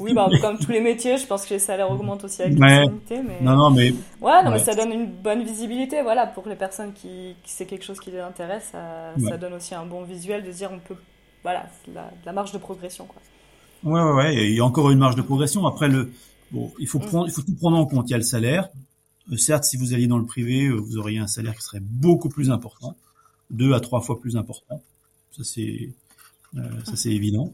oui, 0.00 0.14
bah, 0.14 0.28
comme 0.40 0.58
tous 0.58 0.70
les 0.70 0.80
métiers, 0.80 1.16
je 1.18 1.26
pense 1.26 1.44
que 1.44 1.54
les 1.54 1.58
salaires 1.58 1.90
augmentent 1.90 2.24
aussi 2.24 2.42
avec 2.42 2.58
l'ancienneté. 2.58 3.20
Mais... 3.22 3.40
Non, 3.40 3.56
non, 3.56 3.70
mais. 3.70 3.92
Ouais, 4.20 4.42
non, 4.44 4.50
mais 4.50 4.58
ça 4.58 4.74
donne 4.74 4.92
une 4.92 5.06
bonne 5.06 5.42
visibilité, 5.42 6.02
voilà, 6.02 6.26
pour 6.26 6.48
les 6.48 6.56
personnes 6.56 6.92
qui, 6.92 7.34
qui 7.42 7.50
c'est 7.50 7.66
quelque 7.66 7.84
chose 7.84 8.00
qui 8.00 8.10
les 8.10 8.20
intéresse, 8.20 8.68
ça, 8.72 9.12
ça, 9.28 9.36
donne 9.36 9.54
aussi 9.54 9.74
un 9.74 9.86
bon 9.86 10.02
visuel 10.02 10.44
de 10.44 10.50
dire 10.50 10.70
on 10.72 10.78
peut, 10.78 10.96
voilà, 11.42 11.66
la, 11.92 12.10
la 12.24 12.32
marge 12.32 12.52
de 12.52 12.58
progression, 12.58 13.06
quoi. 13.06 13.20
Ouais, 13.84 14.00
ouais, 14.00 14.12
ouais, 14.12 14.46
il 14.50 14.54
y 14.54 14.60
a 14.60 14.64
encore 14.64 14.90
une 14.90 14.98
marge 14.98 15.16
de 15.16 15.22
progression. 15.22 15.66
Après, 15.66 15.88
le, 15.88 16.12
bon, 16.52 16.72
il 16.78 16.86
faut 16.86 17.00
prendre, 17.00 17.26
il 17.26 17.32
faut 17.32 17.42
tout 17.42 17.54
prendre 17.54 17.76
en 17.76 17.86
compte. 17.86 18.08
Il 18.08 18.12
y 18.12 18.14
a 18.14 18.18
le 18.18 18.24
salaire. 18.24 18.68
Euh, 19.30 19.36
certes, 19.36 19.64
si 19.64 19.76
vous 19.76 19.92
alliez 19.92 20.06
dans 20.06 20.18
le 20.18 20.26
privé, 20.26 20.66
euh, 20.66 20.76
vous 20.76 20.98
auriez 20.98 21.18
un 21.18 21.26
salaire 21.26 21.54
qui 21.54 21.62
serait 21.62 21.80
beaucoup 21.80 22.28
plus 22.28 22.50
important, 22.50 22.96
deux 23.50 23.72
à 23.74 23.80
trois 23.80 24.00
fois 24.00 24.20
plus 24.20 24.36
important. 24.36 24.82
Ça, 25.32 25.42
c'est, 25.44 25.90
ça, 26.54 26.96
c'est 26.96 27.10
évident. 27.10 27.52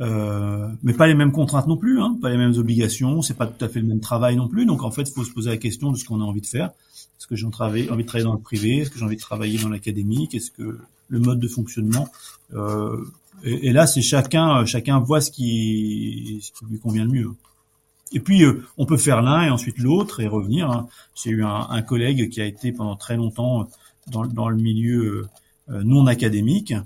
Euh, 0.00 0.68
mais 0.82 0.92
pas 0.92 1.06
les 1.06 1.14
mêmes 1.14 1.32
contraintes 1.32 1.66
non 1.66 1.76
plus, 1.76 2.00
hein, 2.00 2.16
pas 2.20 2.30
les 2.30 2.36
mêmes 2.36 2.54
obligations, 2.56 3.20
c'est 3.20 3.34
pas 3.34 3.46
tout 3.46 3.64
à 3.64 3.68
fait 3.68 3.80
le 3.80 3.86
même 3.86 4.00
travail 4.00 4.36
non 4.36 4.48
plus. 4.48 4.64
Donc 4.64 4.82
en 4.82 4.90
fait, 4.90 5.02
il 5.02 5.12
faut 5.12 5.24
se 5.24 5.32
poser 5.32 5.50
la 5.50 5.56
question 5.56 5.90
de 5.90 5.96
ce 5.96 6.04
qu'on 6.04 6.20
a 6.20 6.24
envie 6.24 6.40
de 6.40 6.46
faire. 6.46 6.70
Est-ce 7.18 7.26
que 7.26 7.34
j'ai 7.34 7.46
envie 7.46 8.04
de 8.04 8.06
travailler 8.06 8.24
dans 8.24 8.34
le 8.34 8.38
privé? 8.38 8.78
Est-ce 8.78 8.90
que 8.90 8.98
j'ai 8.98 9.04
envie 9.04 9.16
de 9.16 9.20
travailler 9.20 9.58
dans 9.58 9.68
l'académique 9.68 10.34
Est-ce 10.34 10.52
que 10.52 10.78
le 11.08 11.18
mode 11.18 11.40
de 11.40 11.48
fonctionnement 11.48 12.08
euh, 12.54 13.04
et, 13.44 13.72
là, 13.72 13.86
c'est 13.86 14.02
chacun, 14.02 14.64
chacun 14.64 14.98
voit 14.98 15.20
ce 15.20 15.30
qui, 15.30 16.40
ce 16.42 16.50
qui 16.50 16.64
lui 16.68 16.80
convient 16.80 17.04
le 17.04 17.12
mieux. 17.12 17.30
Et 18.12 18.20
puis, 18.20 18.44
euh, 18.44 18.64
on 18.78 18.86
peut 18.86 18.96
faire 18.96 19.22
l'un 19.22 19.42
et 19.42 19.50
ensuite 19.50 19.78
l'autre 19.78 20.20
et 20.20 20.26
revenir. 20.26 20.70
Hein. 20.70 20.88
J'ai 21.14 21.30
eu 21.30 21.44
un, 21.44 21.82
collègue 21.82 22.30
qui 22.30 22.40
a 22.40 22.46
été 22.46 22.72
pendant 22.72 22.96
très 22.96 23.16
longtemps 23.16 23.68
dans, 24.08 24.48
le 24.48 24.56
milieu 24.56 25.28
euh, 25.68 25.82
non 25.84 26.06
académique 26.06 26.72
euh, 26.72 26.80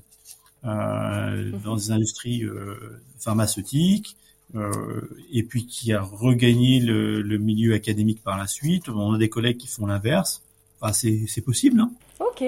dans 0.64 1.76
des 1.76 1.90
industries 1.90 2.44
euh, 2.44 3.00
pharmaceutiques, 3.18 4.16
euh, 4.54 4.70
et 5.32 5.42
puis 5.42 5.66
qui 5.66 5.92
a 5.92 6.02
regagné 6.02 6.80
le, 6.80 7.22
le, 7.22 7.38
milieu 7.38 7.74
académique 7.74 8.22
par 8.22 8.38
la 8.38 8.46
suite. 8.46 8.88
On 8.88 9.14
a 9.14 9.18
des 9.18 9.28
collègues 9.28 9.56
qui 9.56 9.68
font 9.68 9.86
l'inverse. 9.86 10.42
Enfin, 10.80 10.92
c'est 10.92 11.44
possible. 11.44 11.80
Hein. 11.80 11.90
Ok. 12.20 12.44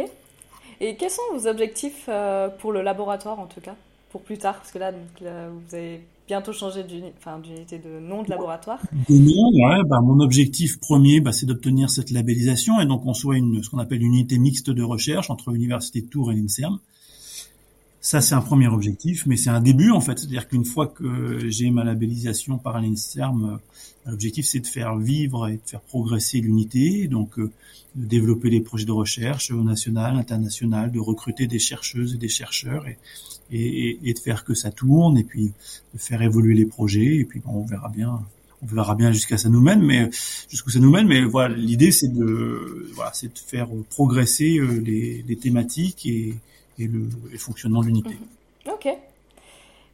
Et 0.81 0.97
quels 0.97 1.11
sont 1.11 1.23
vos 1.33 1.47
objectifs 1.47 2.09
pour 2.59 2.73
le 2.73 2.83
laboratoire 2.83 3.39
en 3.39 3.47
tout 3.47 3.61
cas 3.61 3.77
pour 4.11 4.23
plus 4.23 4.39
tard? 4.39 4.57
Parce 4.57 4.73
que 4.73 4.79
là, 4.79 4.93
donc, 4.93 5.01
vous 5.21 5.75
avez 5.75 6.01
bientôt 6.27 6.53
changé 6.53 6.83
d'unité 6.85 7.79
de 7.79 8.01
nom 8.01 8.23
de 8.23 8.31
laboratoire. 8.31 8.81
De 9.09 9.15
nom, 9.15 9.69
ouais. 9.69 9.83
Bah, 9.87 10.01
mon 10.03 10.21
objectif 10.21 10.81
premier, 10.81 11.21
bah, 11.21 11.33
c'est 11.33 11.47
d'obtenir 11.47 11.91
cette 11.91 12.11
labellisation 12.11 12.81
et 12.81 12.87
donc 12.87 13.05
on 13.07 13.15
soit 13.15 13.37
une, 13.37 13.63
ce 13.63 13.71
qu'on 13.71 13.79
appelle 13.79 14.03
une 14.03 14.15
unité 14.15 14.39
mixte 14.39 14.71
de 14.71 14.83
recherche 14.83 15.31
entre 15.31 15.51
l'université 15.51 16.01
de 16.03 16.07
Tours 16.07 16.33
et 16.33 16.35
l'INSERM. 16.35 16.79
Ça, 18.05 18.21
c'est 18.21 18.35
un 18.35 18.43
premier 18.43 18.69
objectif, 18.69 19.25
mais 19.25 19.39
c'est 19.39 19.49
un 19.49 19.63
début 19.63 19.91
en 19.91 20.03
fait. 20.03 20.19
C'est-à-dire 20.19 20.47
qu'une 20.47 20.67
fois 20.67 20.89
que 20.89 21.49
j'ai 21.49 21.71
ma 21.71 21.85
labellisation 21.85 22.59
par 22.59 22.79
l'INSERM, 22.79 23.45
euh, 23.55 24.11
l'objectif 24.11 24.45
c'est 24.45 24.61
de 24.61 24.67
faire 24.67 24.99
vivre 24.99 25.49
et 25.49 25.55
de 25.55 25.63
faire 25.65 25.81
progresser 25.81 26.43
l'unité, 26.43 27.09
donc 27.09 27.39
euh, 27.39 27.51
de 27.95 28.05
développer 28.05 28.51
les 28.51 28.61
projets 28.61 28.85
de 28.85 28.93
recherche 28.93 29.51
au 29.53 29.63
national, 29.63 30.19
international, 30.19 30.93
de 30.93 31.01
recruter 31.01 31.47
des 31.47 31.59
chercheuses 31.59 32.17
et 32.17 32.19
des 32.19 32.29
chercheurs 32.29 32.87
et, 32.87 32.99
et, 33.51 33.99
et 34.05 34.13
de 34.13 34.19
faire 34.19 34.45
que 34.45 34.53
ça 34.53 34.71
tourne 34.71 35.17
et 35.17 35.25
puis 35.25 35.55
de 35.95 35.99
faire 35.99 36.21
évoluer 36.21 36.53
les 36.53 36.67
projets 36.67 37.17
et 37.17 37.25
puis 37.25 37.41
bon, 37.41 37.53
on 37.55 37.65
verra 37.65 37.89
bien 37.89 38.21
on 38.61 38.67
verra 38.67 38.97
bien 38.97 39.13
jusqu'à 39.13 39.39
ça 39.39 39.49
nous 39.49 39.63
mène, 39.63 39.81
mais 39.83 40.11
jusqu'où 40.51 40.69
ça 40.69 40.79
nous 40.79 40.91
mène. 40.91 41.07
Mais 41.07 41.25
voilà, 41.25 41.57
l'idée 41.57 41.91
c'est 41.91 42.13
de 42.13 42.87
voilà, 42.95 43.13
c'est 43.15 43.33
de 43.33 43.39
faire 43.39 43.69
progresser 43.89 44.59
euh, 44.59 44.83
les, 44.85 45.25
les 45.27 45.37
thématiques 45.37 46.05
et, 46.05 46.35
et 46.79 46.87
le, 46.87 47.09
fonctionnement 47.39 47.81
de 47.81 47.87
l'unité. 47.87 48.11
Mhm. 48.67 48.73
Ok. 48.73 48.87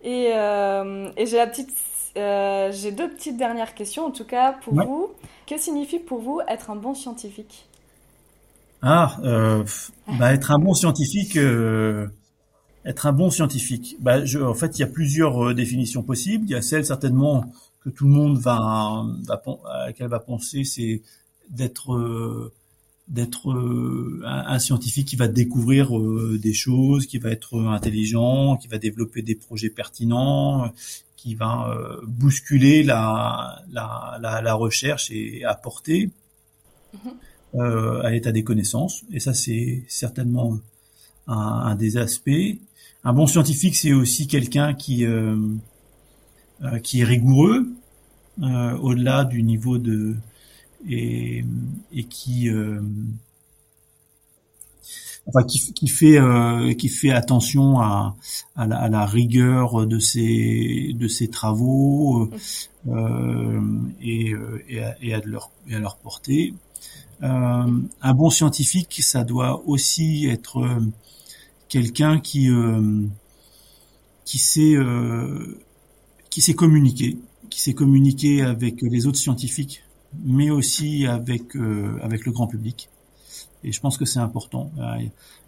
Et, 0.03 0.31
euh, 0.35 1.11
et 1.17 1.27
j'ai 1.27 1.37
la 1.37 1.47
petite, 1.47 1.71
euh, 2.17 2.71
j'ai 2.73 2.93
deux 2.93 3.11
petites 3.11 3.37
dernières 3.37 3.75
questions 3.75 4.07
en 4.07 4.11
tout 4.11 4.25
cas 4.25 4.53
pour 4.65 4.75
vous. 4.75 5.11
Que 5.47 5.59
signifie 5.59 5.99
pour 5.99 6.21
vous 6.21 6.41
être 6.49 6.71
un 6.71 6.77
bon 6.77 6.95
scientifique? 6.95 7.67
Ah, 8.83 9.17
euh, 9.25 9.63
bah, 10.19 10.33
être 10.33 10.51
un 10.51 10.59
bon 10.59 10.75
scientifique. 10.75 11.37
Être 12.87 13.07
un 13.07 13.13
bon 13.13 13.31
scientifique. 13.31 13.97
Bah, 14.01 14.25
je, 14.25 14.39
en 14.39 14.55
fait, 14.55 14.79
il 14.79 14.81
y 14.81 14.85
a 14.85 14.87
plusieurs 14.87 15.55
définitions 15.55 16.03
possibles. 16.03 16.47
Il 16.47 16.51
y 16.51 16.55
a 16.55 16.63
celle 16.63 16.87
certainement 16.87 17.45
que 17.85 17.91
tout 17.91 18.05
le 18.05 18.11
monde 18.11 18.39
va, 18.39 19.05
va 19.27 19.43
à 19.69 19.87
laquelle 19.87 20.09
va 20.09 20.21
penser, 20.21 20.65
c'est 20.65 21.03
d'être 21.51 22.51
d'être 23.11 23.51
euh, 23.51 24.23
un, 24.25 24.59
scientifique 24.61 25.09
qui 25.09 25.17
va 25.17 25.27
découvrir 25.27 25.99
euh, 25.99 26.39
des 26.41 26.55
choses, 26.55 27.07
qui 27.07 27.19
va 27.19 27.31
être 27.31 27.61
intelligent, 27.61 28.57
qui 28.57 28.69
va 28.69 28.79
développer 28.79 29.21
des 29.21 29.35
projets 29.35 29.69
pertinents, 29.69 30.73
qui 31.17 31.35
va 31.35 31.69
euh, 31.71 32.01
bousculer 32.07 32.85
la, 32.85 33.63
la, 33.73 34.17
la, 34.23 34.41
la, 34.41 34.55
recherche 34.55 35.11
et 35.11 35.45
apporter 35.45 36.11
mm-hmm. 36.95 38.01
à 38.03 38.11
l'état 38.11 38.31
des 38.31 38.45
connaissances. 38.45 39.03
Et 39.13 39.19
ça, 39.19 39.35
c'est 39.35 39.83
certainement 39.89 40.61
un, 41.27 41.35
un, 41.35 41.75
des 41.75 41.97
aspects. 41.97 42.59
Un 43.03 43.13
bon 43.13 43.27
scientifique, 43.27 43.77
c'est 43.77 43.93
aussi 43.93 44.29
quelqu'un 44.29 44.73
qui 44.73 45.05
qui 46.83 47.01
est 47.01 47.05
rigoureux, 47.05 47.67
au-delà 48.39 49.25
du 49.25 49.43
niveau 49.43 49.79
de 49.79 50.17
et, 50.89 51.45
et 51.93 52.05
qui 52.05 52.49
euh, 52.49 52.81
enfin 55.27 55.45
qui, 55.45 55.73
qui 55.73 55.89
fait 55.89 56.19
euh, 56.19 56.73
qui 56.75 56.89
fait 56.89 57.11
attention 57.11 57.81
à, 57.81 58.17
à, 58.57 58.67
la, 58.67 58.77
à, 58.77 58.89
la, 58.89 59.07
rigueur 59.07 59.87
de 59.87 59.99
ses 59.99 60.93
de 60.95 61.09
ses 61.09 61.29
travaux 61.29 62.31
euh, 62.89 63.61
et, 64.01 64.33
et, 64.69 64.81
à, 64.81 64.97
et, 65.03 65.15
à, 65.15 65.21
leur 65.25 65.51
et 65.69 65.75
à 65.75 65.79
leur 65.79 65.97
portée. 65.97 66.55
Euh, 67.23 67.81
un 68.03 68.15
bon 68.15 68.31
scientifique, 68.31 69.01
ça 69.03 69.25
doit 69.25 69.63
aussi 69.67 70.27
être 70.27 70.67
quelqu'un 71.69 72.19
qui 72.19 72.49
qui 74.25 74.39
sait 74.39 74.77
qui 76.31 76.41
sait 76.41 76.55
communiquer, 76.55 77.19
qui 77.51 77.61
sait 77.61 77.75
communiquer 77.75 78.43
avec 78.43 78.81
les 78.83 79.07
autres 79.07 79.19
scientifiques 79.19 79.83
mais 80.25 80.51
aussi 80.51 81.07
avec 81.07 81.57
euh, 81.57 81.99
avec 82.03 82.27
le 82.27 82.33
grand 82.33 82.47
public. 82.47 82.89
Et 83.63 83.73
je 83.73 83.81
pense 83.81 83.99
que 83.99 84.05
c'est 84.05 84.19
important. 84.19 84.71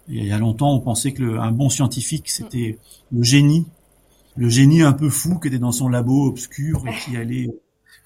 Il 0.07 0.23
y 0.23 0.31
a 0.31 0.37
longtemps, 0.37 0.73
on 0.73 0.79
pensait 0.79 1.13
que 1.13 1.37
un 1.37 1.51
bon 1.51 1.69
scientifique, 1.69 2.29
c'était 2.29 2.77
le 3.11 3.23
génie, 3.23 3.65
le 4.35 4.49
génie 4.49 4.81
un 4.81 4.93
peu 4.93 5.09
fou 5.09 5.39
qui 5.39 5.47
était 5.47 5.59
dans 5.59 5.71
son 5.71 5.89
labo 5.89 6.27
obscur 6.27 6.83
et 6.87 6.93
qui 7.03 7.17
allait, 7.17 7.49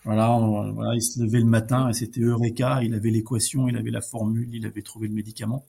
voilà, 0.05 0.37
voilà, 0.73 0.95
il 0.95 1.01
se 1.01 1.21
levait 1.21 1.39
le 1.39 1.45
matin 1.45 1.89
et 1.89 1.93
c'était 1.93 2.21
Eureka, 2.21 2.81
il 2.83 2.93
avait 2.93 3.09
l'équation, 3.09 3.67
il 3.67 3.75
avait 3.75 3.91
la 3.91 4.01
formule, 4.01 4.49
il 4.53 4.65
avait 4.65 4.81
trouvé 4.81 5.07
le 5.07 5.13
médicament. 5.13 5.65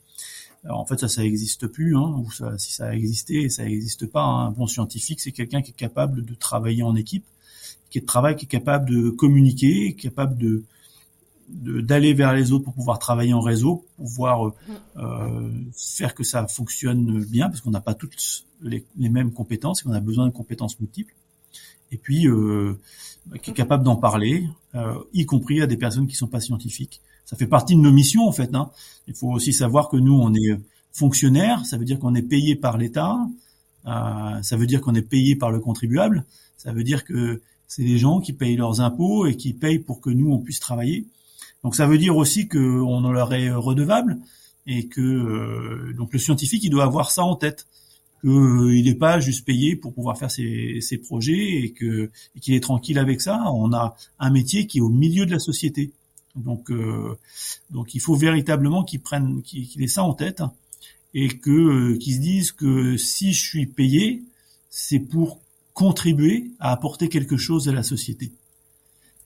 Alors 0.64 0.80
en 0.80 0.86
fait, 0.86 0.98
ça, 0.98 1.08
ça 1.08 1.22
n'existe 1.22 1.66
plus, 1.66 1.96
hein, 1.96 2.22
si 2.58 2.72
ça 2.72 2.88
a 2.88 2.92
existé, 2.92 3.48
ça 3.48 3.64
n'existe 3.64 4.06
pas. 4.06 4.22
Hein. 4.22 4.48
Un 4.48 4.50
bon 4.50 4.66
scientifique, 4.66 5.20
c'est 5.20 5.32
quelqu'un 5.32 5.62
qui 5.62 5.70
est 5.70 5.76
capable 5.76 6.24
de 6.24 6.34
travailler 6.34 6.82
en 6.82 6.96
équipe, 6.96 7.24
qui 7.90 7.98
est 7.98 8.00
de 8.02 8.06
travail, 8.06 8.36
qui 8.36 8.44
est 8.44 8.48
capable 8.48 8.90
de 8.90 9.10
communiquer, 9.10 9.94
capable 9.94 10.36
de 10.36 10.64
d'aller 11.48 12.14
vers 12.14 12.34
les 12.34 12.52
autres 12.52 12.64
pour 12.64 12.74
pouvoir 12.74 12.98
travailler 12.98 13.32
en 13.32 13.40
réseau, 13.40 13.86
pour 13.96 14.06
pouvoir 14.06 14.46
euh, 14.46 14.50
mm. 14.50 14.72
euh, 14.98 15.50
faire 15.76 16.14
que 16.14 16.24
ça 16.24 16.46
fonctionne 16.46 17.24
bien, 17.24 17.48
parce 17.48 17.60
qu'on 17.60 17.70
n'a 17.70 17.80
pas 17.80 17.94
toutes 17.94 18.44
les, 18.62 18.84
mêmes 18.96 19.32
compétences 19.32 19.82
et 19.82 19.88
on 19.88 19.92
a 19.92 20.00
besoin 20.00 20.26
de 20.26 20.32
compétences 20.32 20.78
multiples. 20.80 21.14
Et 21.90 21.96
puis, 21.96 22.26
euh, 22.28 22.78
qui 23.42 23.50
est 23.50 23.54
capable 23.54 23.84
d'en 23.84 23.96
parler, 23.96 24.48
euh, 24.74 24.94
y 25.12 25.24
compris 25.26 25.60
à 25.62 25.66
des 25.66 25.76
personnes 25.76 26.06
qui 26.06 26.16
sont 26.16 26.26
pas 26.26 26.40
scientifiques. 26.40 27.00
Ça 27.24 27.36
fait 27.36 27.46
partie 27.46 27.74
de 27.74 27.80
nos 27.80 27.92
missions 27.92 28.26
en 28.26 28.32
fait. 28.32 28.54
Hein. 28.54 28.70
Il 29.06 29.14
faut 29.14 29.30
aussi 29.30 29.52
savoir 29.52 29.88
que 29.88 29.96
nous, 29.96 30.14
on 30.14 30.34
est 30.34 30.58
fonctionnaires, 30.92 31.64
ça 31.64 31.76
veut 31.76 31.84
dire 31.84 31.98
qu'on 31.98 32.14
est 32.14 32.22
payé 32.22 32.56
par 32.56 32.78
l'État, 32.78 33.16
euh, 33.86 34.42
ça 34.42 34.56
veut 34.56 34.66
dire 34.66 34.80
qu'on 34.80 34.94
est 34.94 35.02
payé 35.02 35.36
par 35.36 35.50
le 35.50 35.60
contribuable, 35.60 36.24
ça 36.56 36.72
veut 36.72 36.84
dire 36.84 37.04
que 37.04 37.40
c'est 37.66 37.84
des 37.84 37.98
gens 37.98 38.20
qui 38.20 38.32
payent 38.32 38.56
leurs 38.56 38.80
impôts 38.80 39.26
et 39.26 39.36
qui 39.36 39.52
payent 39.52 39.78
pour 39.78 40.00
que 40.00 40.10
nous 40.10 40.32
on 40.32 40.38
puisse 40.38 40.60
travailler. 40.60 41.06
Donc 41.64 41.74
ça 41.74 41.86
veut 41.86 41.98
dire 41.98 42.16
aussi 42.16 42.48
qu'on 42.48 43.04
en 43.04 43.12
leur 43.12 43.32
est 43.34 43.50
redevable 43.50 44.18
et 44.66 44.86
que 44.86 45.00
euh, 45.00 45.92
donc 45.94 46.12
le 46.12 46.18
scientifique 46.18 46.62
il 46.64 46.70
doit 46.70 46.84
avoir 46.84 47.10
ça 47.10 47.24
en 47.24 47.36
tête. 47.36 47.66
qu'il 48.20 48.84
n'est 48.84 48.94
pas 48.94 49.18
juste 49.20 49.44
payé 49.44 49.76
pour 49.76 49.94
pouvoir 49.94 50.18
faire 50.18 50.30
ses, 50.30 50.80
ses 50.80 50.98
projets 50.98 51.62
et 51.62 51.72
que 51.72 52.10
qu'il 52.40 52.54
est 52.54 52.60
tranquille 52.60 52.98
avec 52.98 53.20
ça. 53.20 53.42
On 53.52 53.72
a 53.72 53.96
un 54.18 54.30
métier 54.30 54.66
qui 54.66 54.78
est 54.78 54.82
au 54.82 54.90
milieu 54.90 55.26
de 55.26 55.32
la 55.32 55.38
société. 55.38 55.92
Donc, 56.36 56.70
euh, 56.70 57.16
donc 57.70 57.94
il 57.94 58.00
faut 58.00 58.14
véritablement 58.14 58.84
qu'ils 58.84 59.00
prennent, 59.00 59.42
qu'ils 59.42 59.82
aient 59.82 59.88
ça 59.88 60.04
en 60.04 60.14
tête 60.14 60.42
et 61.14 61.28
que 61.28 61.50
euh, 61.50 61.98
qu'ils 61.98 62.14
se 62.14 62.20
disent 62.20 62.52
que 62.52 62.96
si 62.96 63.32
je 63.32 63.42
suis 63.42 63.66
payé, 63.66 64.22
c'est 64.70 65.00
pour 65.00 65.40
contribuer 65.72 66.50
à 66.58 66.72
apporter 66.72 67.08
quelque 67.08 67.36
chose 67.36 67.68
à 67.68 67.72
la 67.72 67.82
société 67.82 68.32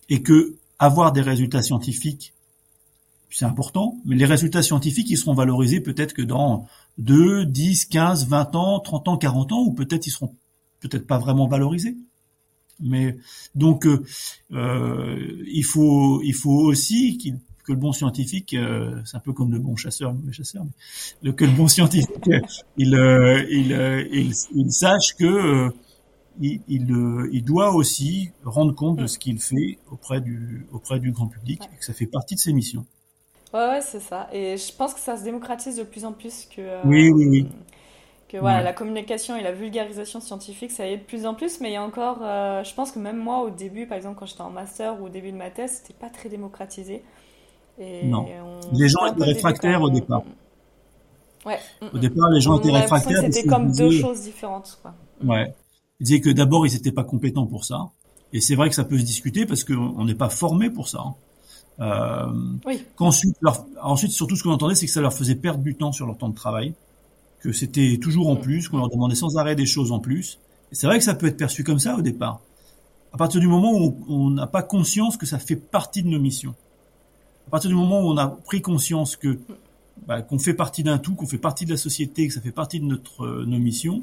et 0.08 0.22
que 0.22 0.56
avoir 0.82 1.12
des 1.12 1.22
résultats 1.22 1.62
scientifiques 1.62 2.34
c'est 3.32 3.46
important, 3.46 3.98
mais 4.04 4.14
les 4.14 4.26
résultats 4.26 4.62
scientifiques, 4.62 5.08
ils 5.10 5.16
seront 5.16 5.34
valorisés 5.34 5.80
peut-être 5.80 6.12
que 6.12 6.22
dans 6.22 6.66
2, 6.98 7.46
10, 7.46 7.86
15, 7.86 8.28
20 8.28 8.54
ans, 8.54 8.80
30 8.80 9.08
ans, 9.08 9.16
40 9.16 9.52
ans, 9.52 9.62
ou 9.62 9.72
peut-être 9.72 10.06
ils 10.06 10.10
seront 10.10 10.34
peut-être 10.80 11.06
pas 11.06 11.18
vraiment 11.18 11.46
valorisés. 11.46 11.96
Mais 12.80 13.16
donc 13.54 13.86
euh, 13.86 14.04
euh, 14.52 15.44
il 15.50 15.64
faut 15.64 16.20
il 16.22 16.34
faut 16.34 16.60
aussi 16.60 17.38
que 17.64 17.72
le 17.72 17.78
bon 17.78 17.92
scientifique, 17.92 18.54
euh, 18.54 19.00
c'est 19.04 19.16
un 19.16 19.20
peu 19.20 19.32
comme 19.32 19.52
le 19.52 19.58
bon 19.58 19.76
chasseur, 19.76 20.12
le 20.12 20.18
mauvais 20.18 20.32
chasseur, 20.32 20.64
mais 21.22 21.32
que 21.32 21.44
le 21.44 21.52
bon 21.52 21.68
scientifique, 21.68 22.10
il, 22.76 22.94
il, 23.50 23.72
il, 24.12 24.32
il, 24.54 24.72
sache 24.72 25.14
que 25.18 25.72
il, 26.40 26.60
il, 26.68 27.44
doit 27.44 27.74
aussi 27.74 28.30
rendre 28.44 28.74
compte 28.74 28.98
de 28.98 29.06
ce 29.06 29.18
qu'il 29.18 29.40
fait 29.40 29.78
auprès 29.90 30.20
du 30.20 30.66
auprès 30.72 30.98
du 30.98 31.12
grand 31.12 31.26
public 31.26 31.62
et 31.72 31.78
que 31.78 31.84
ça 31.84 31.92
fait 31.92 32.06
partie 32.06 32.34
de 32.34 32.40
ses 32.40 32.52
missions. 32.52 32.86
Ouais, 33.52 33.68
ouais, 33.68 33.80
c'est 33.82 34.00
ça. 34.00 34.28
Et 34.32 34.56
je 34.56 34.74
pense 34.74 34.94
que 34.94 35.00
ça 35.00 35.16
se 35.16 35.24
démocratise 35.24 35.76
de 35.76 35.82
plus 35.82 36.04
en 36.04 36.12
plus 36.12 36.48
que. 36.54 36.86
oui, 36.86 37.10
oui, 37.10 37.26
oui 37.26 37.46
que 38.32 38.38
voilà, 38.38 38.62
la 38.62 38.72
communication 38.72 39.36
et 39.36 39.42
la 39.42 39.52
vulgarisation 39.52 40.18
scientifique, 40.20 40.70
ça 40.70 40.86
y 40.86 40.94
est 40.94 40.96
de 40.96 41.02
plus 41.02 41.26
en 41.26 41.34
plus, 41.34 41.60
mais 41.60 41.68
il 41.68 41.74
y 41.74 41.76
a 41.76 41.82
encore, 41.82 42.20
euh, 42.22 42.64
je 42.64 42.74
pense 42.74 42.90
que 42.90 42.98
même 42.98 43.18
moi, 43.18 43.42
au 43.42 43.50
début, 43.50 43.86
par 43.86 43.98
exemple, 43.98 44.18
quand 44.18 44.24
j'étais 44.24 44.40
en 44.40 44.50
master 44.50 45.00
ou 45.00 45.06
au 45.06 45.08
début 45.10 45.32
de 45.32 45.36
ma 45.36 45.50
thèse, 45.50 45.82
c'était 45.82 45.98
pas 45.98 46.08
très 46.08 46.30
démocratisé. 46.30 47.02
Et 47.78 48.06
non. 48.06 48.26
Les 48.72 48.88
gens 48.88 49.04
étaient 49.06 49.24
réfractaires 49.24 49.82
au 49.82 49.90
départ. 49.90 50.22
Ouais. 51.44 51.58
Au 51.92 51.98
départ, 51.98 52.30
les 52.30 52.40
gens 52.40 52.58
étaient 52.58 52.70
réfractaires. 52.70 53.20
C'était 53.20 53.46
comme 53.46 53.70
deux 53.70 53.90
choses 53.90 54.22
différentes, 54.22 54.78
quoi. 54.80 54.94
Ouais. 55.22 55.52
Ils 56.02 56.06
disaient 56.06 56.20
que 56.20 56.30
d'abord, 56.30 56.66
ils 56.66 56.72
n'étaient 56.72 56.90
pas 56.90 57.04
compétents 57.04 57.46
pour 57.46 57.64
ça. 57.64 57.92
Et 58.32 58.40
c'est 58.40 58.56
vrai 58.56 58.68
que 58.68 58.74
ça 58.74 58.82
peut 58.82 58.98
se 58.98 59.04
discuter 59.04 59.46
parce 59.46 59.62
qu'on 59.62 60.04
n'est 60.04 60.16
pas 60.16 60.28
formé 60.28 60.68
pour 60.68 60.88
ça. 60.88 60.98
Hein. 60.98 61.14
Euh, 61.78 62.58
oui. 62.66 62.82
Ensuite, 62.98 64.10
surtout, 64.10 64.34
ce 64.34 64.42
qu'on 64.42 64.50
entendait, 64.50 64.74
c'est 64.74 64.86
que 64.86 64.92
ça 64.92 65.00
leur 65.00 65.12
faisait 65.12 65.36
perdre 65.36 65.62
du 65.62 65.76
temps 65.76 65.92
sur 65.92 66.06
leur 66.06 66.18
temps 66.18 66.28
de 66.28 66.34
travail 66.34 66.74
que 67.38 67.52
c'était 67.52 67.98
toujours 68.02 68.28
en 68.28 68.34
plus, 68.34 68.68
qu'on 68.68 68.78
leur 68.78 68.88
demandait 68.88 69.14
sans 69.14 69.36
arrêt 69.36 69.54
des 69.54 69.64
choses 69.64 69.92
en 69.92 70.00
plus. 70.00 70.40
Et 70.72 70.74
c'est 70.74 70.88
vrai 70.88 70.98
que 70.98 71.04
ça 71.04 71.14
peut 71.14 71.26
être 71.26 71.36
perçu 71.36 71.62
comme 71.62 71.78
ça 71.78 71.94
au 71.94 72.02
départ. 72.02 72.40
À 73.12 73.16
partir 73.16 73.40
du 73.40 73.46
moment 73.46 73.72
où 73.72 73.96
on 74.08 74.30
n'a 74.30 74.48
pas 74.48 74.64
conscience 74.64 75.16
que 75.16 75.26
ça 75.26 75.38
fait 75.38 75.54
partie 75.54 76.02
de 76.02 76.08
nos 76.08 76.18
missions, 76.18 76.56
à 77.46 77.50
partir 77.50 77.70
du 77.70 77.76
moment 77.76 78.00
où 78.00 78.10
on 78.10 78.16
a 78.16 78.26
pris 78.26 78.60
conscience 78.60 79.14
que 79.14 79.38
bah, 80.08 80.20
qu'on 80.22 80.40
fait 80.40 80.54
partie 80.54 80.82
d'un 80.82 80.98
tout, 80.98 81.14
qu'on 81.14 81.26
fait 81.26 81.38
partie 81.38 81.64
de 81.64 81.70
la 81.70 81.76
société, 81.76 82.26
que 82.26 82.34
ça 82.34 82.40
fait 82.40 82.50
partie 82.50 82.80
de 82.80 82.86
notre 82.86 83.24
euh, 83.24 83.44
nos 83.46 83.58
missions, 83.60 84.02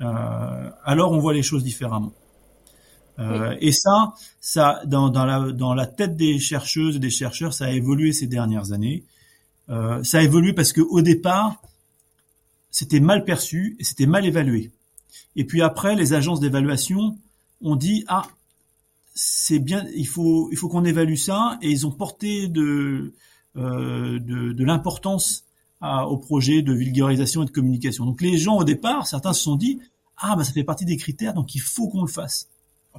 alors 0.00 1.12
on 1.12 1.18
voit 1.18 1.34
les 1.34 1.42
choses 1.42 1.64
différemment. 1.64 2.12
Euh, 3.18 3.56
Et 3.60 3.72
ça, 3.72 4.14
ça 4.40 4.80
dans, 4.86 5.08
dans, 5.08 5.24
la, 5.24 5.50
dans 5.52 5.74
la 5.74 5.86
tête 5.86 6.16
des 6.16 6.38
chercheuses 6.38 6.96
et 6.96 6.98
des 7.00 7.10
chercheurs, 7.10 7.52
ça 7.52 7.66
a 7.66 7.70
évolué 7.70 8.12
ces 8.12 8.26
dernières 8.26 8.72
années. 8.72 9.04
Euh, 9.70 10.02
ça 10.04 10.18
a 10.18 10.22
évolué 10.22 10.52
parce 10.52 10.72
que 10.72 10.80
au 10.80 11.02
départ, 11.02 11.60
c'était 12.70 13.00
mal 13.00 13.24
perçu 13.24 13.76
et 13.78 13.84
c'était 13.84 14.06
mal 14.06 14.24
évalué. 14.24 14.70
Et 15.36 15.44
puis 15.44 15.62
après, 15.62 15.96
les 15.96 16.12
agences 16.12 16.40
d'évaluation 16.40 17.18
ont 17.60 17.76
dit 17.76 18.04
ah 18.08 18.26
c'est 19.14 19.58
bien, 19.58 19.84
il 19.96 20.06
faut 20.06 20.48
il 20.52 20.56
faut 20.56 20.68
qu'on 20.68 20.84
évalue 20.84 21.16
ça 21.16 21.58
et 21.60 21.70
ils 21.70 21.86
ont 21.86 21.90
porté 21.90 22.46
de 22.46 23.12
euh, 23.56 24.20
de, 24.20 24.52
de 24.52 24.64
l'importance 24.64 25.44
au 25.80 26.16
projet 26.16 26.62
de 26.62 26.72
vulgarisation 26.72 27.42
et 27.42 27.46
de 27.46 27.50
communication. 27.50 28.04
Donc 28.04 28.20
les 28.20 28.38
gens 28.38 28.56
au 28.56 28.64
départ, 28.64 29.06
certains 29.06 29.32
se 29.32 29.42
sont 29.42 29.56
dit 29.56 29.78
ah 30.16 30.34
bah 30.36 30.44
ça 30.44 30.52
fait 30.52 30.64
partie 30.64 30.84
des 30.84 30.96
critères 30.96 31.34
donc 31.34 31.54
il 31.54 31.60
faut 31.60 31.88
qu'on 31.88 32.02
le 32.02 32.08
fasse. 32.08 32.48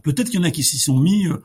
Peut-être 0.03 0.29
qu'il 0.29 0.39
y 0.39 0.43
en 0.43 0.45
a 0.45 0.51
qui 0.51 0.63
s'y 0.63 0.79
sont 0.79 0.97
mis 0.97 1.27
euh, 1.27 1.43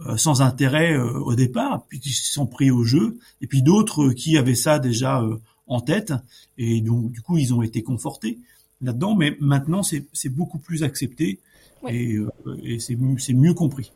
euh, 0.00 0.16
sans 0.16 0.42
intérêt 0.42 0.92
euh, 0.92 1.20
au 1.20 1.34
départ, 1.34 1.86
puis 1.88 2.00
qui 2.00 2.10
se 2.10 2.32
sont 2.32 2.46
pris 2.46 2.70
au 2.70 2.84
jeu, 2.84 3.18
et 3.40 3.46
puis 3.46 3.62
d'autres 3.62 4.10
qui 4.10 4.36
avaient 4.36 4.54
ça 4.54 4.78
déjà 4.78 5.22
en 5.66 5.80
tête, 5.80 6.12
et 6.58 6.80
donc 6.80 7.10
du 7.10 7.22
coup 7.22 7.38
ils 7.38 7.54
ont 7.54 7.62
été 7.62 7.82
confortés 7.82 8.40
là-dedans, 8.82 9.14
mais 9.14 9.36
maintenant 9.40 9.82
c'est 9.82 10.28
beaucoup 10.28 10.58
plus 10.58 10.82
accepté 10.82 11.40
et, 11.88 12.14
euh, 12.14 12.30
et 12.62 12.78
c'est 12.78 12.96
mieux 13.34 13.54
compris. 13.54 13.92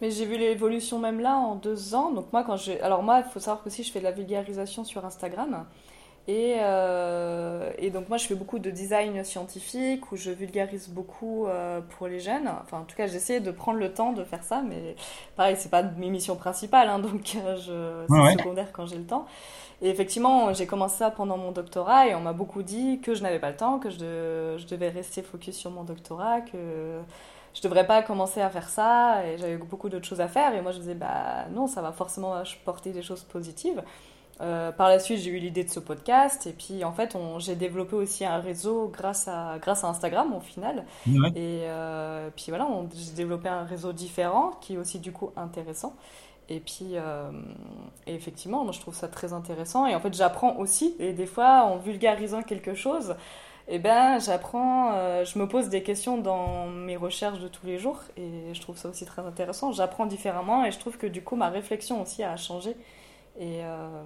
Mais 0.00 0.10
j'ai 0.10 0.26
vu 0.26 0.36
l'évolution 0.36 0.98
même 0.98 1.20
là 1.20 1.36
en 1.36 1.54
deux 1.54 1.94
ans. 1.94 2.10
Donc 2.10 2.32
moi, 2.32 2.44
quand 2.44 2.56
j'ai, 2.56 2.80
alors 2.80 3.02
moi, 3.02 3.22
il 3.24 3.30
faut 3.30 3.40
savoir 3.40 3.62
que 3.62 3.68
aussi 3.68 3.82
je 3.82 3.90
fais 3.90 4.00
de 4.00 4.04
la 4.04 4.12
vulgarisation 4.12 4.84
sur 4.84 5.04
Instagram. 5.04 5.66
Et, 6.28 6.56
euh, 6.58 7.70
et, 7.78 7.90
donc 7.90 8.08
moi 8.08 8.18
je 8.18 8.26
fais 8.26 8.34
beaucoup 8.34 8.58
de 8.58 8.68
design 8.68 9.22
scientifique 9.22 10.10
où 10.10 10.16
je 10.16 10.32
vulgarise 10.32 10.88
beaucoup 10.88 11.46
euh, 11.46 11.80
pour 11.80 12.08
les 12.08 12.18
jeunes. 12.18 12.50
Enfin 12.62 12.80
en 12.80 12.84
tout 12.84 12.96
cas 12.96 13.06
j'essaie 13.06 13.38
de 13.38 13.52
prendre 13.52 13.78
le 13.78 13.92
temps 13.92 14.12
de 14.12 14.24
faire 14.24 14.42
ça, 14.42 14.60
mais 14.68 14.96
pareil 15.36 15.54
c'est 15.56 15.68
pas 15.68 15.84
mes 15.84 16.10
missions 16.10 16.34
principales, 16.34 16.88
hein, 16.88 16.98
donc 16.98 17.20
je, 17.34 18.04
c'est 18.08 18.38
secondaire 18.38 18.72
quand 18.72 18.86
j'ai 18.86 18.98
le 18.98 19.06
temps. 19.06 19.26
Et 19.82 19.90
effectivement, 19.90 20.52
j'ai 20.54 20.66
commencé 20.66 20.96
ça 20.96 21.10
pendant 21.10 21.36
mon 21.36 21.52
doctorat 21.52 22.08
et 22.08 22.14
on 22.14 22.20
m'a 22.20 22.32
beaucoup 22.32 22.62
dit 22.62 22.98
que 23.00 23.14
je 23.14 23.22
n'avais 23.22 23.38
pas 23.38 23.50
le 23.50 23.56
temps, 23.56 23.78
que 23.78 23.90
je, 23.90 24.56
je, 24.58 24.66
devais 24.66 24.88
rester 24.88 25.22
focus 25.22 25.54
sur 25.54 25.70
mon 25.70 25.84
doctorat, 25.84 26.40
que 26.40 26.98
je 27.56 27.62
devrais 27.62 27.86
pas 27.86 28.02
commencer 28.02 28.42
à 28.42 28.50
faire 28.50 28.68
ça 28.68 29.26
et 29.26 29.38
j'avais 29.38 29.56
beaucoup 29.56 29.88
d'autres 29.88 30.06
choses 30.06 30.20
à 30.20 30.28
faire. 30.28 30.54
Et 30.54 30.60
moi, 30.60 30.72
je 30.72 30.78
disais, 30.78 30.94
bah 30.94 31.46
non, 31.54 31.66
ça 31.66 31.80
va 31.80 31.90
forcément 31.90 32.34
porter 32.64 32.92
des 32.92 33.02
choses 33.02 33.22
positives. 33.22 33.82
Euh, 34.42 34.70
par 34.72 34.90
la 34.90 34.98
suite, 34.98 35.20
j'ai 35.20 35.30
eu 35.30 35.38
l'idée 35.38 35.64
de 35.64 35.70
ce 35.70 35.80
podcast 35.80 36.46
et 36.46 36.52
puis 36.52 36.84
en 36.84 36.92
fait, 36.92 37.16
j'ai 37.38 37.54
développé 37.54 37.96
aussi 37.96 38.26
un 38.26 38.38
réseau 38.38 38.88
grâce 38.88 39.26
à, 39.28 39.56
grâce 39.58 39.84
à 39.84 39.88
Instagram 39.88 40.34
au 40.34 40.40
final. 40.40 40.84
Et 41.06 41.62
euh, 41.64 42.28
puis 42.36 42.46
voilà, 42.48 42.68
j'ai 42.94 43.12
développé 43.12 43.48
un 43.48 43.64
réseau 43.64 43.94
différent 43.94 44.50
qui 44.60 44.74
est 44.74 44.76
aussi 44.76 44.98
du 44.98 45.12
coup 45.12 45.30
intéressant. 45.36 45.94
Et 46.48 46.60
puis, 46.60 46.90
euh, 46.92 47.30
effectivement, 48.06 48.62
moi 48.62 48.72
je 48.72 48.80
trouve 48.80 48.94
ça 48.94 49.08
très 49.08 49.32
intéressant. 49.32 49.86
Et 49.86 49.94
en 49.94 50.00
fait, 50.00 50.12
j'apprends 50.12 50.56
aussi. 50.56 50.94
Et 50.98 51.14
des 51.14 51.26
fois, 51.26 51.64
en 51.64 51.78
vulgarisant 51.78 52.42
quelque 52.42 52.74
chose, 52.74 53.16
eh 53.68 53.78
ben, 53.80 54.20
j'apprends, 54.20 54.92
euh, 54.94 55.24
je 55.24 55.38
me 55.38 55.48
pose 55.48 55.68
des 55.68 55.82
questions 55.82 56.18
dans 56.18 56.66
mes 56.66 56.96
recherches 56.96 57.40
de 57.40 57.48
tous 57.48 57.66
les 57.66 57.78
jours. 57.78 58.00
Et 58.16 58.54
je 58.54 58.60
trouve 58.60 58.76
ça 58.76 58.88
aussi 58.88 59.04
très 59.04 59.22
intéressant. 59.22 59.72
J'apprends 59.72 60.06
différemment 60.06 60.64
et 60.64 60.70
je 60.70 60.78
trouve 60.78 60.96
que 60.98 61.06
du 61.06 61.22
coup, 61.22 61.34
ma 61.36 61.48
réflexion 61.48 62.00
aussi 62.02 62.22
a 62.22 62.36
changé. 62.36 62.76
Et, 63.38 63.60
euh, 63.64 64.04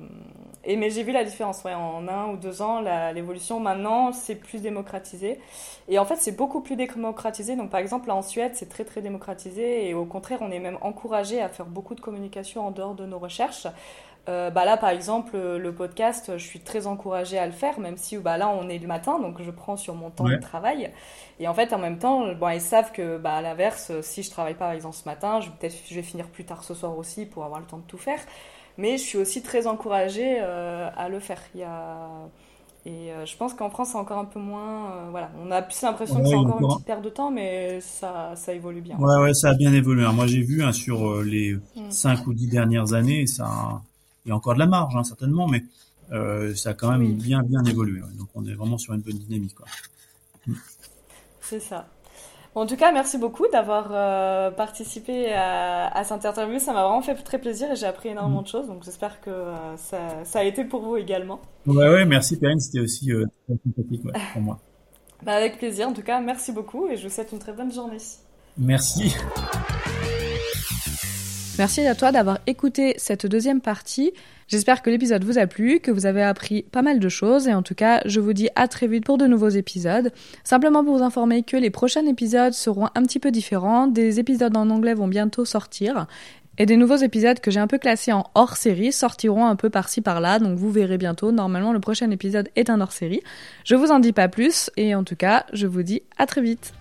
mais 0.66 0.90
j'ai 0.90 1.02
vu 1.02 1.12
la 1.12 1.24
différence, 1.24 1.64
en 1.64 2.08
un 2.08 2.28
ou 2.28 2.36
deux 2.36 2.62
ans, 2.62 2.80
l'évolution. 3.12 3.60
Maintenant, 3.60 4.12
c'est 4.12 4.34
plus 4.34 4.62
démocratisé. 4.62 5.38
Et 5.88 5.98
en 5.98 6.04
fait, 6.04 6.16
c'est 6.16 6.36
beaucoup 6.36 6.62
plus 6.62 6.76
démocratisé. 6.76 7.54
Donc, 7.54 7.70
par 7.70 7.80
exemple, 7.80 8.08
là, 8.08 8.16
en 8.16 8.22
Suède, 8.22 8.52
c'est 8.54 8.68
très, 8.68 8.84
très 8.84 9.02
démocratisé. 9.02 9.88
Et 9.88 9.94
au 9.94 10.06
contraire, 10.06 10.38
on 10.40 10.50
est 10.50 10.58
même 10.58 10.78
encouragé 10.80 11.40
à 11.40 11.48
faire 11.48 11.66
beaucoup 11.66 11.94
de 11.94 12.00
communication 12.00 12.66
en 12.66 12.70
dehors 12.70 12.94
de 12.94 13.04
nos 13.04 13.18
recherches. 13.18 13.66
Euh, 14.30 14.50
bah 14.50 14.64
là, 14.64 14.76
par 14.76 14.90
exemple, 14.90 15.36
le 15.36 15.72
podcast, 15.72 16.32
je 16.36 16.44
suis 16.44 16.60
très 16.60 16.86
encouragée 16.86 17.38
à 17.38 17.46
le 17.46 17.52
faire, 17.52 17.80
même 17.80 17.96
si 17.96 18.16
bah 18.16 18.38
là, 18.38 18.48
on 18.48 18.68
est 18.68 18.78
le 18.78 18.86
matin, 18.86 19.18
donc 19.18 19.42
je 19.42 19.50
prends 19.50 19.76
sur 19.76 19.94
mon 19.94 20.10
temps 20.10 20.28
de 20.28 20.36
travail. 20.36 20.90
Et 21.40 21.48
en 21.48 21.54
fait, 21.54 21.72
en 21.72 21.78
même 21.78 21.98
temps, 21.98 22.32
bon, 22.34 22.48
ils 22.50 22.60
savent 22.60 22.92
que, 22.92 23.18
bah, 23.18 23.34
à 23.34 23.42
l'inverse, 23.42 23.92
si 24.02 24.22
je 24.22 24.30
travaille 24.30 24.54
pas, 24.54 24.66
par 24.66 24.72
exemple, 24.72 24.96
ce 24.96 25.04
matin, 25.04 25.40
je, 25.40 25.48
peut-être 25.50 25.74
je 25.88 25.94
vais 25.94 26.02
finir 26.02 26.26
plus 26.28 26.44
tard 26.44 26.62
ce 26.62 26.74
soir 26.74 26.96
aussi 26.96 27.26
pour 27.26 27.44
avoir 27.44 27.60
le 27.60 27.66
temps 27.66 27.78
de 27.78 27.86
tout 27.86 27.98
faire. 27.98 28.20
Mais 28.80 28.96
je 28.96 29.02
suis 29.02 29.18
aussi 29.18 29.42
très 29.42 29.66
encouragée 29.66 30.38
euh, 30.40 30.88
à 30.96 31.08
le 31.08 31.20
faire. 31.20 31.40
Il 31.54 31.60
y 31.60 31.64
a... 31.64 32.08
Et 32.86 33.12
euh, 33.12 33.26
je 33.26 33.36
pense 33.36 33.52
qu'en 33.52 33.68
France, 33.68 33.90
c'est 33.92 33.98
encore 33.98 34.16
un 34.16 34.24
peu 34.24 34.40
moins. 34.40 34.92
Euh, 34.92 35.08
voilà, 35.10 35.30
on 35.44 35.50
a 35.50 35.60
plus 35.60 35.82
l'impression 35.82 36.22
que 36.22 36.26
c'est 36.26 36.34
encore 36.34 36.60
une 36.62 36.68
petite 36.68 36.86
perte 36.86 37.02
de 37.02 37.10
temps, 37.10 37.30
mais 37.30 37.78
ça, 37.82 38.32
ça 38.36 38.54
évolue 38.54 38.80
bien. 38.80 38.96
Ouais, 38.98 39.22
ouais, 39.22 39.34
ça 39.34 39.50
a 39.50 39.54
bien 39.54 39.74
évolué. 39.74 40.06
Moi, 40.14 40.26
j'ai 40.26 40.40
vu 40.40 40.62
hein, 40.62 40.72
sur 40.72 41.20
les 41.22 41.56
5 41.90 42.26
mm. 42.26 42.28
ou 42.30 42.32
10 42.32 42.48
dernières 42.48 42.94
années, 42.94 43.26
ça, 43.26 43.82
il 44.24 44.28
y 44.28 44.32
a 44.32 44.36
encore 44.36 44.54
de 44.54 44.58
la 44.58 44.66
marge, 44.66 44.94
hein, 44.96 45.04
certainement, 45.04 45.48
mais 45.48 45.64
ça 46.54 46.70
a 46.70 46.74
quand 46.74 46.90
même 46.90 47.14
bien, 47.14 47.42
bien 47.42 47.64
évolué. 47.64 48.00
Donc, 48.18 48.28
on 48.34 48.44
est 48.44 48.54
vraiment 48.54 48.78
sur 48.78 48.94
une 48.94 49.00
bonne 49.00 49.18
dynamique. 49.18 49.54
Quoi. 49.54 49.66
C'est 51.40 51.60
ça 51.60 51.88
en 52.54 52.66
tout 52.66 52.76
cas, 52.76 52.90
merci 52.90 53.16
beaucoup 53.16 53.46
d'avoir 53.52 53.88
euh, 53.92 54.50
participé 54.50 55.32
à, 55.32 55.86
à, 55.86 56.04
cette 56.04 56.24
interview. 56.24 56.58
Ça 56.58 56.72
m'a 56.72 56.82
vraiment 56.82 57.02
fait 57.02 57.14
très 57.14 57.38
plaisir 57.38 57.70
et 57.70 57.76
j'ai 57.76 57.86
appris 57.86 58.08
énormément 58.08 58.42
de 58.42 58.48
choses. 58.48 58.66
Donc 58.66 58.82
j'espère 58.82 59.20
que 59.20 59.30
euh, 59.30 59.76
ça, 59.76 60.24
ça, 60.24 60.40
a 60.40 60.42
été 60.42 60.64
pour 60.64 60.82
vous 60.82 60.96
également. 60.96 61.40
Ouais, 61.66 61.88
ouais, 61.88 62.04
merci 62.04 62.38
Perrine, 62.38 62.58
c'était 62.58 62.80
aussi 62.80 63.12
euh, 63.12 63.24
très 63.46 63.56
sympathique 63.64 64.04
ouais, 64.04 64.12
pour 64.32 64.42
moi. 64.42 64.58
bah, 65.22 65.32
avec 65.32 65.58
plaisir. 65.58 65.88
En 65.88 65.92
tout 65.92 66.02
cas, 66.02 66.20
merci 66.20 66.50
beaucoup 66.50 66.88
et 66.88 66.96
je 66.96 67.06
vous 67.06 67.14
souhaite 67.14 67.30
une 67.32 67.38
très 67.38 67.52
bonne 67.52 67.72
journée. 67.72 67.98
Merci. 68.58 69.14
Merci 71.60 71.86
à 71.86 71.94
toi 71.94 72.10
d'avoir 72.10 72.38
écouté 72.46 72.94
cette 72.96 73.26
deuxième 73.26 73.60
partie. 73.60 74.14
J'espère 74.48 74.80
que 74.80 74.88
l'épisode 74.88 75.24
vous 75.24 75.36
a 75.36 75.46
plu, 75.46 75.78
que 75.78 75.90
vous 75.90 76.06
avez 76.06 76.22
appris 76.22 76.62
pas 76.62 76.80
mal 76.80 76.98
de 76.98 77.08
choses 77.10 77.48
et 77.48 77.52
en 77.52 77.60
tout 77.60 77.74
cas, 77.74 78.00
je 78.06 78.18
vous 78.18 78.32
dis 78.32 78.48
à 78.56 78.66
très 78.66 78.86
vite 78.86 79.04
pour 79.04 79.18
de 79.18 79.26
nouveaux 79.26 79.50
épisodes. 79.50 80.10
Simplement 80.42 80.82
pour 80.82 80.96
vous 80.96 81.02
informer 81.02 81.42
que 81.42 81.58
les 81.58 81.68
prochains 81.68 82.06
épisodes 82.06 82.54
seront 82.54 82.88
un 82.94 83.02
petit 83.02 83.18
peu 83.18 83.30
différents, 83.30 83.88
des 83.88 84.18
épisodes 84.18 84.56
en 84.56 84.70
anglais 84.70 84.94
vont 84.94 85.06
bientôt 85.06 85.44
sortir 85.44 86.06
et 86.56 86.64
des 86.64 86.78
nouveaux 86.78 86.96
épisodes 86.96 87.40
que 87.40 87.50
j'ai 87.50 87.60
un 87.60 87.66
peu 87.66 87.76
classés 87.76 88.12
en 88.12 88.24
hors 88.34 88.56
série 88.56 88.90
sortiront 88.90 89.44
un 89.44 89.54
peu 89.54 89.68
par-ci 89.68 90.00
par-là, 90.00 90.38
donc 90.38 90.56
vous 90.56 90.70
verrez 90.70 90.96
bientôt. 90.96 91.30
Normalement, 91.30 91.74
le 91.74 91.80
prochain 91.80 92.10
épisode 92.10 92.48
est 92.56 92.70
un 92.70 92.80
hors 92.80 92.92
série. 92.92 93.20
Je 93.66 93.74
vous 93.74 93.90
en 93.90 93.98
dis 93.98 94.12
pas 94.12 94.28
plus 94.28 94.70
et 94.78 94.94
en 94.94 95.04
tout 95.04 95.16
cas, 95.16 95.44
je 95.52 95.66
vous 95.66 95.82
dis 95.82 96.00
à 96.16 96.24
très 96.24 96.40
vite. 96.40 96.72